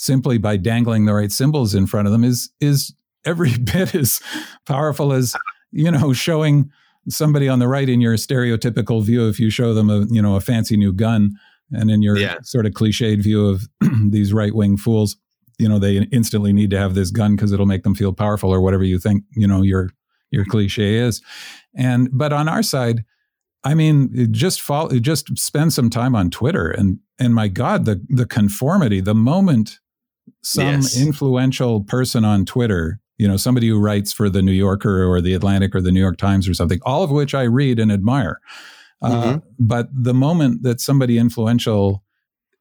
simply 0.00 0.38
by 0.38 0.56
dangling 0.56 1.04
the 1.04 1.12
right 1.12 1.30
symbols 1.30 1.74
in 1.74 1.86
front 1.86 2.06
of 2.08 2.12
them 2.12 2.24
is 2.24 2.50
is 2.60 2.94
every 3.26 3.56
bit 3.58 3.94
as 3.94 4.20
powerful 4.66 5.12
as 5.12 5.36
you 5.72 5.90
know 5.90 6.12
showing 6.12 6.70
somebody 7.08 7.48
on 7.48 7.58
the 7.58 7.68
right 7.68 7.88
in 7.88 8.00
your 8.00 8.16
stereotypical 8.16 9.04
view 9.04 9.28
if 9.28 9.38
you 9.38 9.50
show 9.50 9.74
them 9.74 9.90
a 9.90 10.06
you 10.10 10.22
know 10.22 10.36
a 10.36 10.40
fancy 10.40 10.76
new 10.76 10.92
gun 10.92 11.32
and 11.72 11.90
in 11.90 12.02
your 12.02 12.16
yeah. 12.16 12.36
sort 12.42 12.66
of 12.66 12.72
cliched 12.72 13.22
view 13.22 13.46
of 13.46 13.68
these 14.10 14.32
right 14.32 14.54
wing 14.54 14.76
fools 14.76 15.16
you 15.58 15.68
know 15.68 15.78
they 15.78 15.98
instantly 16.10 16.52
need 16.52 16.70
to 16.70 16.78
have 16.78 16.94
this 16.94 17.10
gun 17.10 17.36
because 17.36 17.52
it'll 17.52 17.66
make 17.66 17.82
them 17.82 17.94
feel 17.94 18.12
powerful 18.12 18.52
or 18.52 18.60
whatever 18.60 18.84
you 18.84 18.98
think 18.98 19.22
you 19.36 19.46
know 19.46 19.60
your 19.60 19.90
your 20.30 20.46
cliche 20.46 20.94
is 20.94 21.20
and 21.74 22.08
but 22.12 22.32
on 22.32 22.48
our 22.48 22.62
side 22.62 23.04
i 23.64 23.74
mean 23.74 24.32
just 24.32 24.62
follow 24.62 24.98
just 24.98 25.36
spend 25.38 25.74
some 25.74 25.90
time 25.90 26.16
on 26.16 26.30
twitter 26.30 26.70
and 26.70 26.98
and 27.18 27.34
my 27.34 27.48
god 27.48 27.84
the 27.84 28.02
the 28.08 28.26
conformity 28.26 29.00
the 29.00 29.14
moment 29.14 29.78
some 30.42 30.64
yes. 30.64 31.00
influential 31.00 31.82
person 31.82 32.24
on 32.24 32.44
Twitter, 32.44 33.00
you 33.18 33.28
know, 33.28 33.36
somebody 33.36 33.68
who 33.68 33.78
writes 33.78 34.12
for 34.12 34.30
the 34.30 34.42
New 34.42 34.52
Yorker 34.52 35.04
or 35.04 35.20
the 35.20 35.34
Atlantic 35.34 35.74
or 35.74 35.80
the 35.80 35.92
New 35.92 36.00
York 36.00 36.16
Times 36.16 36.48
or 36.48 36.54
something, 36.54 36.80
all 36.84 37.02
of 37.02 37.10
which 37.10 37.34
I 37.34 37.42
read 37.42 37.78
and 37.78 37.92
admire. 37.92 38.40
Uh, 39.02 39.10
mm-hmm. 39.10 39.38
But 39.58 39.88
the 39.92 40.14
moment 40.14 40.62
that 40.62 40.80
somebody 40.80 41.18
influential 41.18 42.02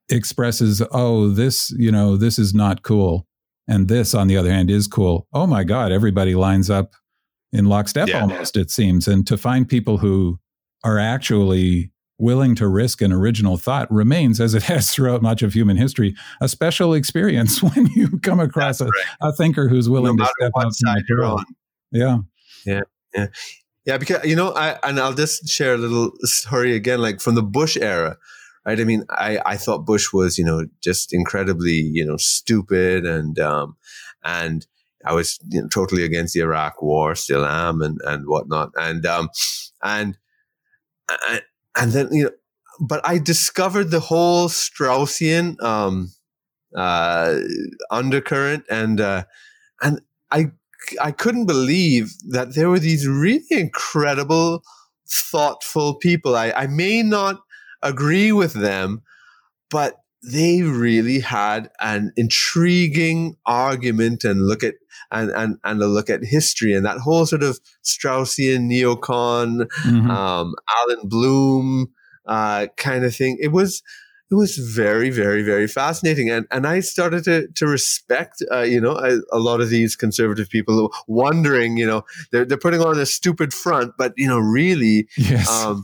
expresses, 0.09 0.82
oh, 0.91 1.30
this, 1.30 1.71
you 1.71 1.91
know, 1.91 2.17
this 2.17 2.39
is 2.39 2.53
not 2.53 2.84
cool. 2.84 3.27
And 3.67 3.88
this, 3.88 4.15
on 4.15 4.27
the 4.27 4.36
other 4.36 4.51
hand, 4.51 4.69
is 4.71 4.88
cool. 4.88 5.27
Oh 5.32 5.45
my 5.45 5.63
God, 5.63 5.91
everybody 5.91 6.34
lines 6.36 6.69
up 6.69 6.93
in 7.53 7.65
lockstep 7.65 8.07
yeah. 8.07 8.21
almost, 8.21 8.57
it 8.57 8.71
seems. 8.71 9.07
And 9.07 9.25
to 9.27 9.38
find 9.38 9.67
people 9.69 9.97
who 9.97 10.39
are 10.84 10.97
actually 10.97 11.91
willing 12.20 12.53
to 12.55 12.67
risk 12.67 13.01
an 13.01 13.11
original 13.11 13.57
thought 13.57 13.91
remains, 13.91 14.39
as 14.39 14.53
it 14.53 14.63
has 14.72 14.91
throughout 14.91 15.22
much 15.22 15.41
of 15.41 15.53
human 15.53 15.78
history, 15.78 16.15
a 16.41 16.47
special 16.47 16.93
experience 16.93 17.63
when 17.76 17.88
you 17.88 18.20
come 18.20 18.39
across 18.39 18.82
a, 18.82 18.89
a, 19.22 19.34
thinker 19.34 19.67
who's 19.67 19.89
willing 19.89 20.15
no 20.15 20.26
to 20.26 20.32
step 20.39 20.51
up. 20.55 20.72
Side 20.72 21.03
you're 21.07 21.24
on. 21.24 21.45
Yeah. 21.91 22.20
Yeah. 22.65 22.82
Yeah. 23.15 23.28
Yeah. 23.86 23.97
Because, 23.97 24.24
you 24.26 24.36
know, 24.36 24.53
I, 24.53 24.78
and 24.84 24.99
I'll 24.99 25.13
just 25.13 25.47
share 25.47 25.74
a 25.74 25.78
little 25.78 26.11
story 26.24 26.76
again, 26.76 27.01
like 27.01 27.22
from 27.22 27.36
the 27.36 27.43
Bush 27.43 27.78
era. 27.78 28.17
Right. 28.65 28.80
I 28.80 28.84
mean, 28.84 29.05
I, 29.09 29.39
I 29.45 29.57
thought 29.57 29.86
Bush 29.86 30.13
was, 30.13 30.38
you 30.38 30.43
know, 30.43 30.65
just 30.84 31.13
incredibly, 31.13 31.72
you 31.72 32.05
know, 32.05 32.17
stupid 32.17 33.05
and, 33.05 33.39
um, 33.39 33.78
and, 34.24 34.67
I 35.05 35.13
was 35.13 35.39
you 35.49 35.61
know, 35.61 35.67
totally 35.67 36.03
against 36.03 36.34
the 36.34 36.41
Iraq 36.41 36.82
War, 36.82 37.15
still 37.15 37.45
am, 37.45 37.82
and 37.82 37.99
and 38.03 38.28
whatnot, 38.28 38.72
and 38.76 39.05
um, 39.05 39.30
and 39.82 40.17
and 41.30 41.41
then 41.76 42.09
you 42.11 42.24
know, 42.26 42.32
but 42.80 43.01
I 43.03 43.17
discovered 43.17 43.91
the 43.91 43.99
whole 43.99 44.47
Straussian 44.47 45.61
um, 45.61 46.11
uh, 46.76 47.39
undercurrent, 47.91 48.65
and 48.70 49.01
uh, 49.01 49.24
and 49.82 50.01
I 50.32 50.51
I 51.01 51.11
couldn't 51.11 51.45
believe 51.45 52.13
that 52.30 52.55
there 52.55 52.70
were 52.70 52.80
these 52.80 53.07
really 53.07 53.45
incredible, 53.49 54.63
thoughtful 55.07 55.95
people. 55.95 56.36
I, 56.36 56.51
I 56.51 56.67
may 56.67 57.03
not 57.03 57.41
agree 57.82 58.32
with 58.32 58.53
them, 58.53 59.01
but 59.70 59.97
they 60.22 60.61
really 60.63 61.20
had 61.20 61.70
an 61.80 62.11
intriguing 62.17 63.38
argument 63.45 64.24
and 64.24 64.47
look 64.47 64.63
at 64.63 64.76
and 65.12 65.32
and 65.32 65.57
and 65.64 65.82
a 65.82 65.88
look 65.88 66.10
at 66.10 66.24
history 66.24 66.74
and 66.74 66.86
that 66.86 66.99
whole 66.99 67.26
sort 67.26 67.43
of 67.43 67.60
Straussian 67.84 68.70
neocon, 68.70 69.68
mm-hmm. 69.84 70.10
um, 70.12 70.55
Allan 70.78 71.07
Bloom 71.07 71.91
uh, 72.26 72.68
kind 72.78 73.03
of 73.03 73.16
thing. 73.16 73.38
It 73.41 73.51
was 73.51 73.82
it 74.32 74.36
was 74.36 74.57
very 74.57 75.10
very 75.10 75.41
very 75.41 75.68
fascinating 75.68 76.30
and 76.30 76.45
and 76.51 76.68
I 76.68 76.82
started 76.82 77.24
to 77.24 77.47
to 77.47 77.66
respect 77.66 78.43
uh, 78.51 78.62
you 78.62 78.80
know 78.80 78.95
a, 78.95 79.20
a, 79.32 79.39
lot 79.39 79.60
of 79.60 79.70
these 79.70 79.95
conservative 79.95 80.49
people 80.49 80.93
wondering 81.07 81.78
you 81.78 81.88
know 81.88 82.03
they're 82.32 82.45
they're 82.45 82.57
putting 82.60 82.82
on 82.82 82.99
a 82.99 83.07
stupid 83.07 83.55
front 83.55 83.93
but 83.97 84.14
you 84.18 84.28
know 84.28 84.38
really 84.38 85.07
yes. 85.18 85.49
um, 85.49 85.84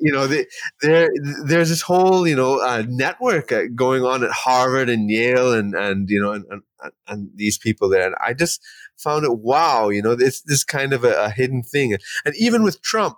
you 0.00 0.12
know, 0.12 0.26
the, 0.26 0.46
there 0.82 1.08
there's 1.44 1.68
this 1.68 1.82
whole 1.82 2.26
you 2.26 2.36
know 2.36 2.60
uh, 2.60 2.82
network 2.88 3.52
uh, 3.52 3.64
going 3.74 4.04
on 4.04 4.22
at 4.22 4.30
Harvard 4.30 4.88
and 4.88 5.10
Yale 5.10 5.52
and 5.52 5.74
and 5.74 6.08
you 6.10 6.20
know 6.20 6.32
and, 6.32 6.44
and, 6.50 6.62
and 7.06 7.30
these 7.34 7.58
people 7.58 7.88
there. 7.88 8.06
And 8.06 8.14
I 8.24 8.34
just 8.34 8.60
found 8.96 9.24
it 9.24 9.38
wow, 9.38 9.88
you 9.88 10.02
know, 10.02 10.14
this 10.14 10.40
this 10.42 10.64
kind 10.64 10.92
of 10.92 11.04
a, 11.04 11.14
a 11.24 11.30
hidden 11.30 11.62
thing. 11.62 11.96
And 12.24 12.34
even 12.36 12.62
with 12.62 12.82
Trump, 12.82 13.16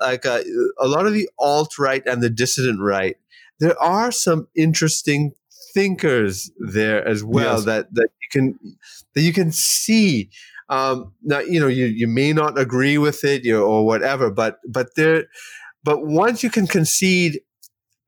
like 0.00 0.26
uh, 0.26 0.40
a 0.78 0.88
lot 0.88 1.06
of 1.06 1.12
the 1.12 1.28
alt 1.38 1.78
right 1.78 2.02
and 2.06 2.22
the 2.22 2.30
dissident 2.30 2.80
right, 2.80 3.16
there 3.60 3.80
are 3.80 4.10
some 4.10 4.48
interesting 4.56 5.32
thinkers 5.74 6.50
there 6.58 7.06
as 7.06 7.22
well 7.22 7.56
yes. 7.56 7.64
that 7.64 7.94
that 7.94 8.08
you 8.22 8.28
can 8.30 8.58
that 9.14 9.20
you 9.20 9.32
can 9.32 9.52
see 9.52 10.30
um 10.70 11.12
now 11.22 11.38
you 11.38 11.60
know 11.60 11.66
you 11.66 11.84
you 11.84 12.08
may 12.08 12.32
not 12.32 12.58
agree 12.58 12.96
with 12.96 13.22
it 13.24 13.44
you 13.44 13.52
know, 13.52 13.62
or 13.62 13.84
whatever 13.84 14.30
but 14.30 14.58
but 14.66 14.94
there 14.96 15.26
but 15.84 16.04
once 16.04 16.42
you 16.42 16.48
can 16.48 16.66
concede 16.66 17.40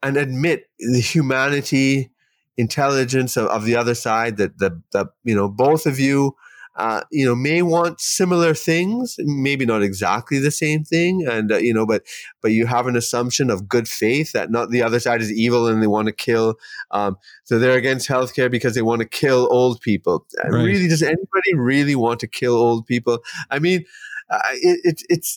and 0.03 0.17
admit 0.17 0.65
the 0.79 1.01
humanity, 1.01 2.11
intelligence 2.59 3.37
of, 3.37 3.47
of 3.47 3.65
the 3.65 3.77
other 3.77 3.95
side, 3.95 4.37
that 4.37 4.59
the, 4.59 4.83
the 4.93 5.07
you 5.25 5.35
know 5.35 5.49
both 5.49 5.87
of 5.87 5.99
you 5.99 6.35
uh, 6.79 7.03
you 7.11 7.27
know, 7.27 7.35
may 7.35 7.61
want 7.61 8.01
similar 8.01 8.55
things, 8.55 9.17
maybe 9.19 9.67
not 9.67 9.83
exactly 9.83 10.39
the 10.39 10.53
same 10.53 10.85
thing, 10.85 11.27
and 11.27 11.51
uh, 11.51 11.57
you 11.57 11.75
know, 11.75 11.85
but 11.85 12.05
but 12.41 12.53
you 12.53 12.67
have 12.67 12.87
an 12.87 12.95
assumption 12.95 13.51
of 13.51 13.69
good 13.69 13.89
faith 13.89 14.31
that 14.31 14.53
not 14.53 14.71
the 14.71 14.81
other 14.81 15.01
side 15.01 15.21
is 15.21 15.33
evil 15.33 15.67
and 15.67 15.83
they 15.83 15.89
want 15.89 16.07
to 16.07 16.13
kill. 16.13 16.55
Um, 16.93 17.17
so 17.43 17.59
they're 17.59 17.77
against 17.77 18.09
healthcare 18.09 18.49
because 18.49 18.77
they 18.77 18.83
want 18.83 19.01
to 19.01 19.09
kill 19.09 19.49
old 19.51 19.81
people. 19.81 20.25
Right. 20.37 20.53
Really, 20.53 20.87
does 20.87 21.03
anybody 21.03 21.55
really 21.57 21.97
want 21.97 22.21
to 22.21 22.29
kill 22.29 22.55
old 22.55 22.87
people? 22.87 23.25
I 23.51 23.59
mean, 23.59 23.85
uh, 24.31 24.39
it, 24.53 24.81
it, 24.85 25.03
it's 25.09 25.37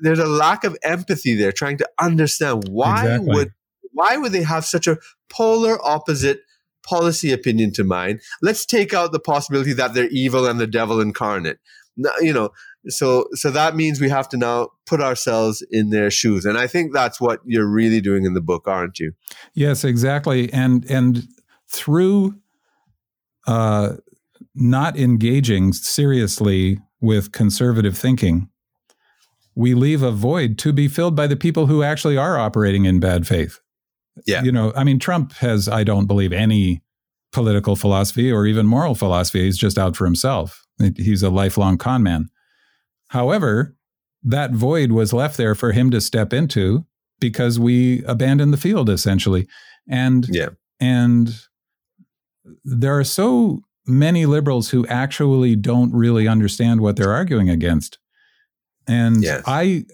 there's 0.00 0.20
a 0.20 0.28
lack 0.28 0.62
of 0.62 0.76
empathy 0.84 1.34
there, 1.34 1.50
trying 1.50 1.78
to 1.78 1.88
understand 2.00 2.68
why 2.68 3.00
exactly. 3.00 3.34
would 3.34 3.52
why 3.92 4.16
would 4.18 4.30
they 4.30 4.44
have 4.44 4.64
such 4.64 4.86
a 4.86 4.98
polar 5.30 5.84
opposite 5.84 6.42
policy 6.86 7.32
opinion 7.32 7.72
to 7.72 7.84
mine? 7.84 8.20
Let's 8.42 8.64
take 8.64 8.94
out 8.94 9.12
the 9.12 9.20
possibility 9.20 9.72
that 9.74 9.94
they're 9.94 10.08
evil 10.08 10.46
and 10.46 10.58
the 10.58 10.66
devil 10.66 11.00
incarnate. 11.00 11.58
You 12.20 12.32
know, 12.32 12.50
so 12.88 13.26
so 13.32 13.50
that 13.50 13.74
means 13.74 14.00
we 14.00 14.10
have 14.10 14.28
to 14.30 14.36
now 14.36 14.68
put 14.84 15.00
ourselves 15.00 15.64
in 15.70 15.90
their 15.90 16.10
shoes, 16.10 16.44
and 16.44 16.58
I 16.58 16.66
think 16.66 16.92
that's 16.92 17.20
what 17.20 17.40
you're 17.46 17.68
really 17.68 18.02
doing 18.02 18.24
in 18.24 18.34
the 18.34 18.42
book, 18.42 18.68
aren't 18.68 18.98
you? 18.98 19.12
Yes, 19.54 19.82
exactly, 19.82 20.52
and 20.52 20.84
and 20.90 21.26
through 21.68 22.34
uh, 23.46 23.94
not 24.54 24.98
engaging 24.98 25.72
seriously 25.72 26.78
with 27.00 27.32
conservative 27.32 27.96
thinking 27.96 28.50
we 29.56 29.74
leave 29.74 30.02
a 30.02 30.12
void 30.12 30.58
to 30.58 30.72
be 30.72 30.86
filled 30.86 31.16
by 31.16 31.26
the 31.26 31.34
people 31.34 31.66
who 31.66 31.82
actually 31.82 32.16
are 32.16 32.38
operating 32.38 32.84
in 32.84 33.00
bad 33.00 33.26
faith. 33.26 33.58
Yeah. 34.24 34.42
You 34.42 34.52
know, 34.52 34.72
I 34.74 34.84
mean, 34.84 34.98
Trump 34.98 35.32
has, 35.34 35.68
I 35.68 35.84
don't 35.84 36.06
believe, 36.06 36.32
any 36.32 36.82
political 37.32 37.76
philosophy 37.76 38.32
or 38.32 38.46
even 38.46 38.66
moral 38.66 38.94
philosophy. 38.94 39.44
He's 39.44 39.58
just 39.58 39.78
out 39.78 39.96
for 39.96 40.04
himself. 40.04 40.64
He's 40.96 41.22
a 41.22 41.30
lifelong 41.30 41.78
con 41.78 42.02
man. 42.02 42.28
However, 43.08 43.76
that 44.22 44.52
void 44.52 44.92
was 44.92 45.12
left 45.12 45.36
there 45.36 45.54
for 45.54 45.72
him 45.72 45.90
to 45.90 46.00
step 46.00 46.32
into 46.32 46.86
because 47.20 47.58
we 47.58 48.04
abandoned 48.04 48.52
the 48.52 48.58
field 48.58 48.90
essentially. 48.90 49.46
And 49.88 50.26
yeah. 50.30 50.50
and 50.80 51.34
there 52.64 52.98
are 52.98 53.04
so 53.04 53.60
many 53.86 54.26
liberals 54.26 54.70
who 54.70 54.86
actually 54.86 55.56
don't 55.56 55.92
really 55.92 56.26
understand 56.26 56.80
what 56.80 56.96
they're 56.96 57.12
arguing 57.12 57.48
against. 57.48 57.98
And 58.88 59.22
yes. 59.22 59.42
I 59.46 59.84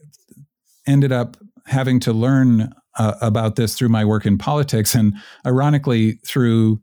ended 0.87 1.13
up 1.13 1.37
having 1.67 2.01
to 2.01 2.13
learn 2.13 2.73
uh, 2.99 3.15
about 3.21 3.57
this 3.57 3.75
through 3.75 3.89
my 3.89 4.05
work 4.05 4.27
in 4.27 4.39
politics 4.39 4.95
and 4.95 5.15
ironically 5.47 6.13
through 6.27 6.81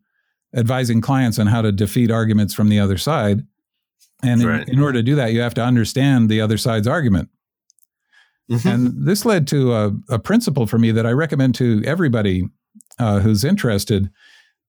advising 0.55 1.01
clients 1.01 1.38
on 1.38 1.47
how 1.47 1.62
to 1.62 1.72
defeat 1.72 2.12
arguments 2.12 2.53
from 2.53 2.70
the 2.70 2.80
other 2.80 2.97
side. 2.97 3.45
And 4.24 4.43
right. 4.43 4.68
in, 4.68 4.76
in, 4.76 4.80
order 4.80 4.99
to 4.99 5.03
do 5.03 5.16
that, 5.16 5.32
you 5.32 5.41
have 5.41 5.53
to 5.55 5.64
understand 5.64 6.30
the 6.30 6.41
other 6.41 6.57
side's 6.57 6.88
argument. 6.88 7.30
Mm-hmm. 8.49 8.68
And 8.68 9.07
this 9.07 9.26
led 9.26 9.47
to 9.49 9.74
a, 9.74 9.91
a, 10.10 10.20
principle 10.20 10.66
for 10.66 10.80
me 10.80 10.91
that 10.91 11.05
I 11.05 11.12
recommend 11.12 11.53
to 11.55 11.84
everybody 11.86 12.45
uh, 12.97 13.20
who's 13.20 13.43
interested, 13.43 14.10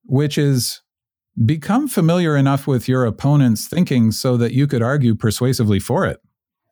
which 0.04 0.36
is 0.36 0.82
become 1.44 1.88
familiar 1.88 2.36
enough 2.36 2.66
with 2.66 2.88
your 2.88 3.06
opponent's 3.06 3.66
thinking 3.66 4.12
so 4.12 4.36
that 4.36 4.52
you 4.52 4.66
could 4.66 4.82
argue 4.82 5.14
persuasively 5.14 5.80
for 5.80 6.04
it. 6.06 6.20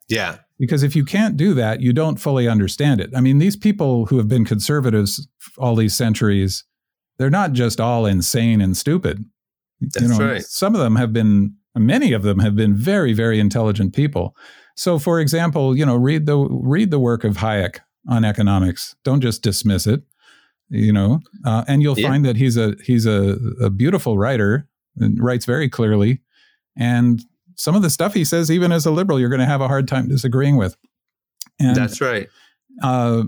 Yeah. 0.07 0.37
Because 0.59 0.83
if 0.83 0.95
you 0.95 1.05
can't 1.05 1.37
do 1.37 1.53
that, 1.53 1.79
you 1.79 1.93
don't 1.93 2.17
fully 2.19 2.47
understand 2.47 2.99
it. 2.99 3.09
I 3.15 3.21
mean, 3.21 3.37
these 3.37 3.55
people 3.55 4.07
who 4.07 4.17
have 4.17 4.27
been 4.27 4.43
conservatives 4.43 5.25
all 5.57 5.75
these 5.75 5.95
centuries, 5.95 6.65
they're 7.17 7.29
not 7.29 7.53
just 7.53 7.79
all 7.79 8.05
insane 8.05 8.61
and 8.61 8.75
stupid. 8.75 9.23
That's 9.79 10.01
you 10.01 10.09
know, 10.09 10.33
right. 10.33 10.43
some 10.43 10.75
of 10.75 10.81
them 10.81 10.97
have 10.97 11.13
been 11.13 11.55
many 11.75 12.11
of 12.11 12.23
them 12.23 12.39
have 12.39 12.55
been 12.55 12.75
very 12.75 13.13
very 13.13 13.39
intelligent 13.39 13.95
people. 13.95 14.35
So 14.75 14.99
for 14.99 15.19
example, 15.21 15.77
you 15.77 15.85
know, 15.85 15.95
read 15.95 16.25
the 16.25 16.37
read 16.37 16.91
the 16.91 16.99
work 16.99 17.23
of 17.23 17.37
Hayek 17.37 17.79
on 18.09 18.25
economics. 18.25 18.95
Don't 19.03 19.21
just 19.21 19.41
dismiss 19.41 19.87
it. 19.87 20.03
You 20.69 20.93
know, 20.93 21.19
uh, 21.45 21.63
and 21.67 21.81
you'll 21.81 21.97
Yeah. 21.97 22.09
find 22.09 22.25
that 22.25 22.35
he's 22.35 22.57
a 22.57 22.75
he's 22.83 23.05
a, 23.05 23.37
a 23.61 23.69
beautiful 23.69 24.17
writer 24.17 24.67
and 24.97 25.21
writes 25.23 25.45
very 25.45 25.69
clearly. 25.69 26.21
And 26.77 27.23
some 27.59 27.75
of 27.75 27.81
the 27.81 27.89
stuff 27.89 28.13
he 28.13 28.25
says, 28.25 28.49
even 28.49 28.71
as 28.71 28.85
a 28.85 28.91
liberal, 28.91 29.19
you're 29.19 29.29
going 29.29 29.39
to 29.39 29.45
have 29.45 29.61
a 29.61 29.67
hard 29.67 29.87
time 29.87 30.07
disagreeing 30.07 30.55
with. 30.57 30.75
And 31.59 31.75
That's 31.75 31.99
right. 32.01 32.27
uh, 32.81 33.23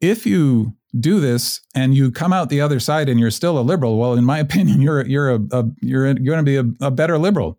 if 0.00 0.26
you 0.26 0.74
do 0.98 1.20
this 1.20 1.60
and 1.74 1.94
you 1.94 2.10
come 2.10 2.32
out 2.32 2.48
the 2.48 2.60
other 2.60 2.80
side 2.80 3.08
and 3.08 3.18
you're 3.18 3.30
still 3.30 3.58
a 3.58 3.62
liberal, 3.62 3.96
well, 3.98 4.14
in 4.14 4.24
my 4.24 4.38
opinion, 4.46 4.80
you're 4.82 5.06
you're 5.06 5.30
a, 5.34 5.40
a 5.52 5.64
you're 5.80 6.12
going 6.14 6.38
to 6.38 6.42
be 6.42 6.56
a, 6.56 6.64
a 6.86 6.90
better 6.90 7.16
liberal. 7.18 7.58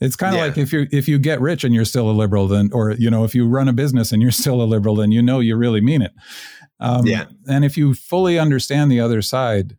It's 0.00 0.16
kind 0.16 0.34
of 0.34 0.40
Yeah. 0.40 0.46
like 0.48 0.58
if 0.58 0.72
you 0.72 0.86
if 0.90 1.08
you 1.08 1.18
get 1.18 1.40
rich 1.40 1.64
and 1.64 1.74
you're 1.74 1.84
still 1.86 2.10
a 2.10 2.12
liberal, 2.12 2.46
then 2.48 2.68
or 2.72 2.90
you 2.92 3.10
know 3.10 3.24
if 3.24 3.34
you 3.34 3.48
run 3.48 3.68
a 3.68 3.72
business 3.72 4.12
and 4.12 4.20
you're 4.20 4.30
still 4.32 4.60
a 4.60 4.64
liberal, 4.64 4.96
then 4.96 5.12
you 5.12 5.22
know 5.22 5.40
you 5.40 5.56
really 5.56 5.80
mean 5.80 6.02
it. 6.02 6.12
Um, 6.80 7.06
Yeah. 7.06 7.26
And 7.48 7.64
if 7.64 7.76
you 7.78 7.94
fully 7.94 8.38
understand 8.38 8.90
the 8.90 9.00
other 9.00 9.22
side, 9.22 9.76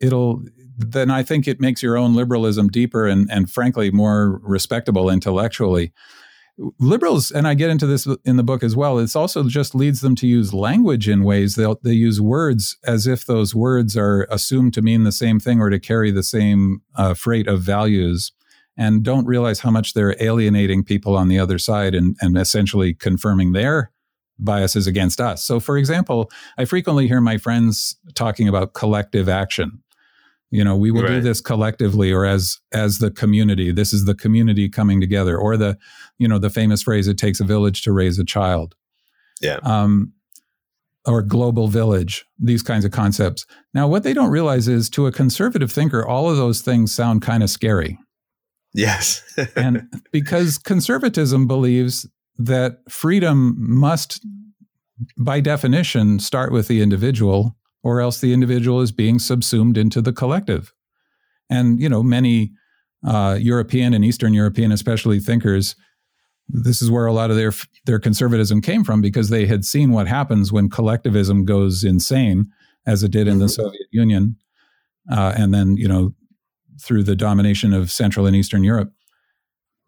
it'll 0.00 0.42
then 0.78 1.10
I 1.10 1.22
think 1.24 1.48
it 1.48 1.60
makes 1.60 1.82
your 1.82 1.96
own 1.96 2.14
liberalism 2.14 2.68
deeper 2.68 3.06
and 3.06 3.28
and 3.30 3.50
frankly 3.50 3.90
more 3.90 4.40
respectable 4.42 5.10
intellectually. 5.10 5.92
Liberals 6.80 7.30
and 7.30 7.46
i 7.46 7.54
get 7.54 7.70
into 7.70 7.86
this 7.86 8.04
in 8.24 8.36
the 8.36 8.42
book 8.42 8.64
as 8.64 8.74
well 8.74 8.98
it's 8.98 9.14
also 9.14 9.44
just 9.44 9.76
leads 9.76 10.00
them 10.00 10.16
to 10.16 10.26
use 10.26 10.52
language 10.52 11.08
in 11.08 11.22
ways 11.22 11.54
they 11.54 11.72
they 11.84 11.92
use 11.92 12.20
words 12.20 12.76
as 12.84 13.06
if 13.06 13.24
those 13.24 13.54
words 13.54 13.96
are 13.96 14.26
assumed 14.28 14.74
to 14.74 14.82
mean 14.82 15.04
the 15.04 15.12
same 15.12 15.38
thing 15.38 15.60
or 15.60 15.70
to 15.70 15.78
carry 15.78 16.10
the 16.10 16.24
same 16.24 16.82
uh, 16.96 17.14
freight 17.14 17.46
of 17.46 17.62
values 17.62 18.32
and 18.76 19.04
don't 19.04 19.24
realize 19.24 19.60
how 19.60 19.70
much 19.70 19.92
they're 19.92 20.20
alienating 20.20 20.82
people 20.82 21.16
on 21.16 21.28
the 21.28 21.38
other 21.38 21.58
side 21.58 21.94
and, 21.94 22.16
and 22.20 22.36
essentially 22.36 22.92
confirming 22.92 23.52
their 23.52 23.92
biases 24.40 24.88
against 24.88 25.20
us. 25.20 25.44
So 25.44 25.60
for 25.60 25.78
example 25.78 26.28
i 26.56 26.64
frequently 26.64 27.06
hear 27.06 27.20
my 27.20 27.38
friends 27.38 27.96
talking 28.14 28.48
about 28.48 28.74
collective 28.74 29.28
action 29.28 29.80
you 30.50 30.64
know 30.64 30.76
we 30.76 30.90
will 30.90 31.06
do 31.06 31.20
this 31.20 31.40
collectively 31.40 32.12
or 32.12 32.24
as 32.24 32.58
as 32.72 32.98
the 32.98 33.10
community. 33.10 33.70
This 33.70 33.92
is 33.92 34.04
the 34.04 34.14
community 34.14 34.68
coming 34.68 35.00
together 35.00 35.36
or 35.36 35.56
the 35.56 35.76
you 36.18 36.26
know 36.28 36.38
the 36.38 36.50
famous 36.50 36.82
phrase 36.82 37.06
it 37.08 37.18
takes 37.18 37.40
a 37.40 37.44
village 37.44 37.82
to 37.82 37.92
raise 37.92 38.18
a 38.18 38.24
child. 38.24 38.74
Yeah. 39.40 39.58
um 39.62 40.12
or 41.06 41.22
global 41.22 41.68
village 41.68 42.26
these 42.38 42.62
kinds 42.62 42.84
of 42.84 42.90
concepts. 42.90 43.46
Now 43.72 43.88
what 43.88 44.02
they 44.02 44.12
don't 44.12 44.30
realize 44.30 44.68
is 44.68 44.90
to 44.90 45.06
a 45.06 45.12
conservative 45.12 45.72
thinker 45.72 46.06
all 46.06 46.28
of 46.28 46.36
those 46.36 46.60
things 46.60 46.94
sound 46.94 47.22
kind 47.22 47.42
of 47.42 47.50
scary. 47.50 47.98
Yes. 48.74 49.22
and 49.56 49.88
because 50.12 50.58
conservatism 50.58 51.46
believes 51.46 52.06
that 52.38 52.78
freedom 52.88 53.56
must 53.58 54.24
by 55.16 55.40
definition 55.40 56.18
start 56.18 56.52
with 56.52 56.68
the 56.68 56.82
individual 56.82 57.56
or 57.82 58.00
else 58.00 58.20
the 58.20 58.32
individual 58.32 58.80
is 58.80 58.92
being 58.92 59.18
subsumed 59.18 59.76
into 59.78 60.00
the 60.00 60.12
collective 60.12 60.72
and 61.50 61.80
you 61.80 61.88
know 61.88 62.02
many 62.02 62.52
uh, 63.06 63.36
european 63.40 63.94
and 63.94 64.04
eastern 64.04 64.34
european 64.34 64.72
especially 64.72 65.20
thinkers 65.20 65.76
this 66.48 66.80
is 66.80 66.90
where 66.90 67.06
a 67.06 67.12
lot 67.12 67.30
of 67.30 67.36
their 67.36 67.52
their 67.84 67.98
conservatism 67.98 68.60
came 68.60 68.82
from 68.84 69.00
because 69.00 69.28
they 69.30 69.46
had 69.46 69.64
seen 69.64 69.92
what 69.92 70.08
happens 70.08 70.50
when 70.52 70.68
collectivism 70.70 71.44
goes 71.44 71.84
insane 71.84 72.46
as 72.86 73.02
it 73.02 73.10
did 73.10 73.28
in 73.28 73.38
the 73.38 73.44
Mhm. 73.46 73.50
soviet 73.56 73.86
union 73.90 74.36
uh, 75.10 75.32
and 75.36 75.52
then 75.54 75.76
you 75.76 75.88
know 75.88 76.14
through 76.80 77.02
the 77.02 77.16
domination 77.16 77.72
of 77.72 77.90
Central 77.90 78.24
and 78.24 78.36
Eastern 78.36 78.62
Europe. 78.62 78.92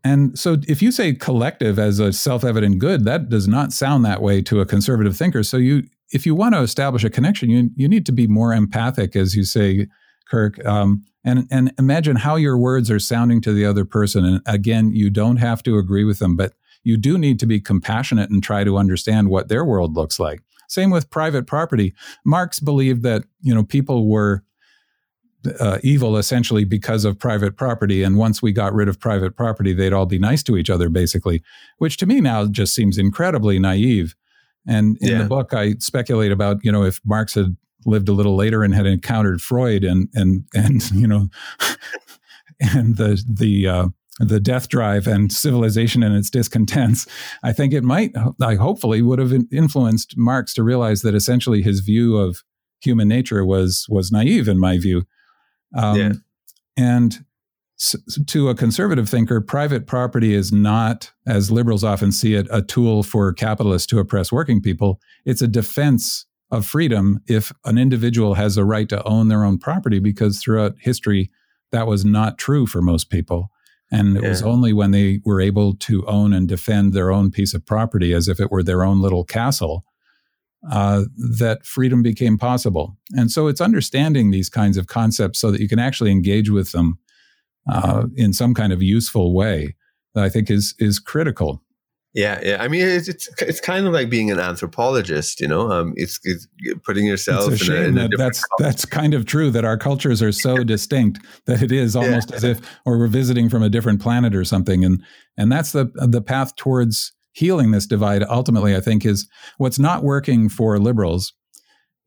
And 0.03 0.37
so, 0.37 0.57
if 0.67 0.83
you 0.83 0.91
say 0.91 1.13
collective 1.15 1.79
as 1.79 2.01
a 2.01 2.13
self-evident 2.13 2.81
good, 2.81 3.05
that 3.05 3.29
does 3.29 3.47
not 3.47 3.73
sound 3.73 4.05
that 4.05 4.21
way 4.21 4.43
to 4.43 4.61
a 4.61 4.67
conservative 4.67 5.17
thinker. 5.17 5.45
So, 5.45 5.57
you, 5.57 5.85
if 6.13 6.27
you 6.27 6.35
want 6.35 6.55
to 6.55 6.61
establish 6.61 7.05
a 7.05 7.11
connection, 7.11 7.51
you 7.51 7.71
you 7.77 7.89
need 7.89 8.07
to 8.07 8.13
be 8.13 8.27
more 8.27 8.53
empathic, 8.53 9.17
as 9.17 9.35
you 9.35 9.45
say, 9.45 9.87
Kirk, 10.29 10.65
um, 10.65 11.05
and 11.25 11.47
and 11.51 11.73
imagine 11.79 12.17
how 12.17 12.37
your 12.37 12.57
words 12.57 12.91
are 12.91 12.99
sounding 12.99 13.41
to 13.43 13.53
the 13.53 13.65
other 13.65 13.85
person. 13.85 14.25
And 14.25 14.41
again, 14.47 14.93
you 14.93 15.11
don't 15.11 15.37
have 15.37 15.63
to 15.65 15.79
agree 15.79 16.05
with 16.05 16.19
them, 16.19 16.37
but 16.37 16.53
you 16.83 16.97
do 16.97 17.19
need 17.19 17.39
to 17.41 17.47
be 17.47 17.61
compassionate 17.61 18.31
and 18.31 18.43
try 18.43 18.65
to 18.65 18.79
understand 18.79 19.29
what 19.29 19.49
their 19.49 19.65
world 19.65 19.95
looks 19.95 20.19
like. 20.19 20.43
Same 20.69 20.91
with 20.91 21.11
private 21.11 21.47
property. 21.47 21.95
Marx 22.25 22.61
believed 22.61 23.03
that 23.03 23.25
you 23.41 23.55
know 23.55 23.65
people 23.65 24.09
were 24.09 24.43
uh, 25.59 25.79
evil 25.83 26.17
essentially 26.17 26.65
because 26.65 27.05
of 27.05 27.19
private 27.19 27.57
property. 27.57 28.03
And 28.03 28.17
once 28.17 28.43
we 28.43 28.53
got 28.53 28.75
rid 28.75 28.89
of 28.89 29.01
private 29.01 29.37
property, 29.37 29.73
they'd 29.73 29.93
all 29.93 30.07
be 30.07 30.19
nice 30.19 30.43
to 30.45 30.57
each 30.57 30.71
other, 30.71 30.89
basically, 30.89 31.43
which 31.79 31.97
to 31.99 32.07
me 32.07 32.21
now 32.21 32.47
just 32.47 32.75
seems 32.75 32.99
incredibly 32.99 33.59
naive. 33.59 34.15
And 34.71 34.97
in 35.01 35.09
Yeah. 35.09 35.23
the 35.23 35.29
book, 35.29 35.53
I 35.53 35.75
speculate 35.79 36.33
about, 36.33 36.59
you 36.65 36.71
know, 36.73 36.85
if 36.85 37.01
Marx 37.05 37.35
had 37.35 37.57
lived 37.87 38.09
a 38.09 38.13
little 38.13 38.37
later 38.37 38.63
and 38.63 38.75
had 38.75 38.87
encountered 38.87 39.41
Freud 39.43 39.85
and, 39.85 40.09
and, 40.15 40.45
and, 40.55 40.91
you 40.93 41.07
know, 41.07 41.29
and 42.61 42.97
the, 42.97 43.23
the, 43.29 43.67
uh, 43.67 43.89
the 44.21 44.39
death 44.41 44.69
drive 44.69 45.07
and 45.07 45.33
civilization 45.33 46.03
and 46.03 46.15
its 46.15 46.29
discontents, 46.31 47.07
I 47.43 47.53
think 47.53 47.73
it 47.73 47.83
might, 47.83 48.13
I 48.41 48.55
hopefully 48.57 49.01
would 49.03 49.19
have 49.19 49.33
influenced 49.51 50.17
Marx 50.17 50.53
to 50.55 50.63
realize 50.63 51.01
that 51.03 51.15
essentially 51.15 51.63
his 51.63 51.81
view 51.81 52.17
of 52.17 52.43
human 52.83 53.09
nature 53.09 53.45
was 53.45 53.87
was 53.89 54.11
naive 54.13 54.49
in 54.49 54.59
my 54.59 54.79
view. 54.79 55.05
Um, 55.77 55.97
Yeah. 55.99 56.13
And 56.77 57.25
to 58.27 58.49
a 58.49 58.55
conservative 58.55 59.09
thinker, 59.09 59.41
private 59.41 59.87
property 59.87 60.35
is 60.35 60.53
not, 60.53 61.13
as 61.27 61.51
liberals 61.51 61.83
often 61.83 62.13
see 62.13 62.35
it, 62.35 62.47
a 62.51 62.61
tool 62.61 63.03
for 63.03 63.33
capitalists 63.33 63.87
to 63.89 63.99
oppress 63.99 64.31
working 64.31 64.61
people. 64.61 65.01
It's 65.25 65.41
a 65.41 65.49
defense 65.49 66.27
of 66.51 66.67
freedom 66.67 67.21
if 67.27 67.53
an 67.65 67.79
individual 67.79 68.35
has 68.35 68.57
a 68.57 68.65
right 68.65 68.89
to 68.89 69.03
own 69.05 69.29
their 69.29 69.45
own 69.45 69.59
property, 69.59 69.99
because 69.99 70.41
throughout 70.41 70.75
history, 70.79 71.31
that 71.73 71.87
was 71.87 72.05
not 72.05 72.39
true 72.39 72.67
for 72.67 72.83
most 72.83 73.09
people. 73.09 73.51
And 73.91 74.17
it 74.17 74.23
was 74.29 74.43
only 74.43 74.73
when 74.73 74.91
they 74.93 75.21
were 75.25 75.41
able 75.41 75.75
to 75.75 76.07
own 76.07 76.33
and 76.33 76.47
defend 76.47 76.93
their 76.93 77.11
own 77.11 77.31
piece 77.31 77.55
of 77.55 77.67
property 77.67 78.13
as 78.13 78.29
if 78.29 78.39
it 78.39 78.51
were 78.51 78.63
their 78.63 78.85
own 78.85 79.01
little 79.01 79.25
castle 79.25 79.85
uh, 80.71 81.05
that 81.17 81.65
freedom 81.65 82.03
became 82.03 82.39
possible. 82.39 82.97
And 83.13 83.33
so 83.33 83.49
it's 83.49 83.61
understanding 83.61 84.31
these 84.31 84.49
kinds 84.49 84.77
of 84.77 84.87
concepts 84.87 85.41
so 85.41 85.51
that 85.51 85.61
you 85.61 85.69
can 85.69 85.79
actually 85.79 86.11
engage 86.13 86.51
with 86.51 86.73
them 86.73 86.99
uh, 87.69 88.07
in 88.17 88.33
some 88.33 88.55
kind 88.55 88.73
of 88.73 88.83
useful 88.83 89.35
way 89.35 89.75
that 90.15 90.25
I 90.25 90.29
think 90.29 90.51
is 90.51 90.75
is 90.79 90.99
critical. 90.99 91.63
Yeah, 92.13 92.41
yeah. 92.43 92.57
I 92.61 92.67
mean, 92.67 92.83
it's 92.83 93.09
it's, 93.09 93.29
it's 93.41 93.61
kind 93.61 93.87
of 93.87 93.93
like 93.93 94.11
being 94.11 94.33
an 94.33 94.41
anthropologist, 94.41 95.41
you 95.41 95.47
know. 95.47 95.71
Um, 95.71 95.95
it's, 95.97 96.19
it's 96.25 96.49
putting 96.85 97.07
yourself 97.07 97.53
It's 97.53 97.69
a 97.69 97.77
in 97.77 97.83
a, 97.83 97.89
in 97.89 97.99
a 97.99 98.09
that 98.09 98.19
that's 98.19 98.45
that's 98.59 98.85
kind 98.85 99.15
of 99.15 99.27
true 99.27 99.51
that 99.53 99.65
our 99.65 99.79
cultures 99.79 100.21
are 100.21 100.33
so 100.33 100.65
distinct 100.65 101.21
that 101.47 101.63
it 101.63 101.71
is 101.71 101.95
almost 101.95 102.33
as 102.33 102.43
if 102.43 102.61
or 102.85 102.99
we're 102.99 103.07
visiting 103.07 103.49
from 103.49 103.63
a 103.63 103.69
different 103.69 104.01
planet 104.01 104.35
or 104.35 104.45
something 104.45 104.85
and 104.85 105.03
and 105.37 105.53
that's 105.53 105.71
the 105.71 105.87
the 105.95 106.21
path 106.21 106.57
towards 106.57 107.13
healing 107.33 107.71
this 107.71 107.87
divide 107.87 108.25
ultimately 108.25 108.75
I 108.75 108.81
think 108.81 109.07
is 109.07 109.29
what's 109.59 109.79
not 109.79 110.03
working 110.03 110.49
for 110.49 110.81
liberals 110.81 111.33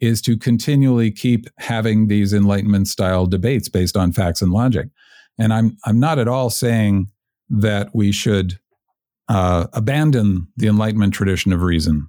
is 0.02 0.22
to 0.24 0.36
continually 0.36 1.12
keep 1.12 1.48
having 1.60 2.08
these 2.08 2.34
enlightenment 2.34 2.90
style 2.90 3.26
debates 3.26 3.70
based 3.70 3.96
on 3.96 4.12
facts 4.12 4.42
and 4.42 4.52
logic 4.52 4.90
and 5.38 5.54
I'm 5.54 5.78
I'm 5.86 6.00
not 6.00 6.20
at 6.20 6.28
all 6.28 6.50
saying 6.50 7.08
that 7.50 7.90
we 7.94 8.12
should 8.12 8.60
uh, 9.30 9.68
abandon 9.74 10.48
the 10.58 10.68
enlightenment 10.68 11.14
tradition 11.14 11.54
of 11.54 11.62
reason 11.62 12.08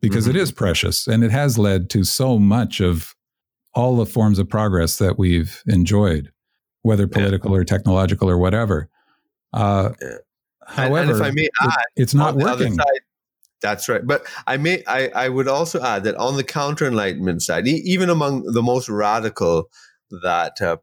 because 0.00 0.26
it 0.26 0.34
Mhm. 0.36 0.40
is 0.40 0.52
precious 0.52 1.06
and 1.06 1.22
it 1.24 1.30
has 1.30 1.58
led 1.58 1.90
to 1.90 2.04
so 2.04 2.38
much 2.38 2.80
of 2.80 3.14
all 3.74 3.96
the 3.96 4.06
forms 4.06 4.38
of 4.38 4.48
progress 4.48 4.98
that 4.98 5.18
we've 5.18 5.62
enjoyed, 5.66 6.30
whether 6.82 7.06
political 7.06 7.54
or 7.54 7.64
technological 7.64 8.30
or 8.30 8.38
whatever. 8.38 8.88
Uh, 9.52 9.90
Yeah. 10.00 10.08
However, 10.66 10.98
and 10.98 11.10
if 11.10 11.20
I 11.20 11.30
may 11.30 11.42
it- 11.42 11.50
add, 11.60 11.70
it's 11.96 12.14
not 12.14 12.32
on 12.34 12.38
the 12.38 12.46
other 12.46 12.64
working. 12.64 12.74
side, 12.76 13.00
that's 13.60 13.86
right. 13.88 14.06
But 14.06 14.24
I 14.46 14.56
may 14.56 14.82
I, 14.86 15.08
I 15.14 15.28
would 15.28 15.46
also 15.48 15.82
add 15.82 16.04
that 16.04 16.14
on 16.16 16.36
the 16.36 16.44
counter 16.44 16.86
enlightenment 16.86 17.42
side, 17.42 17.68
e- 17.68 17.82
even 17.84 18.08
among 18.08 18.44
the 18.52 18.62
most 18.62 18.88
radical 18.88 19.68
that 20.22 20.60
uh, 20.62 20.78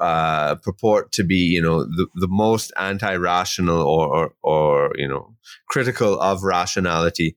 uh, 0.00 0.56
purport 0.56 1.12
to 1.12 1.24
be, 1.24 1.36
you 1.36 1.60
know, 1.62 1.84
the, 1.84 2.06
the 2.14 2.28
most 2.28 2.72
anti-rational 2.78 3.80
or, 3.80 4.08
or 4.08 4.32
or 4.42 4.92
you 4.96 5.08
know 5.08 5.34
critical 5.68 6.20
of 6.20 6.42
rationality, 6.42 7.36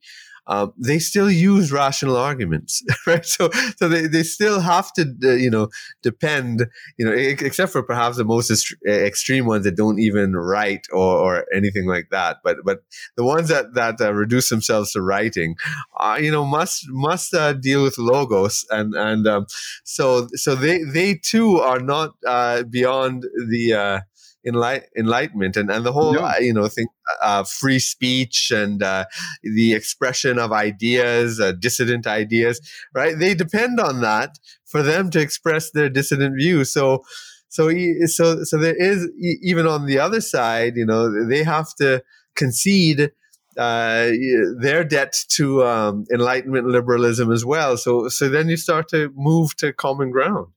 um, 0.49 0.73
they 0.77 0.97
still 0.97 1.29
use 1.29 1.71
rational 1.71 2.17
arguments, 2.17 2.83
right? 3.07 3.23
So, 3.23 3.51
so 3.77 3.87
they, 3.87 4.07
they 4.07 4.23
still 4.23 4.59
have 4.59 4.91
to, 4.93 5.15
uh, 5.23 5.33
you 5.33 5.49
know, 5.49 5.69
depend, 6.01 6.65
you 6.97 7.05
know, 7.05 7.11
except 7.11 7.71
for 7.71 7.83
perhaps 7.83 8.17
the 8.17 8.25
most 8.25 8.49
extreme 8.87 9.45
ones 9.45 9.63
that 9.65 9.75
don't 9.75 9.99
even 9.99 10.35
write 10.35 10.87
or, 10.91 11.17
or 11.17 11.45
anything 11.55 11.85
like 11.85 12.09
that. 12.09 12.37
But, 12.43 12.57
but 12.65 12.79
the 13.15 13.23
ones 13.23 13.49
that, 13.49 13.75
that 13.75 14.01
uh, 14.01 14.11
reduce 14.11 14.49
themselves 14.49 14.91
to 14.93 15.03
writing, 15.03 15.55
uh, 15.99 16.17
you 16.19 16.31
know, 16.31 16.45
must, 16.45 16.85
must 16.89 17.31
uh, 17.35 17.53
deal 17.53 17.83
with 17.83 17.99
logos. 17.99 18.65
And, 18.71 18.95
and, 18.95 19.27
um, 19.27 19.45
so, 19.83 20.29
so 20.33 20.55
they, 20.55 20.83
they 20.83 21.13
too 21.13 21.59
are 21.59 21.79
not, 21.79 22.15
uh, 22.25 22.63
beyond 22.63 23.23
the, 23.49 23.73
uh, 23.73 23.99
enlight- 24.47 24.85
enlightenment 24.97 25.57
and, 25.57 25.69
and 25.69 25.85
the 25.85 25.91
whole 25.91 26.13
no. 26.13 26.21
uh, 26.21 26.35
you 26.39 26.53
know 26.53 26.67
thing 26.67 26.87
uh, 27.21 27.43
free 27.43 27.79
speech 27.79 28.51
and 28.51 28.81
uh, 28.81 29.05
the 29.43 29.73
expression 29.73 30.39
of 30.39 30.51
ideas 30.51 31.39
uh, 31.39 31.51
dissident 31.51 32.07
ideas 32.07 32.59
right? 32.93 33.17
They 33.17 33.33
depend 33.33 33.79
on 33.79 34.01
that 34.01 34.39
for 34.65 34.81
them 34.83 35.09
to 35.11 35.19
express 35.19 35.71
their 35.71 35.89
dissident 35.89 36.35
views. 36.37 36.71
So 36.71 37.03
so 37.49 37.69
so 38.05 38.43
so 38.43 38.57
there 38.57 38.75
is 38.75 39.09
even 39.41 39.67
on 39.67 39.85
the 39.85 39.99
other 39.99 40.21
side 40.21 40.75
you 40.75 40.85
know 40.85 41.27
they 41.27 41.43
have 41.43 41.73
to 41.75 42.03
concede 42.35 43.11
uh, 43.57 44.11
their 44.57 44.83
debt 44.85 45.25
to 45.27 45.65
um, 45.65 46.05
enlightenment 46.13 46.67
liberalism 46.67 47.31
as 47.31 47.43
well. 47.43 47.75
So 47.75 48.07
so 48.07 48.29
then 48.29 48.47
you 48.47 48.57
start 48.57 48.87
to 48.89 49.11
move 49.15 49.55
to 49.57 49.73
common 49.73 50.11
ground 50.11 50.47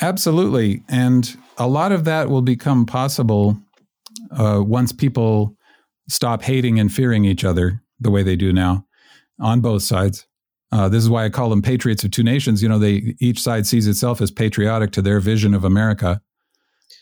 Absolutely. 0.00 0.82
And 0.88 1.36
a 1.56 1.66
lot 1.66 1.92
of 1.92 2.04
that 2.04 2.28
will 2.28 2.42
become 2.42 2.86
possible 2.86 3.58
uh, 4.30 4.60
once 4.64 4.92
people 4.92 5.56
stop 6.08 6.42
hating 6.42 6.78
and 6.78 6.92
fearing 6.92 7.24
each 7.24 7.44
other 7.44 7.82
the 8.00 8.10
way 8.10 8.22
they 8.22 8.36
do 8.36 8.52
now 8.52 8.86
on 9.40 9.60
both 9.60 9.82
sides. 9.82 10.26
Uh, 10.72 10.88
this 10.88 11.02
is 11.02 11.08
why 11.08 11.24
I 11.24 11.30
call 11.30 11.48
them 11.48 11.62
patriots 11.62 12.04
of 12.04 12.10
two 12.10 12.22
nations. 12.22 12.62
You 12.62 12.68
know, 12.68 12.78
they 12.78 13.14
each 13.20 13.40
side 13.40 13.66
sees 13.66 13.86
itself 13.86 14.20
as 14.20 14.30
patriotic 14.30 14.90
to 14.92 15.02
their 15.02 15.20
vision 15.20 15.54
of 15.54 15.64
America, 15.64 16.20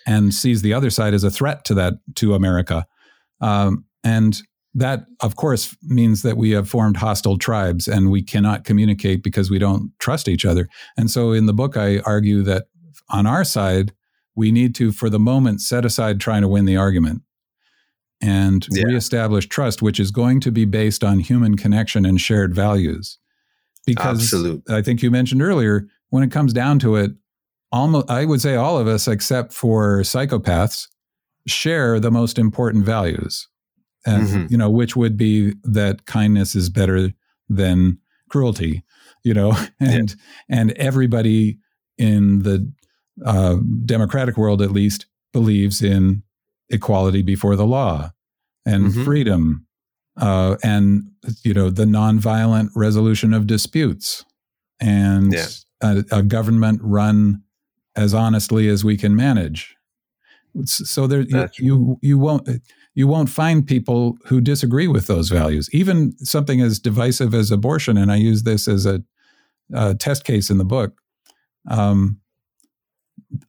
and 0.06 0.34
sees 0.34 0.62
the 0.62 0.74
other 0.74 0.90
side 0.90 1.14
as 1.14 1.24
a 1.24 1.30
threat 1.30 1.64
to 1.64 1.74
that 1.74 1.94
to 2.16 2.34
America. 2.34 2.86
Um, 3.40 3.86
and 4.04 4.40
that, 4.74 5.06
of 5.22 5.36
course, 5.36 5.76
means 5.82 6.22
that 6.22 6.36
we 6.36 6.50
have 6.50 6.68
formed 6.68 6.98
hostile 6.98 7.38
tribes, 7.38 7.88
and 7.88 8.10
we 8.10 8.22
cannot 8.22 8.64
communicate 8.64 9.22
because 9.22 9.50
we 9.50 9.58
don't 9.58 9.92
trust 9.98 10.28
each 10.28 10.44
other. 10.44 10.68
And 10.96 11.10
so, 11.10 11.32
in 11.32 11.46
the 11.46 11.54
book, 11.54 11.76
I 11.76 12.00
argue 12.00 12.42
that 12.42 12.64
on 13.08 13.26
our 13.26 13.44
side, 13.44 13.92
we 14.34 14.50
need 14.50 14.74
to, 14.76 14.92
for 14.92 15.08
the 15.08 15.18
moment, 15.18 15.60
set 15.60 15.84
aside 15.84 16.20
trying 16.20 16.42
to 16.42 16.48
win 16.48 16.64
the 16.64 16.76
argument 16.76 17.22
and 18.20 18.66
yeah. 18.70 18.84
reestablish 18.84 19.48
trust, 19.48 19.82
which 19.82 20.00
is 20.00 20.10
going 20.10 20.40
to 20.40 20.50
be 20.50 20.64
based 20.64 21.04
on 21.04 21.18
human 21.18 21.56
connection 21.56 22.04
and 22.04 22.20
shared 22.20 22.54
values. 22.54 23.18
Because. 23.86 24.32
I 24.68 24.82
think 24.82 25.02
you 25.02 25.10
mentioned 25.10 25.42
earlier, 25.42 25.86
when 26.08 26.22
it 26.22 26.30
comes 26.30 26.52
down 26.52 26.78
to 26.80 26.96
it, 26.96 27.12
almost 27.70 28.08
I 28.08 28.24
would 28.24 28.40
say 28.40 28.54
all 28.54 28.78
of 28.78 28.86
us, 28.86 29.06
except 29.06 29.52
for 29.52 30.00
psychopaths, 30.00 30.88
share 31.46 32.00
the 32.00 32.10
most 32.10 32.38
important 32.38 32.84
values. 32.84 33.48
And 34.06 34.26
mm-hmm. 34.26 34.46
you 34.50 34.56
know, 34.56 34.70
which 34.70 34.96
would 34.96 35.16
be 35.16 35.54
that 35.64 36.06
kindness 36.06 36.54
is 36.54 36.70
better 36.70 37.12
than 37.48 37.98
cruelty, 38.30 38.84
you 39.22 39.34
know, 39.34 39.52
and 39.80 40.10
yeah. 40.10 40.56
and 40.56 40.72
everybody 40.72 41.58
in 41.98 42.42
the 42.42 42.70
uh, 43.24 43.56
democratic 43.84 44.36
world 44.36 44.62
at 44.62 44.70
least 44.70 45.06
believes 45.32 45.82
in 45.82 46.22
equality 46.70 47.22
before 47.22 47.56
the 47.56 47.66
law 47.66 48.10
and 48.66 48.86
mm-hmm. 48.86 49.04
freedom 49.04 49.66
uh, 50.16 50.56
and 50.62 51.10
you 51.42 51.52
know 51.52 51.70
the 51.70 51.84
nonviolent 51.84 52.70
resolution 52.74 53.34
of 53.34 53.46
disputes 53.46 54.24
and 54.80 55.32
yeah. 55.32 55.46
a, 55.80 56.04
a, 56.12 56.22
government 56.22 56.80
run 56.82 57.42
as 57.96 58.14
honestly 58.14 58.68
as 58.68 58.84
we 58.84 58.96
can 58.96 59.14
manage 59.14 59.76
so 60.64 61.06
there 61.06 61.22
you, 61.22 61.48
you 61.58 61.98
you 62.00 62.18
won't 62.18 62.48
you 62.94 63.08
won't 63.08 63.28
find 63.28 63.66
people 63.66 64.16
who 64.26 64.40
disagree 64.40 64.86
with 64.86 65.06
those 65.08 65.28
values 65.28 65.68
even 65.72 66.16
something 66.18 66.60
as 66.60 66.78
divisive 66.78 67.34
as 67.34 67.50
abortion 67.50 67.96
and 67.96 68.12
i 68.12 68.16
use 68.16 68.44
this 68.44 68.68
as 68.68 68.86
a, 68.86 69.02
a 69.72 69.94
test 69.94 70.24
case 70.24 70.50
in 70.50 70.58
the 70.58 70.64
book 70.64 71.00
um, 71.68 72.20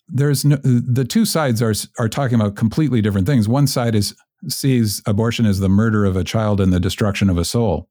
there's 0.07 0.45
no, 0.45 0.57
the 0.57 1.05
two 1.05 1.25
sides 1.25 1.61
are 1.61 1.73
are 1.99 2.09
talking 2.09 2.39
about 2.39 2.55
completely 2.55 3.01
different 3.01 3.27
things. 3.27 3.47
One 3.47 3.67
side 3.67 3.95
is 3.95 4.15
sees 4.47 5.01
abortion 5.05 5.45
as 5.45 5.59
the 5.59 5.69
murder 5.69 6.05
of 6.05 6.15
a 6.15 6.23
child 6.23 6.61
and 6.61 6.71
the 6.71 6.79
destruction 6.79 7.29
of 7.29 7.37
a 7.37 7.45
soul, 7.45 7.89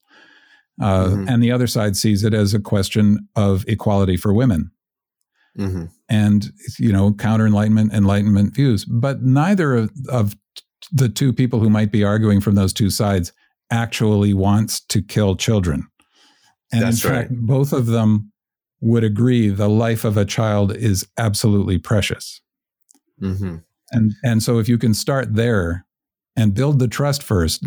uh, 0.81 1.07
mm-hmm. 1.07 1.29
and 1.29 1.43
the 1.43 1.53
other 1.53 1.67
side 1.67 1.97
sees 1.97 2.25
it 2.25 2.35
as 2.35 2.55
a 2.55 2.61
question 2.61 3.29
of 3.37 3.65
equality 3.69 4.17
for 4.17 4.33
women. 4.33 4.71
Mm-hmm. 5.59 5.85
And 6.09 6.53
you 6.79 6.93
know, 6.93 7.13
counter 7.13 7.47
enlightenment, 7.47 7.93
enlightenment 7.93 8.55
views, 8.55 8.85
but 8.85 9.23
neither 9.23 9.75
of, 9.75 9.91
of 10.09 10.37
the 10.93 11.09
two 11.09 11.33
people 11.33 11.61
who 11.61 11.71
might 11.71 11.93
be 11.93 12.05
arguing 12.05 12.41
from 12.41 12.55
those 12.55 12.73
two 12.73 12.91
sides 12.91 13.33
actually 13.71 14.35
wants 14.35 14.81
to 14.81 15.03
kill 15.03 15.37
children. 15.37 15.87
And 16.73 16.83
That's 16.83 17.05
in 17.05 17.11
fact, 17.11 17.31
right. 17.31 17.41
both 17.41 17.73
of 17.73 17.87
them 17.87 18.33
would 18.81 19.05
agree 19.05 19.49
the 19.49 19.69
life 19.69 20.05
of 20.05 20.17
a 20.17 20.25
child 20.25 20.75
is 20.75 21.07
absolutely 21.17 21.79
precious. 21.79 22.41
Mm-hmm. 23.21 23.57
And, 23.93 24.13
and 24.23 24.43
so 24.43 24.59
if 24.59 24.69
you 24.69 24.79
can 24.79 24.95
start 24.95 25.35
there 25.35 25.87
and 26.37 26.55
build 26.55 26.79
the 26.79 26.89
trust 26.89 27.23
first, 27.23 27.67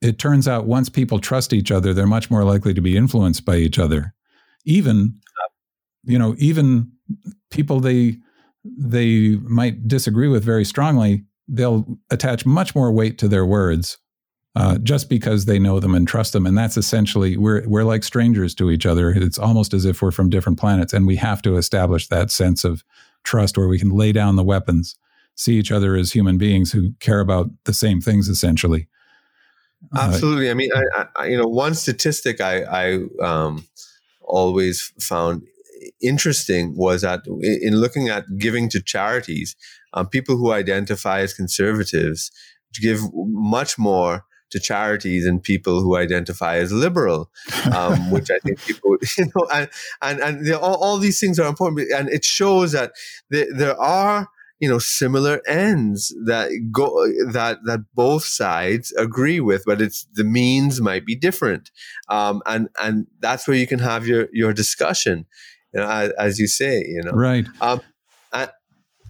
it 0.00 0.18
turns 0.18 0.48
out 0.48 0.66
once 0.66 0.88
people 0.88 1.18
trust 1.18 1.52
each 1.52 1.70
other, 1.70 1.92
they're 1.92 2.06
much 2.06 2.30
more 2.30 2.44
likely 2.44 2.72
to 2.74 2.80
be 2.80 2.96
influenced 2.96 3.44
by 3.44 3.56
each 3.56 3.78
other. 3.78 4.14
Even, 4.64 5.20
you 6.04 6.18
know, 6.18 6.34
even 6.38 6.90
people 7.50 7.80
they 7.80 8.16
they 8.64 9.36
might 9.42 9.88
disagree 9.88 10.28
with 10.28 10.44
very 10.44 10.64
strongly, 10.64 11.24
they'll 11.48 11.98
attach 12.10 12.44
much 12.44 12.74
more 12.74 12.92
weight 12.92 13.18
to 13.18 13.28
their 13.28 13.46
words 13.46 13.98
uh, 14.56 14.78
just 14.78 15.08
because 15.08 15.44
they 15.44 15.58
know 15.58 15.78
them 15.78 15.94
and 15.94 16.08
trust 16.08 16.32
them. 16.32 16.46
And 16.46 16.58
that's 16.58 16.76
essentially 16.76 17.36
we're 17.36 17.66
we're 17.68 17.84
like 17.84 18.02
strangers 18.02 18.54
to 18.56 18.70
each 18.70 18.86
other. 18.86 19.10
It's 19.10 19.38
almost 19.38 19.72
as 19.74 19.84
if 19.84 20.02
we're 20.02 20.10
from 20.10 20.30
different 20.30 20.58
planets, 20.58 20.92
and 20.92 21.06
we 21.06 21.16
have 21.16 21.42
to 21.42 21.56
establish 21.56 22.08
that 22.08 22.30
sense 22.30 22.64
of 22.64 22.84
trust 23.22 23.56
where 23.56 23.68
we 23.68 23.78
can 23.78 23.90
lay 23.90 24.12
down 24.12 24.36
the 24.36 24.44
weapons, 24.44 24.96
see 25.34 25.56
each 25.56 25.70
other 25.70 25.94
as 25.94 26.12
human 26.12 26.38
beings 26.38 26.72
who 26.72 26.92
care 27.00 27.20
about 27.20 27.50
the 27.64 27.74
same 27.74 28.00
things, 28.00 28.28
essentially. 28.28 28.88
Uh, 29.94 30.10
Absolutely. 30.12 30.48
Uh, 30.48 30.50
I 30.50 30.54
mean, 30.54 30.70
I, 30.74 31.06
I, 31.16 31.26
you 31.26 31.36
know, 31.36 31.46
one 31.46 31.74
statistic 31.74 32.40
I, 32.40 32.62
I 32.62 32.98
um, 33.22 33.66
always 34.20 34.92
found 35.00 35.42
interesting 36.02 36.74
was 36.76 37.02
that 37.02 37.20
in 37.42 37.76
looking 37.76 38.08
at 38.08 38.24
giving 38.36 38.68
to 38.70 38.82
charities, 38.82 39.56
um, 39.94 40.08
people 40.08 40.36
who 40.36 40.52
identify 40.52 41.20
as 41.20 41.34
conservatives 41.34 42.30
give 42.80 43.00
much 43.14 43.78
more 43.78 44.24
to 44.50 44.60
charities 44.60 45.26
and 45.26 45.42
people 45.42 45.80
who 45.80 45.96
identify 45.96 46.56
as 46.56 46.72
liberal, 46.72 47.30
um, 47.74 48.10
which 48.10 48.30
I 48.30 48.38
think 48.40 48.60
people, 48.60 48.96
you 49.18 49.26
know, 49.34 49.46
and 49.52 49.68
and 50.02 50.20
and 50.20 50.52
all, 50.54 50.76
all 50.82 50.98
these 50.98 51.20
things 51.20 51.38
are 51.38 51.48
important, 51.48 51.90
and 51.92 52.08
it 52.08 52.24
shows 52.24 52.72
that 52.72 52.92
there, 53.30 53.46
there 53.54 53.80
are 53.80 54.28
you 54.60 54.68
know 54.68 54.78
similar 54.78 55.40
ends 55.46 56.14
that 56.26 56.50
go 56.70 57.06
that 57.32 57.58
that 57.64 57.80
both 57.94 58.24
sides 58.24 58.92
agree 58.92 59.40
with 59.40 59.62
but 59.64 59.80
it's 59.80 60.06
the 60.12 60.24
means 60.24 60.80
might 60.80 61.06
be 61.06 61.16
different. 61.16 61.70
Um, 62.08 62.42
and 62.46 62.68
and 62.80 63.06
that's 63.20 63.48
where 63.48 63.56
you 63.56 63.66
can 63.66 63.78
have 63.78 64.06
your 64.06 64.28
your 64.32 64.52
discussion 64.52 65.26
you 65.72 65.80
know 65.80 65.88
as, 65.88 66.10
as 66.12 66.38
you 66.38 66.46
say 66.46 66.84
you 66.86 67.02
know. 67.04 67.12
Right. 67.12 67.46
Um, 67.60 67.80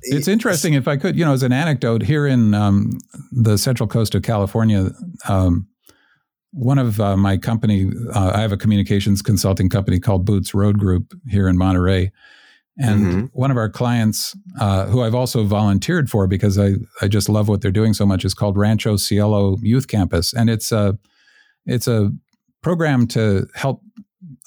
it's 0.03 0.29
interesting, 0.29 0.75
if 0.75 0.89
I 0.89 0.97
could, 0.97 1.17
you 1.17 1.25
know, 1.25 1.33
as 1.33 1.43
an 1.43 1.53
anecdote, 1.53 2.03
here 2.03 2.27
in 2.27 2.55
um, 2.55 2.99
the 3.33 3.59
central 3.59 3.87
coast 3.87 4.15
of 4.15 4.23
California, 4.23 4.91
um, 5.29 5.67
one 6.53 6.79
of 6.79 7.01
uh, 7.01 7.17
my 7.17 7.37
company, 7.37 7.91
uh, 8.13 8.33
I 8.35 8.41
have 8.41 8.53
a 8.53 8.57
communications 8.57 9.23
consulting 9.23 9.69
company 9.69 10.01
called 10.01 10.25
Boots 10.25 10.55
Road 10.55 10.79
Group 10.79 11.13
here 11.29 11.49
in 11.49 11.57
Monterey. 11.57 12.11
And 12.79 13.01
mm-hmm. 13.01 13.25
one 13.33 13.51
of 13.51 13.57
our 13.57 13.69
clients, 13.69 14.35
uh, 14.59 14.87
who 14.87 15.03
I've 15.03 15.15
also 15.15 15.45
volunteered 15.45 16.09
for 16.09 16.27
because 16.27 16.59
I, 16.59 16.75
I 17.03 17.09
just 17.09 17.29
love 17.29 17.49
what 17.49 17.61
they're 17.61 17.71
doing 17.71 17.93
so 17.93 18.07
much, 18.07 18.25
is 18.25 18.33
called 18.33 18.57
Rancho 18.57 18.97
Cielo 18.97 19.59
Youth 19.61 19.87
Campus. 19.87 20.33
And 20.33 20.49
it's 20.49 20.73
a, 20.73 20.99
it's 21.67 21.87
a 21.87 22.11
program 22.63 23.07
to 23.09 23.47
help 23.55 23.83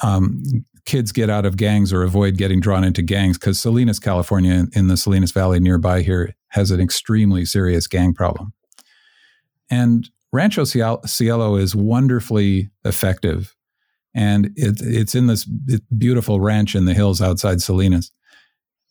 um, 0.02 0.42
kids 0.86 1.12
get 1.12 1.30
out 1.30 1.46
of 1.46 1.58
gangs 1.58 1.94
or 1.94 2.04
avoid 2.04 2.38
getting 2.38 2.60
drawn 2.60 2.84
into 2.84 3.02
gangs 3.02 3.38
because 3.38 3.60
Salinas, 3.60 4.00
California, 4.00 4.66
in 4.74 4.88
the 4.88 4.98
Salinas 4.98 5.32
Valley 5.32 5.60
nearby 5.60 6.02
here, 6.02 6.36
has 6.50 6.72
an 6.72 6.80
extremely 6.80 7.46
serious 7.46 7.88
gang 7.88 8.14
problem. 8.14 8.54
And 9.70 10.10
Rancho 10.32 10.66
Cielo 10.66 11.56
is 11.56 11.76
wonderfully 11.76 12.70
effective. 12.84 13.56
And 14.14 14.48
it, 14.56 14.82
it's 14.82 15.16
in 15.16 15.28
this 15.28 15.46
beautiful 15.98 16.40
ranch 16.40 16.76
in 16.76 16.86
the 16.86 16.94
hills 16.94 17.22
outside 17.22 17.62
Salinas. 17.62 18.12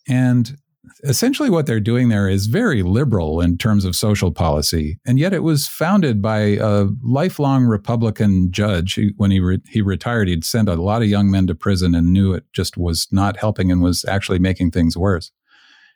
And 0.08 0.56
essentially 1.04 1.50
what 1.50 1.66
they're 1.66 1.80
doing 1.80 2.08
there 2.08 2.28
is 2.28 2.46
very 2.46 2.82
liberal 2.82 3.40
in 3.40 3.58
terms 3.58 3.84
of 3.84 3.96
social 3.96 4.32
policy, 4.32 4.98
and 5.06 5.18
yet 5.18 5.32
it 5.32 5.42
was 5.42 5.66
founded 5.66 6.20
by 6.20 6.38
a 6.60 6.86
lifelong 7.02 7.64
Republican 7.64 8.50
judge. 8.50 8.98
When 9.16 9.30
he 9.30 9.40
re- 9.40 9.62
he 9.68 9.82
retired, 9.82 10.28
he'd 10.28 10.44
sent 10.44 10.68
a 10.68 10.74
lot 10.74 11.02
of 11.02 11.08
young 11.08 11.30
men 11.30 11.46
to 11.46 11.54
prison 11.54 11.94
and 11.94 12.12
knew 12.12 12.32
it 12.32 12.44
just 12.52 12.76
was 12.76 13.08
not 13.10 13.36
helping 13.36 13.70
and 13.70 13.82
was 13.82 14.04
actually 14.06 14.38
making 14.38 14.70
things 14.70 14.96
worse. 14.96 15.30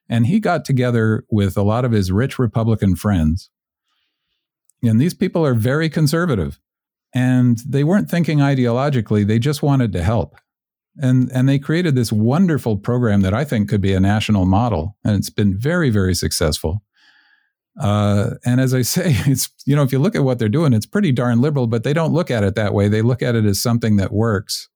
And 0.09 0.26
he 0.26 0.39
got 0.39 0.64
together 0.64 1.24
with 1.30 1.57
a 1.57 1.62
lot 1.62 1.84
of 1.84 1.93
his 1.93 2.12
rich 2.12 2.39
Republican 2.39 2.97
friends, 2.97 3.51
and 4.82 5.01
these 5.01 5.14
people 5.14 5.45
are 5.45 5.55
very 5.55 5.89
conservative, 5.89 6.61
and 7.14 7.59
they 7.66 7.82
weren't 7.82 8.11
thinking 8.11 8.39
ideologically; 8.39 9.26
they 9.26 9.39
just 9.39 9.62
wanted 9.62 9.93
to 9.93 10.03
help 10.03 10.37
and 10.99 11.31
and 11.33 11.49
they 11.49 11.59
created 11.59 11.95
this 11.95 12.13
wonderful 12.13 12.77
program 12.77 13.21
that 13.23 13.35
I 13.35 13.45
think 13.45 13.69
could 13.69 13.81
be 13.81 13.93
a 13.93 14.01
national 14.01 14.47
model, 14.47 14.97
and 15.05 15.17
it's 15.17 15.31
been 15.31 15.59
very 15.59 15.91
very 15.91 16.15
successful. 16.15 16.83
Uh, 17.79 18.31
and 18.45 18.61
as 18.61 18.73
I 18.73 18.83
say, 18.83 19.05
it's 19.27 19.51
you 19.67 19.77
know 19.77 19.83
if 19.83 19.93
you 19.93 19.99
look 19.99 20.15
at 20.15 20.25
what 20.25 20.39
they're 20.39 20.49
doing, 20.49 20.73
it's 20.73 20.87
pretty 20.87 21.13
darn 21.13 21.41
liberal, 21.41 21.67
but 21.67 21.85
they 21.85 21.93
don't 21.93 22.13
look 22.13 22.31
at 22.31 22.45
it 22.45 22.55
that 22.55 22.75
way. 22.75 22.89
They 22.89 23.03
look 23.03 23.23
at 23.23 23.35
it 23.35 23.45
as 23.45 23.61
something 23.61 23.97
that 23.97 24.13
works, 24.13 24.69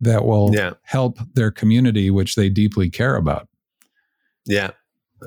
that 0.00 0.24
will 0.24 0.54
yeah. 0.54 0.74
help 0.82 1.18
their 1.34 1.50
community, 1.50 2.10
which 2.10 2.34
they 2.34 2.48
deeply 2.48 2.90
care 2.90 3.16
about. 3.16 3.48
Yeah, 4.46 4.70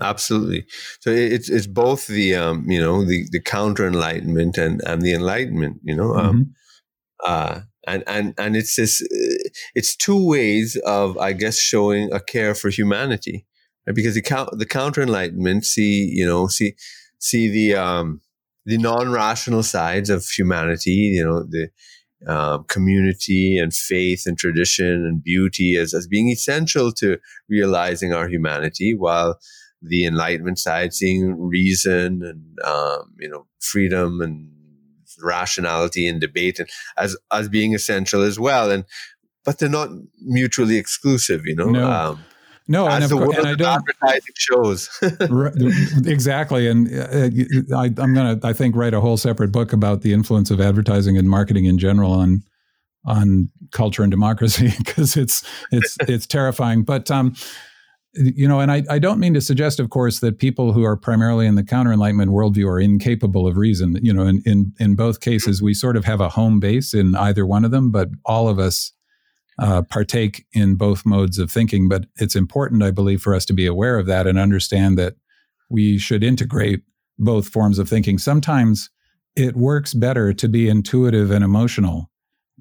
absolutely. 0.01 0.65
So 1.01 1.11
it's 1.11 1.49
it's 1.49 1.67
both 1.67 2.07
the 2.07 2.35
um, 2.35 2.69
you 2.69 2.79
know 2.79 3.05
the 3.05 3.27
the 3.31 3.41
counter 3.41 3.85
enlightenment 3.85 4.57
and 4.57 4.81
and 4.85 5.01
the 5.01 5.13
enlightenment. 5.13 5.81
You 5.83 5.95
know, 5.95 6.15
um, 6.15 6.53
mm-hmm. 7.25 7.31
uh, 7.31 7.61
and 7.89 8.03
and 8.07 8.33
and 8.37 8.55
it's 8.55 8.75
this 8.75 9.01
it's 9.75 9.95
two 9.95 10.27
ways 10.27 10.77
of 10.85 11.17
i 11.17 11.33
guess 11.33 11.57
showing 11.57 12.11
a 12.13 12.19
care 12.19 12.53
for 12.55 12.69
humanity 12.69 13.45
right? 13.87 13.95
because 13.95 14.15
the, 14.15 14.49
the 14.53 14.65
counter 14.65 15.01
enlightenment 15.01 15.65
see 15.65 16.09
you 16.13 16.25
know 16.25 16.47
see 16.47 16.75
see 17.19 17.49
the 17.49 17.75
um 17.75 18.21
the 18.65 18.77
non-rational 18.77 19.63
sides 19.63 20.09
of 20.09 20.25
humanity 20.25 20.91
you 20.91 21.23
know 21.23 21.43
the 21.43 21.69
um, 22.27 22.65
community 22.65 23.57
and 23.57 23.73
faith 23.73 24.23
and 24.25 24.37
tradition 24.37 25.05
and 25.05 25.23
beauty 25.23 25.77
as, 25.77 25.93
as 25.93 26.05
being 26.05 26.27
essential 26.27 26.91
to 26.91 27.17
realizing 27.47 28.13
our 28.13 28.27
humanity 28.27 28.93
while 28.93 29.39
the 29.81 30.05
enlightenment 30.05 30.59
side 30.59 30.93
seeing 30.93 31.39
reason 31.39 32.21
and 32.21 32.59
um, 32.65 33.13
you 33.19 33.29
know 33.29 33.47
freedom 33.59 34.19
and 34.21 34.51
rationality 35.21 36.07
and 36.07 36.21
debate 36.21 36.59
and 36.59 36.69
as 36.97 37.15
as 37.31 37.49
being 37.49 37.73
essential 37.73 38.21
as 38.21 38.39
well 38.39 38.71
and 38.71 38.85
but 39.45 39.59
they're 39.59 39.69
not 39.69 39.89
mutually 40.21 40.77
exclusive 40.77 41.45
you 41.45 41.55
know 41.55 41.69
no. 41.69 41.89
Um, 41.89 42.23
no, 42.71 42.87
as 42.87 43.11
and, 43.11 43.19
the 43.19 43.29
and 43.31 43.47
I 43.47 43.55
don't, 43.55 43.67
advertising 43.67 44.33
shows. 44.35 44.89
exactly, 46.05 46.67
and 46.67 46.87
uh, 46.87 47.75
I, 47.75 47.85
am 47.85 48.13
going 48.13 48.39
to, 48.39 48.47
I 48.47 48.53
think, 48.53 48.75
write 48.75 48.93
a 48.93 49.01
whole 49.01 49.17
separate 49.17 49.51
book 49.51 49.73
about 49.73 50.03
the 50.03 50.13
influence 50.13 50.51
of 50.51 50.61
advertising 50.61 51.17
and 51.17 51.27
marketing 51.27 51.65
in 51.65 51.79
general 51.79 52.11
on 52.11 52.43
on 53.05 53.49
culture 53.71 54.03
and 54.03 54.11
democracy 54.11 54.71
because 54.77 55.17
it's 55.17 55.43
it's 55.71 55.97
it's 56.07 56.27
terrifying. 56.27 56.83
But 56.83 57.09
um, 57.09 57.33
you 58.13 58.47
know, 58.47 58.59
and 58.59 58.71
I, 58.71 58.83
I 58.89 58.97
don't 58.99 59.19
mean 59.19 59.33
to 59.35 59.41
suggest, 59.41 59.79
of 59.79 59.89
course, 59.89 60.19
that 60.19 60.39
people 60.39 60.73
who 60.73 60.83
are 60.83 60.97
primarily 60.97 61.45
in 61.45 61.55
the 61.55 61.63
counter 61.63 61.93
enlightenment 61.93 62.31
worldview 62.31 62.67
are 62.67 62.79
incapable 62.79 63.47
of 63.47 63.57
reason. 63.57 63.97
You 64.01 64.13
know, 64.13 64.25
in, 64.25 64.41
in, 64.45 64.73
in 64.79 64.95
both 64.95 65.19
cases, 65.19 65.61
we 65.61 65.73
sort 65.73 65.95
of 65.95 66.05
have 66.05 66.19
a 66.19 66.29
home 66.29 66.59
base 66.59 66.93
in 66.93 67.15
either 67.15 67.45
one 67.45 67.63
of 67.63 67.71
them, 67.71 67.91
but 67.91 68.09
all 68.25 68.47
of 68.47 68.57
us 68.57 68.91
uh, 69.59 69.83
partake 69.83 70.45
in 70.53 70.75
both 70.75 71.05
modes 71.05 71.37
of 71.37 71.51
thinking. 71.51 71.87
But 71.87 72.05
it's 72.15 72.35
important, 72.35 72.81
I 72.81 72.91
believe, 72.91 73.21
for 73.21 73.35
us 73.35 73.45
to 73.45 73.53
be 73.53 73.67
aware 73.67 73.99
of 73.99 74.07
that 74.07 74.25
and 74.25 74.39
understand 74.39 74.97
that 74.97 75.15
we 75.69 75.99
should 75.99 76.23
integrate 76.23 76.81
both 77.19 77.49
forms 77.49 77.77
of 77.77 77.87
thinking. 77.87 78.17
Sometimes 78.17 78.89
it 79.35 79.55
works 79.55 79.93
better 79.93 80.33
to 80.33 80.47
be 80.47 80.67
intuitive 80.67 81.29
and 81.29 81.43
emotional 81.43 82.09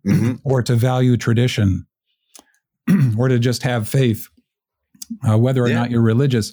mm-hmm. 0.06 0.34
or 0.44 0.62
to 0.62 0.74
value 0.74 1.16
tradition 1.16 1.86
or 3.18 3.28
to 3.28 3.38
just 3.38 3.62
have 3.62 3.88
faith 3.88 4.28
uh, 5.28 5.38
whether 5.38 5.62
or 5.62 5.68
yeah. 5.68 5.74
not 5.74 5.90
you're 5.90 6.02
religious. 6.02 6.52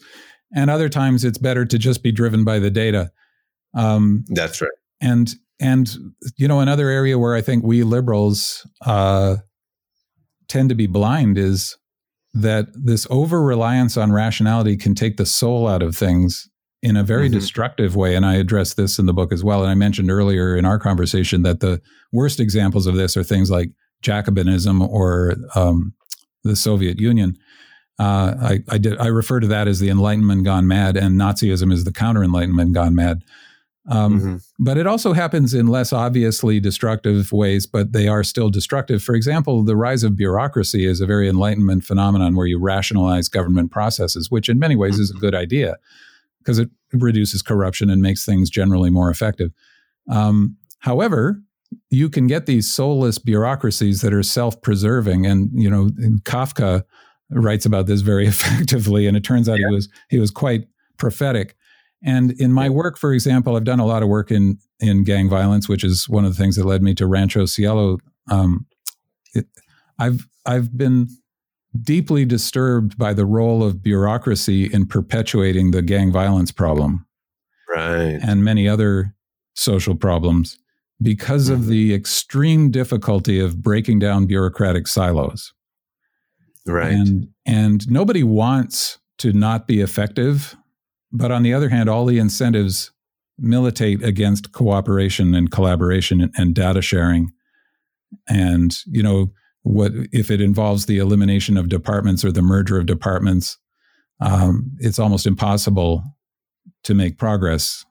And 0.55 0.69
other 0.69 0.89
times 0.89 1.23
it's 1.23 1.37
better 1.37 1.65
to 1.65 1.77
just 1.77 2.03
be 2.03 2.11
driven 2.11 2.43
by 2.43 2.59
the 2.59 2.69
data. 2.69 3.11
Um, 3.73 4.25
That's 4.29 4.61
right. 4.61 4.71
And 5.01 5.33
and 5.59 5.95
you 6.37 6.47
know 6.47 6.59
another 6.59 6.89
area 6.89 7.17
where 7.17 7.35
I 7.35 7.41
think 7.41 7.63
we 7.63 7.83
liberals 7.83 8.67
uh, 8.85 9.37
tend 10.47 10.69
to 10.69 10.75
be 10.75 10.87
blind 10.87 11.37
is 11.37 11.77
that 12.33 12.67
this 12.73 13.07
over 13.09 13.41
reliance 13.41 13.95
on 13.95 14.11
rationality 14.11 14.75
can 14.75 14.93
take 14.93 15.17
the 15.17 15.25
soul 15.25 15.67
out 15.67 15.81
of 15.81 15.95
things 15.95 16.49
in 16.81 16.97
a 16.97 17.03
very 17.03 17.27
mm-hmm. 17.27 17.39
destructive 17.39 17.95
way. 17.95 18.15
And 18.15 18.25
I 18.25 18.35
address 18.35 18.73
this 18.73 18.99
in 18.99 19.05
the 19.05 19.13
book 19.13 19.31
as 19.31 19.43
well. 19.43 19.61
And 19.61 19.71
I 19.71 19.73
mentioned 19.73 20.11
earlier 20.11 20.55
in 20.55 20.65
our 20.65 20.77
conversation 20.77 21.41
that 21.43 21.61
the 21.61 21.81
worst 22.11 22.39
examples 22.39 22.85
of 22.85 22.95
this 22.95 23.15
are 23.17 23.23
things 23.23 23.49
like 23.49 23.69
Jacobinism 24.03 24.87
or 24.87 25.35
um, 25.55 25.93
the 26.43 26.55
Soviet 26.55 26.99
Union. 26.99 27.37
Uh, 27.97 28.33
I, 28.41 28.63
I, 28.69 28.77
did, 28.77 28.97
I 28.99 29.07
refer 29.07 29.39
to 29.39 29.47
that 29.47 29.67
as 29.67 29.79
the 29.79 29.89
Enlightenment 29.89 30.43
gone 30.43 30.67
mad, 30.67 30.97
and 30.97 31.19
Nazism 31.19 31.71
is 31.71 31.85
the 31.85 31.93
counter 31.93 32.23
Enlightenment 32.23 32.73
gone 32.73 32.93
mad. 32.93 33.23
Um, 33.87 34.19
mm-hmm. 34.19 34.35
But 34.59 34.77
it 34.77 34.87
also 34.87 35.13
happens 35.13 35.53
in 35.53 35.67
less 35.67 35.93
obviously 35.93 36.59
destructive 36.59 37.31
ways, 37.31 37.67
but 37.67 37.93
they 37.93 38.07
are 38.07 38.23
still 38.23 38.49
destructive. 38.49 39.03
For 39.03 39.15
example, 39.15 39.63
the 39.63 39.75
rise 39.75 40.03
of 40.03 40.17
bureaucracy 40.17 40.85
is 40.85 41.01
a 41.01 41.05
very 41.05 41.29
Enlightenment 41.29 41.83
phenomenon 41.83 42.35
where 42.35 42.47
you 42.47 42.59
rationalize 42.59 43.29
government 43.29 43.71
processes, 43.71 44.31
which 44.31 44.49
in 44.49 44.57
many 44.57 44.75
ways 44.75 44.99
is 44.99 45.11
a 45.11 45.19
good 45.19 45.35
idea 45.35 45.77
because 46.39 46.59
it 46.59 46.69
reduces 46.93 47.41
corruption 47.41 47.89
and 47.89 48.01
makes 48.01 48.25
things 48.25 48.49
generally 48.49 48.89
more 48.89 49.09
effective. 49.09 49.51
Um, 50.09 50.57
however, 50.79 51.41
you 51.89 52.09
can 52.09 52.27
get 52.27 52.45
these 52.45 52.71
soulless 52.71 53.17
bureaucracies 53.17 54.01
that 54.01 54.13
are 54.13 54.23
self-preserving, 54.23 55.25
and 55.25 55.49
you 55.53 55.69
know, 55.69 55.89
in 55.99 56.19
Kafka 56.23 56.83
writes 57.29 57.65
about 57.65 57.87
this 57.87 58.01
very 58.01 58.27
effectively. 58.27 59.07
And 59.07 59.17
it 59.17 59.23
turns 59.23 59.49
out 59.49 59.59
yeah. 59.59 59.67
he 59.69 59.75
was 59.75 59.89
he 60.09 60.19
was 60.19 60.31
quite 60.31 60.67
prophetic. 60.97 61.55
And 62.03 62.31
in 62.33 62.51
my 62.51 62.69
work, 62.69 62.97
for 62.97 63.13
example, 63.13 63.55
I've 63.55 63.63
done 63.63 63.79
a 63.79 63.85
lot 63.85 64.03
of 64.03 64.09
work 64.09 64.31
in 64.31 64.59
in 64.79 65.03
gang 65.03 65.29
violence, 65.29 65.69
which 65.69 65.83
is 65.83 66.09
one 66.09 66.25
of 66.25 66.35
the 66.35 66.41
things 66.41 66.55
that 66.55 66.65
led 66.65 66.81
me 66.81 66.93
to 66.95 67.07
Rancho 67.07 67.45
Cielo. 67.45 67.97
Um, 68.29 68.65
it, 69.33 69.47
I've 69.97 70.27
I've 70.45 70.77
been 70.77 71.07
deeply 71.81 72.25
disturbed 72.25 72.97
by 72.97 73.13
the 73.13 73.25
role 73.25 73.63
of 73.63 73.81
bureaucracy 73.81 74.65
in 74.65 74.85
perpetuating 74.85 75.71
the 75.71 75.81
gang 75.81 76.11
violence 76.11 76.51
problem, 76.51 77.05
right, 77.73 78.19
and 78.21 78.43
many 78.43 78.67
other 78.67 79.13
social 79.55 79.95
problems 79.95 80.57
because 81.01 81.45
mm-hmm. 81.45 81.55
of 81.55 81.67
the 81.67 81.93
extreme 81.93 82.71
difficulty 82.71 83.39
of 83.39 83.61
breaking 83.61 83.99
down 83.99 84.25
bureaucratic 84.25 84.87
silos. 84.87 85.53
Right. 86.67 86.91
And 86.91 87.27
and 87.45 87.89
nobody 87.89 88.23
wants 88.23 88.97
to 89.19 89.33
not 89.33 89.67
be 89.67 89.81
effective, 89.81 90.55
but 91.11 91.31
on 91.31 91.43
the 91.43 91.53
other 91.53 91.69
hand, 91.69 91.89
all 91.89 92.05
the 92.05 92.19
incentives 92.19 92.91
militate 93.37 94.03
against 94.03 94.51
cooperation 94.51 95.35
and 95.35 95.51
collaboration 95.51 96.21
and, 96.21 96.33
and 96.37 96.55
data 96.55 96.81
sharing. 96.81 97.31
And 98.27 98.75
you 98.85 99.03
know 99.03 99.31
what 99.63 99.91
if 100.11 100.29
it 100.29 100.41
involves 100.41 100.85
the 100.85 100.99
elimination 100.99 101.57
of 101.57 101.69
departments 101.69 102.23
or 102.23 102.31
the 102.31 102.41
merger 102.41 102.77
of 102.77 102.85
departments, 102.85 103.57
um, 104.21 104.71
it's 104.79 104.99
almost 104.99 105.25
impossible 105.25 106.03
to 106.83 106.93
make 106.93 107.17
progress. 107.17 107.85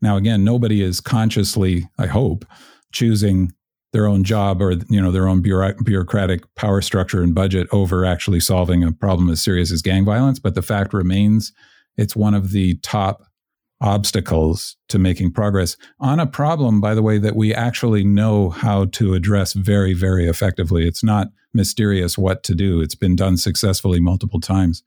Now, 0.00 0.16
again, 0.16 0.42
nobody 0.42 0.82
is 0.82 1.00
consciously, 1.00 1.88
I 1.98 2.06
hope, 2.06 2.44
choosing 2.92 3.52
their 3.92 4.06
own 4.06 4.24
job 4.24 4.60
or 4.60 4.72
you 4.88 5.00
know 5.00 5.12
their 5.12 5.28
own 5.28 5.42
bureaucratic 5.42 6.54
power 6.54 6.80
structure 6.80 7.22
and 7.22 7.34
budget 7.34 7.68
over 7.72 8.04
actually 8.04 8.40
solving 8.40 8.82
a 8.82 8.90
problem 8.90 9.28
as 9.28 9.42
serious 9.42 9.70
as 9.70 9.82
gang 9.82 10.04
violence. 10.04 10.38
But 10.38 10.54
the 10.54 10.62
fact 10.62 10.92
remains 10.92 11.52
it's 11.96 12.16
one 12.16 12.34
of 12.34 12.52
the 12.52 12.76
top 12.76 13.22
obstacles 13.82 14.76
to 14.88 14.98
making 14.98 15.32
progress 15.32 15.76
on 16.00 16.20
a 16.20 16.26
problem 16.26 16.80
by 16.80 16.94
the 16.94 17.02
way 17.02 17.18
that 17.18 17.34
we 17.34 17.52
actually 17.52 18.04
know 18.04 18.48
how 18.48 18.86
to 18.86 19.14
address 19.14 19.52
very 19.52 19.92
very 19.92 20.26
effectively. 20.26 20.86
It's 20.86 21.04
not 21.04 21.28
mysterious 21.52 22.16
what 22.16 22.42
to 22.44 22.54
do. 22.54 22.80
It's 22.80 22.94
been 22.94 23.16
done 23.16 23.36
successfully 23.36 24.00
multiple 24.00 24.40
times. 24.40 24.82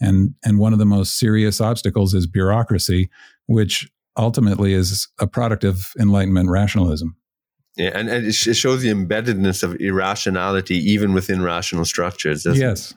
And 0.00 0.34
and 0.44 0.58
one 0.58 0.72
of 0.72 0.78
the 0.78 0.86
most 0.86 1.18
serious 1.18 1.60
obstacles 1.60 2.14
is 2.14 2.26
bureaucracy 2.26 3.10
which 3.46 3.90
ultimately 4.16 4.72
is 4.72 5.08
a 5.18 5.26
product 5.26 5.64
of 5.64 5.92
enlightenment 5.98 6.48
rationalism 6.48 7.16
yeah, 7.76 7.90
and, 7.94 8.08
and 8.08 8.26
it, 8.26 8.32
shows 8.32 8.82
the 8.82 8.90
embeddedness 8.90 9.62
of 9.62 9.76
irrationality 9.80 10.76
even 10.76 11.12
within 11.12 11.42
rational 11.42 11.84
structures. 11.84 12.46
Yes. 12.46 12.92
It? 12.92 12.96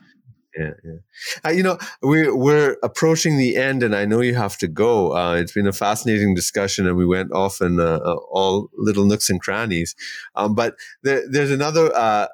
Yeah, 0.58 0.72
yeah. 0.84 0.98
Uh, 1.46 1.50
you 1.50 1.62
know, 1.62 1.78
we're 2.02 2.36
we're 2.36 2.78
approaching 2.82 3.38
the 3.38 3.58
end, 3.58 3.84
and 3.84 3.96
I 3.96 4.06
know 4.06 4.22
you 4.22 4.34
have 4.34 4.58
to 4.58 4.68
go. 4.68 5.16
Uh, 5.16 5.36
it's 5.36 5.52
been 5.52 5.68
a 5.68 5.74
fascinating 5.74 6.34
discussion, 6.34 6.88
and 6.88 6.98
we 6.98 7.06
went 7.06 7.32
off 7.32 7.62
in 7.62 7.80
uh, 7.80 8.00
uh 8.04 8.16
all 8.32 8.70
little 8.76 9.06
nooks 9.06 9.30
and 9.30 9.40
crannies. 9.40 9.96
Um, 10.36 10.56
but 10.56 10.76
there, 11.04 11.22
there's 11.30 11.52
another 11.52 11.92
uh, 11.96 12.28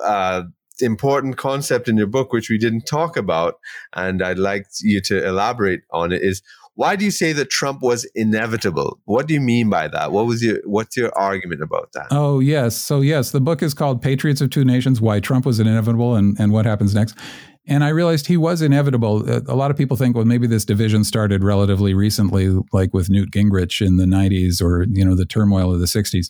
uh, 0.00 0.42
important 0.80 1.38
concept 1.38 1.88
in 1.88 1.96
your 1.96 2.06
book, 2.06 2.32
which 2.32 2.50
we 2.50 2.58
didn't 2.58 2.86
talk 2.86 3.16
about, 3.16 3.54
and 3.94 4.22
I'd 4.22 4.38
like 4.38 4.66
you 4.80 5.00
to 5.02 5.26
elaborate 5.26 5.82
on 5.90 6.12
it, 6.12 6.22
is 6.22 6.42
why 6.80 6.96
do 6.96 7.04
you 7.04 7.10
say 7.10 7.34
that 7.34 7.50
Trump 7.50 7.82
was 7.82 8.08
inevitable? 8.14 9.00
What 9.04 9.26
do 9.26 9.34
you 9.34 9.40
mean 9.42 9.68
by 9.68 9.86
that? 9.88 10.12
What 10.12 10.24
was 10.24 10.42
your 10.42 10.60
what's 10.64 10.96
your 10.96 11.12
argument 11.14 11.60
about 11.60 11.92
that? 11.92 12.06
Oh 12.10 12.40
yes, 12.40 12.74
so 12.74 13.02
yes, 13.02 13.32
the 13.32 13.40
book 13.40 13.62
is 13.62 13.74
called 13.74 14.00
"Patriots 14.00 14.40
of 14.40 14.48
Two 14.48 14.64
Nations: 14.64 14.98
Why 14.98 15.20
Trump 15.20 15.44
Was 15.44 15.60
Inevitable 15.60 16.14
and 16.14 16.40
and 16.40 16.52
What 16.52 16.64
Happens 16.64 16.94
Next." 16.94 17.18
And 17.66 17.84
I 17.84 17.90
realized 17.90 18.28
he 18.28 18.38
was 18.38 18.62
inevitable. 18.62 19.30
A 19.30 19.54
lot 19.54 19.70
of 19.70 19.76
people 19.76 19.98
think, 19.98 20.16
well, 20.16 20.24
maybe 20.24 20.46
this 20.46 20.64
division 20.64 21.04
started 21.04 21.44
relatively 21.44 21.92
recently, 21.92 22.48
like 22.72 22.94
with 22.94 23.10
Newt 23.10 23.30
Gingrich 23.30 23.86
in 23.86 23.98
the 23.98 24.06
'90s, 24.06 24.62
or 24.62 24.86
you 24.90 25.04
know, 25.04 25.14
the 25.14 25.26
turmoil 25.26 25.74
of 25.74 25.80
the 25.80 25.86
'60s. 25.86 26.28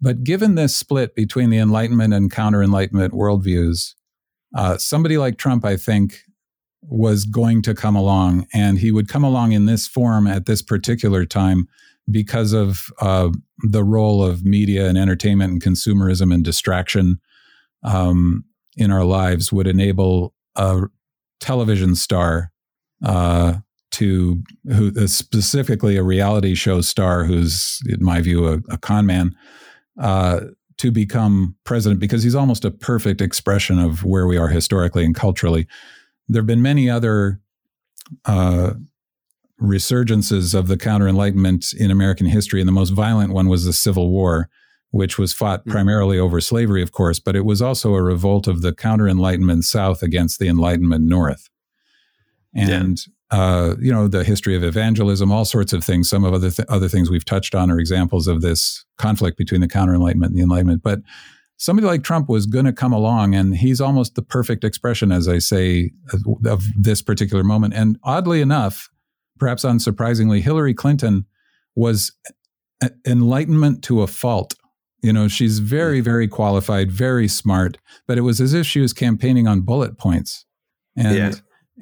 But 0.00 0.24
given 0.24 0.56
this 0.56 0.74
split 0.74 1.14
between 1.14 1.50
the 1.50 1.58
Enlightenment 1.58 2.12
and 2.12 2.32
counter 2.32 2.64
Enlightenment 2.64 3.14
worldviews, 3.14 3.94
uh, 4.56 4.76
somebody 4.76 5.18
like 5.18 5.38
Trump, 5.38 5.64
I 5.64 5.76
think, 5.76 6.18
was 6.88 7.24
going 7.24 7.62
to 7.62 7.74
come 7.74 7.96
along, 7.96 8.46
and 8.52 8.78
he 8.78 8.90
would 8.90 9.08
come 9.08 9.24
along 9.24 9.52
in 9.52 9.66
this 9.66 9.86
form 9.86 10.26
at 10.26 10.46
this 10.46 10.62
particular 10.62 11.24
time 11.24 11.68
because 12.10 12.52
of 12.52 12.90
uh, 13.00 13.30
the 13.58 13.84
role 13.84 14.22
of 14.22 14.44
media 14.44 14.88
and 14.88 14.98
entertainment 14.98 15.52
and 15.52 15.62
consumerism 15.62 16.32
and 16.32 16.44
distraction 16.44 17.18
um, 17.82 18.44
in 18.76 18.90
our 18.90 19.04
lives 19.04 19.52
would 19.52 19.66
enable 19.66 20.34
a 20.56 20.82
television 21.40 21.94
star 21.94 22.52
uh, 23.04 23.54
to 23.90 24.42
who 24.66 24.92
uh, 24.98 25.06
specifically 25.06 25.96
a 25.96 26.02
reality 26.02 26.54
show 26.54 26.80
star 26.80 27.24
who's 27.24 27.80
in 27.88 28.02
my 28.02 28.20
view 28.20 28.48
a, 28.48 28.58
a 28.68 28.78
con 28.78 29.06
man 29.06 29.34
uh, 30.00 30.40
to 30.78 30.90
become 30.90 31.54
president 31.64 32.00
because 32.00 32.22
he's 32.22 32.34
almost 32.34 32.64
a 32.64 32.70
perfect 32.70 33.20
expression 33.20 33.78
of 33.78 34.04
where 34.04 34.26
we 34.26 34.36
are 34.36 34.48
historically 34.48 35.04
and 35.04 35.14
culturally 35.14 35.66
there 36.28 36.40
have 36.40 36.46
been 36.46 36.62
many 36.62 36.88
other 36.88 37.40
uh, 38.24 38.74
resurgences 39.60 40.54
of 40.54 40.68
the 40.68 40.76
counter 40.76 41.08
enlightenment 41.08 41.72
in 41.72 41.90
American 41.90 42.26
history, 42.26 42.60
and 42.60 42.68
the 42.68 42.72
most 42.72 42.90
violent 42.90 43.32
one 43.32 43.48
was 43.48 43.64
the 43.64 43.72
Civil 43.72 44.10
War, 44.10 44.48
which 44.90 45.18
was 45.18 45.32
fought 45.32 45.60
mm-hmm. 45.60 45.72
primarily 45.72 46.18
over 46.18 46.40
slavery, 46.40 46.82
of 46.82 46.92
course, 46.92 47.18
but 47.18 47.36
it 47.36 47.44
was 47.44 47.60
also 47.62 47.94
a 47.94 48.02
revolt 48.02 48.46
of 48.46 48.62
the 48.62 48.74
counter 48.74 49.08
enlightenment 49.08 49.64
South 49.64 50.02
against 50.02 50.38
the 50.38 50.48
enlightenment 50.48 51.04
North. 51.04 51.48
And 52.54 53.00
yeah. 53.32 53.38
uh, 53.38 53.74
you 53.80 53.92
know 53.92 54.06
the 54.06 54.22
history 54.22 54.54
of 54.54 54.62
evangelism, 54.62 55.32
all 55.32 55.44
sorts 55.44 55.72
of 55.72 55.82
things. 55.82 56.08
Some 56.08 56.22
of 56.22 56.32
other 56.32 56.50
th- 56.50 56.68
other 56.68 56.88
things 56.88 57.10
we've 57.10 57.24
touched 57.24 57.54
on 57.54 57.70
are 57.70 57.80
examples 57.80 58.28
of 58.28 58.42
this 58.42 58.84
conflict 58.96 59.36
between 59.36 59.60
the 59.60 59.66
counter 59.66 59.94
enlightenment 59.94 60.30
and 60.30 60.38
the 60.38 60.44
enlightenment. 60.44 60.82
But 60.84 61.00
somebody 61.64 61.86
like 61.86 62.02
Trump 62.02 62.28
was 62.28 62.44
going 62.44 62.66
to 62.66 62.72
come 62.74 62.92
along, 62.92 63.34
and 63.34 63.56
he's 63.56 63.80
almost 63.80 64.16
the 64.16 64.22
perfect 64.22 64.64
expression, 64.64 65.10
as 65.10 65.26
I 65.26 65.38
say, 65.38 65.92
of, 66.12 66.20
of 66.46 66.62
this 66.76 67.00
particular 67.00 67.42
moment. 67.42 67.72
And 67.72 67.98
oddly 68.04 68.42
enough, 68.42 68.90
perhaps 69.38 69.64
unsurprisingly, 69.64 70.42
Hillary 70.42 70.74
Clinton 70.74 71.24
was 71.74 72.12
enlightenment 73.06 73.82
to 73.84 74.02
a 74.02 74.06
fault. 74.06 74.54
You 75.02 75.14
know, 75.14 75.26
she's 75.26 75.58
very, 75.58 76.02
mm. 76.02 76.04
very 76.04 76.28
qualified, 76.28 76.92
very 76.92 77.28
smart, 77.28 77.78
but 78.06 78.18
it 78.18 78.22
was 78.22 78.42
as 78.42 78.52
if 78.52 78.66
she 78.66 78.80
was 78.80 78.92
campaigning 78.92 79.48
on 79.48 79.62
bullet 79.62 79.96
points. 79.96 80.44
And 80.96 81.16
yeah. 81.16 81.32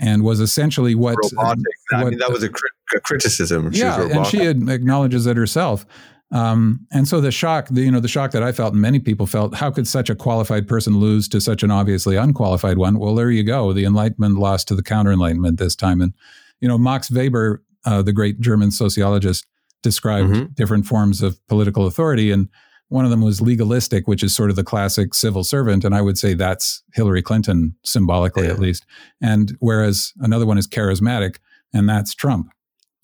and 0.00 0.22
was 0.22 0.38
essentially 0.40 0.94
what, 0.94 1.16
what 1.34 1.58
I 1.92 2.04
mean, 2.04 2.18
that 2.18 2.30
was 2.30 2.42
a, 2.44 2.50
a 2.94 3.00
criticism. 3.00 3.72
She 3.72 3.80
yeah, 3.80 4.00
and 4.00 4.26
she 4.26 4.46
acknowledges 4.46 5.26
it 5.26 5.36
herself. 5.36 5.84
Um, 6.32 6.86
and 6.90 7.06
so 7.06 7.20
the 7.20 7.30
shock, 7.30 7.68
the, 7.68 7.82
you 7.82 7.90
know, 7.90 8.00
the 8.00 8.08
shock 8.08 8.30
that 8.30 8.42
I 8.42 8.52
felt 8.52 8.72
and 8.72 8.80
many 8.80 8.98
people 8.98 9.26
felt, 9.26 9.54
how 9.54 9.70
could 9.70 9.86
such 9.86 10.08
a 10.08 10.14
qualified 10.14 10.66
person 10.66 10.98
lose 10.98 11.28
to 11.28 11.40
such 11.40 11.62
an 11.62 11.70
obviously 11.70 12.16
unqualified 12.16 12.78
one? 12.78 12.98
Well, 12.98 13.14
there 13.14 13.30
you 13.30 13.44
go. 13.44 13.72
The 13.74 13.84
Enlightenment 13.84 14.36
lost 14.36 14.66
to 14.68 14.74
the 14.74 14.82
counter 14.82 15.12
Enlightenment 15.12 15.58
this 15.58 15.76
time. 15.76 16.00
And, 16.00 16.14
you 16.60 16.68
know, 16.68 16.78
Max 16.78 17.10
Weber, 17.10 17.62
uh, 17.84 18.00
the 18.00 18.14
great 18.14 18.40
German 18.40 18.70
sociologist, 18.70 19.46
described 19.82 20.30
mm-hmm. 20.30 20.52
different 20.54 20.86
forms 20.86 21.20
of 21.22 21.44
political 21.48 21.86
authority. 21.86 22.30
And 22.30 22.48
one 22.88 23.04
of 23.04 23.10
them 23.10 23.20
was 23.20 23.42
legalistic, 23.42 24.08
which 24.08 24.22
is 24.22 24.34
sort 24.34 24.48
of 24.48 24.56
the 24.56 24.64
classic 24.64 25.12
civil 25.12 25.44
servant. 25.44 25.84
And 25.84 25.94
I 25.94 26.00
would 26.00 26.16
say 26.16 26.32
that's 26.32 26.82
Hillary 26.94 27.20
Clinton, 27.20 27.74
symbolically 27.84 28.46
yeah. 28.46 28.52
at 28.52 28.58
least. 28.58 28.86
And 29.20 29.54
whereas 29.60 30.14
another 30.20 30.46
one 30.46 30.56
is 30.56 30.66
charismatic, 30.66 31.36
and 31.74 31.88
that's 31.88 32.14
Trump. 32.14 32.50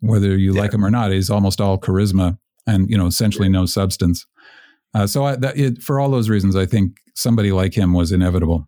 Whether 0.00 0.36
you 0.36 0.54
yeah. 0.54 0.60
like 0.62 0.72
him 0.72 0.84
or 0.84 0.90
not, 0.90 1.10
he's 1.10 1.30
almost 1.30 1.60
all 1.60 1.78
charisma 1.78 2.38
and 2.68 2.88
you 2.88 2.96
know 2.96 3.06
essentially 3.06 3.48
no 3.48 3.66
substance. 3.66 4.26
Uh, 4.94 5.06
so 5.06 5.24
I, 5.24 5.36
that, 5.36 5.58
it, 5.58 5.82
for 5.82 5.98
all 5.98 6.10
those 6.10 6.28
reasons, 6.28 6.56
I 6.56 6.66
think 6.66 6.96
somebody 7.14 7.52
like 7.52 7.74
him 7.74 7.92
was 7.92 8.12
inevitable. 8.12 8.66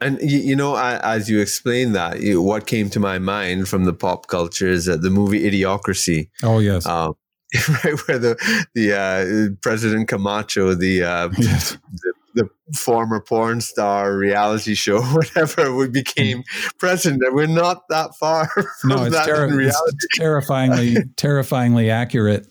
And 0.00 0.20
you, 0.20 0.38
you 0.38 0.56
know, 0.56 0.74
I, 0.74 1.00
as 1.14 1.30
you 1.30 1.40
explained 1.40 1.94
that, 1.94 2.20
you, 2.20 2.42
what 2.42 2.66
came 2.66 2.90
to 2.90 3.00
my 3.00 3.18
mind 3.18 3.68
from 3.68 3.84
the 3.84 3.94
pop 3.94 4.26
culture 4.26 4.68
is 4.68 4.88
uh, 4.88 4.96
the 4.96 5.10
movie 5.10 5.50
Idiocracy. 5.50 6.28
Oh 6.42 6.58
yes. 6.58 6.86
Um, 6.86 7.14
right 7.84 7.98
where 8.06 8.18
the 8.18 8.66
the 8.74 8.92
uh, 8.92 9.54
President 9.62 10.08
Camacho, 10.08 10.74
the, 10.74 11.02
uh, 11.02 11.28
yes. 11.38 11.78
the, 12.02 12.12
the 12.34 12.76
former 12.76 13.20
porn 13.20 13.60
star 13.60 14.16
reality 14.16 14.74
show, 14.74 15.00
whatever, 15.14 15.74
we 15.74 15.88
became 15.88 16.42
president. 16.78 17.22
We're 17.32 17.46
not 17.46 17.84
that 17.88 18.14
far 18.16 18.48
from 18.80 18.90
no, 18.90 19.04
it's 19.04 19.16
that 19.16 19.28
reality. 19.28 19.70
It's 19.70 20.18
terrifyingly, 20.18 20.96
terrifyingly 21.16 21.90
accurate. 21.90 22.46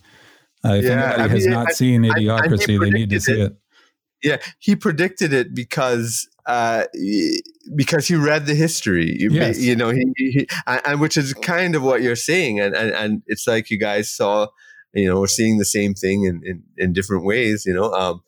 Uh, 0.65 0.73
if 0.73 0.85
yeah, 0.85 0.91
anybody 0.91 1.21
I 1.21 1.27
mean, 1.27 1.35
has 1.35 1.47
not 1.47 1.67
I, 1.67 1.71
seen 1.71 2.01
Idiocracy, 2.03 2.79
they 2.79 2.89
need 2.89 3.09
to 3.11 3.19
see 3.19 3.41
it. 3.41 3.51
it. 3.51 3.57
Yeah, 4.23 4.37
he 4.59 4.75
predicted 4.75 5.33
it 5.33 5.53
because 5.53 6.27
uh, 6.45 6.85
because 7.75 8.07
he 8.07 8.15
read 8.15 8.45
the 8.45 8.55
history. 8.55 9.15
You, 9.19 9.29
yes. 9.31 9.59
you 9.59 9.75
know, 9.75 9.89
he, 9.89 10.05
he, 10.15 10.47
and 10.65 10.99
which 10.99 11.17
is 11.17 11.33
kind 11.33 11.75
of 11.75 11.83
what 11.83 12.01
you're 12.01 12.15
saying, 12.15 12.59
and, 12.59 12.75
and 12.75 12.91
and 12.91 13.21
it's 13.27 13.47
like 13.47 13.69
you 13.69 13.77
guys 13.77 14.11
saw, 14.11 14.47
you 14.93 15.07
know, 15.07 15.19
we're 15.19 15.27
seeing 15.27 15.57
the 15.57 15.65
same 15.65 15.93
thing 15.93 16.23
in 16.23 16.41
in, 16.43 16.63
in 16.77 16.93
different 16.93 17.25
ways. 17.25 17.65
You 17.65 17.73
know, 17.73 17.91
um, 17.93 18.23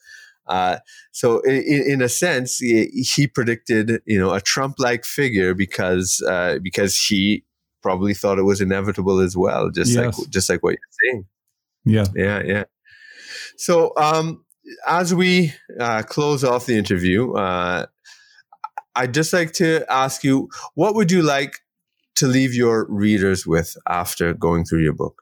uh, 0.48 0.78
so 1.12 1.40
in, 1.42 1.92
in, 1.92 2.02
a 2.02 2.10
sense, 2.10 2.58
he, 2.58 2.86
he, 3.16 3.28
predicted, 3.28 4.02
you 4.06 4.18
know, 4.18 4.34
a 4.34 4.40
Trump-like 4.42 5.04
figure 5.04 5.54
because 5.54 6.24
uh, 6.28 6.60
because 6.62 6.98
he 6.98 7.44
probably 7.82 8.14
thought 8.14 8.40
it 8.40 8.44
was 8.44 8.62
inevitable 8.62 9.20
as 9.20 9.36
well, 9.36 9.70
just 9.72 9.94
yes. 9.94 10.18
like 10.18 10.30
just 10.30 10.50
like 10.50 10.64
what 10.64 10.72
you're 10.72 11.12
saying. 11.12 11.26
Yeah. 11.88 12.06
Yeah. 12.16 12.42
Yeah. 12.44 12.64
So, 13.58 13.94
um, 13.98 14.44
as 14.86 15.14
we 15.14 15.54
uh, 15.80 16.04
close 16.04 16.44
off 16.44 16.66
the 16.66 16.78
interview, 16.78 17.34
uh, 17.34 17.86
I'd 18.96 19.14
just 19.14 19.32
like 19.32 19.54
to 19.54 19.86
ask 19.90 20.24
you 20.24 20.50
what 20.76 20.96
would 20.96 21.12
you 21.12 21.22
like 21.22 21.60
to 22.16 22.28
leave 22.28 22.54
your 22.54 22.86
readers 22.90 23.46
with 23.46 23.78
after 23.88 24.34
going 24.34 24.66
through 24.66 24.84
your 24.84 24.94
book? 24.94 25.22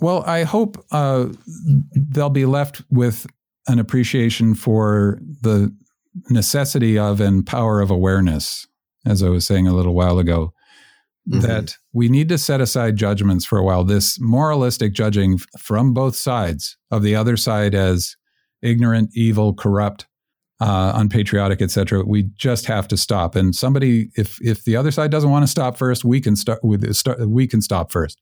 Well, 0.00 0.22
I 0.26 0.42
hope 0.42 0.84
uh, 0.90 1.28
they'll 1.94 2.30
be 2.30 2.46
left 2.46 2.82
with 2.90 3.26
an 3.66 3.78
appreciation 3.78 4.54
for 4.54 5.18
the 5.40 5.74
necessity 6.28 6.98
of 6.98 7.20
and 7.20 7.46
power 7.46 7.80
of 7.80 7.90
awareness, 7.90 8.66
as 9.06 9.22
I 9.22 9.28
was 9.28 9.46
saying 9.46 9.66
a 9.66 9.74
little 9.74 9.94
while 9.94 10.18
ago 10.18 10.52
mm-hmm. 11.28 11.40
that 11.40 11.76
we 11.92 12.08
need 12.08 12.28
to 12.28 12.38
set 12.38 12.60
aside 12.60 12.96
judgments 12.96 13.44
for 13.44 13.58
a 13.58 13.62
while. 13.62 13.84
This 13.84 14.18
moralistic 14.20 14.92
judging 14.92 15.38
from 15.58 15.92
both 15.92 16.16
sides 16.16 16.76
of 16.90 17.02
the 17.02 17.14
other 17.14 17.36
side 17.36 17.74
as 17.74 18.16
ignorant, 18.62 19.10
evil, 19.14 19.54
corrupt, 19.54 20.06
uh, 20.60 20.92
unpatriotic, 20.94 21.60
etc. 21.60 22.04
We 22.04 22.24
just 22.34 22.66
have 22.66 22.88
to 22.88 22.96
stop. 22.96 23.34
And 23.34 23.54
somebody, 23.54 24.10
if 24.16 24.40
if 24.40 24.64
the 24.64 24.76
other 24.76 24.90
side 24.90 25.10
doesn't 25.10 25.30
want 25.30 25.42
to 25.42 25.50
stop 25.50 25.76
first, 25.76 26.04
we 26.04 26.20
can 26.20 26.36
start 26.36 26.62
with 26.62 26.94
start, 26.94 27.28
we 27.28 27.46
can 27.46 27.60
stop 27.60 27.92
first. 27.92 28.20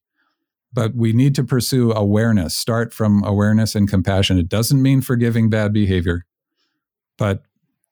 But 0.73 0.95
we 0.95 1.13
need 1.13 1.35
to 1.35 1.45
pursue 1.45 1.93
awareness. 1.93 2.57
Start 2.57 2.95
from 2.95 3.23
awareness 3.25 3.75
and 3.75 3.89
compassion. 3.89 4.39
It 4.39 4.49
doesn't 4.49 4.81
mean 4.81 5.03
forgiving 5.03 5.51
bad 5.51 5.73
behavior, 5.73 6.25
but 7.19 7.43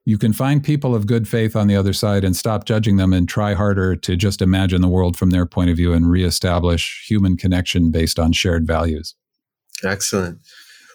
you 0.05 0.19
can 0.19 0.33
find 0.33 0.65
people 0.65 0.95
of 0.95 1.07
good 1.07 1.29
faith 1.29 1.55
on 1.55 1.67
the 1.67 1.77
other 1.77 1.93
side 1.93 2.25
and 2.25 2.37
stop 2.37 2.65
judging 2.65 2.97
them 2.97 3.13
and 3.13 3.29
try 3.29 3.55
harder 3.55 3.95
to 3.97 4.17
just 4.17 4.41
imagine 4.41 4.81
the 4.81 4.89
world 4.89 5.17
from 5.17 5.31
their 5.31 5.47
point 5.47 5.71
of 5.71 5.77
view 5.77 5.93
and 5.93 6.11
reestablish 6.11 7.05
human 7.09 7.37
connection 7.37 7.91
based 7.91 8.19
on 8.19 8.33
shared 8.33 8.67
values. 8.67 9.15
Excellent. 9.85 10.41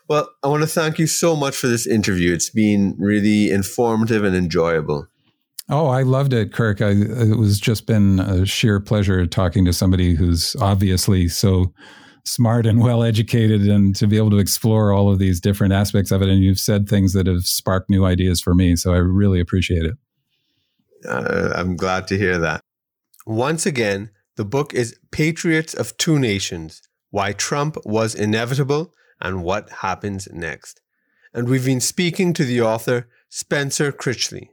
Well, 0.08 0.30
I 0.44 0.48
want 0.48 0.62
to 0.62 0.68
thank 0.68 1.00
you 1.00 1.08
so 1.08 1.36
much 1.36 1.56
for 1.56 1.68
this 1.68 1.88
interview. 1.88 2.34
It's 2.34 2.50
been 2.50 2.96
really 3.00 3.52
informative 3.52 4.24
and 4.24 4.36
enjoyable. 4.36 5.08
Oh, 5.68 5.88
I 5.88 6.04
loved 6.04 6.32
it, 6.32 6.54
Kirk. 6.54 6.82
I, 6.82 6.92
it 6.92 7.38
was 7.38 7.60
just 7.60 7.88
been 7.88 8.20
a 8.20 8.46
sheer 8.46 8.80
pleasure 8.80 9.26
talking 9.26 9.66
to 9.66 9.74
somebody 9.74 10.14
who's 10.14 10.56
obviously 10.62 11.28
so 11.28 11.74
smart 12.26 12.66
and 12.66 12.82
well 12.82 13.04
educated 13.04 13.62
and 13.62 13.96
to 13.96 14.08
be 14.08 14.18
able 14.18 14.32
to 14.32 14.40
explore 14.40 14.92
all 14.92 15.12
of 15.12 15.20
these 15.20 15.40
different 15.40 15.74
aspects 15.74 16.12
of 16.12 16.22
it. 16.22 16.30
And 16.30 16.44
you've 16.44 16.60
said 16.60 16.90
things 16.90 17.14
that 17.14 17.28
have 17.28 17.46
sparked 17.46 17.90
new 17.90 18.06
ideas 18.06 18.42
for 18.42 18.54
me. 18.54 18.76
So 18.76 18.94
I 18.94 18.98
really 18.98 19.40
appreciate 19.40 19.86
it. 19.86 19.96
Uh, 21.08 21.54
I'm 21.56 21.76
glad 21.76 22.08
to 22.08 22.18
hear 22.18 22.38
that. 22.40 22.62
Once 23.26 23.66
again, 23.66 24.10
the 24.38 24.46
book 24.46 24.74
is 24.74 25.00
Patriots 25.12 25.74
of 25.74 25.96
Two 25.98 26.20
Nations 26.20 26.82
Why 27.12 27.32
Trump 27.32 27.78
Was 27.86 28.16
Inevitable 28.16 28.94
and 29.22 29.44
What 29.44 29.70
Happens 29.70 30.28
Next. 30.32 30.82
And 31.34 31.48
we've 31.48 31.66
been 31.66 31.82
speaking 31.82 32.34
to 32.34 32.44
the 32.44 32.62
author, 32.62 33.08
Spencer 33.30 33.92
Critchley. 33.92 34.50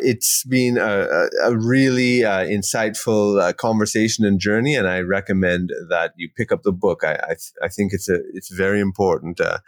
It's 0.00 0.44
been 0.44 0.76
a, 0.76 1.28
a 1.44 1.56
really 1.56 2.24
uh, 2.24 2.44
insightful 2.44 3.40
uh, 3.40 3.52
conversation 3.52 4.24
and 4.24 4.40
journey, 4.40 4.74
and 4.74 4.88
I 4.88 5.00
recommend 5.00 5.70
that 5.88 6.12
you 6.16 6.28
pick 6.36 6.50
up 6.50 6.62
the 6.62 6.72
book. 6.72 7.04
I, 7.04 7.14
I, 7.14 7.34
I 7.62 7.68
think 7.68 7.92
it's 7.92 8.08
a 8.08 8.18
it's 8.32 8.50
very 8.50 8.80
important 8.80 9.40
uh, 9.40 9.58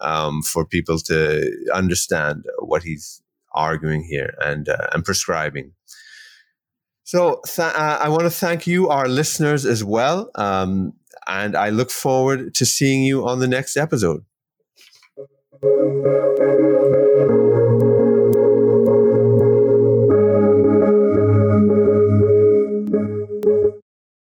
um, 0.00 0.42
for 0.42 0.64
people 0.64 0.98
to 0.98 1.50
understand 1.74 2.44
what 2.60 2.84
he's 2.84 3.22
arguing 3.54 4.04
here 4.04 4.34
and 4.40 4.68
uh, 4.68 4.88
and 4.92 5.04
prescribing. 5.04 5.72
So 7.04 7.40
th- 7.44 7.74
uh, 7.74 7.98
I 8.00 8.08
want 8.08 8.22
to 8.22 8.30
thank 8.30 8.66
you, 8.66 8.88
our 8.88 9.08
listeners, 9.08 9.66
as 9.66 9.82
well, 9.82 10.30
um, 10.36 10.94
and 11.26 11.56
I 11.56 11.70
look 11.70 11.90
forward 11.90 12.54
to 12.54 12.64
seeing 12.64 13.02
you 13.02 13.26
on 13.26 13.40
the 13.40 13.48
next 13.48 13.76
episode. 13.76 14.24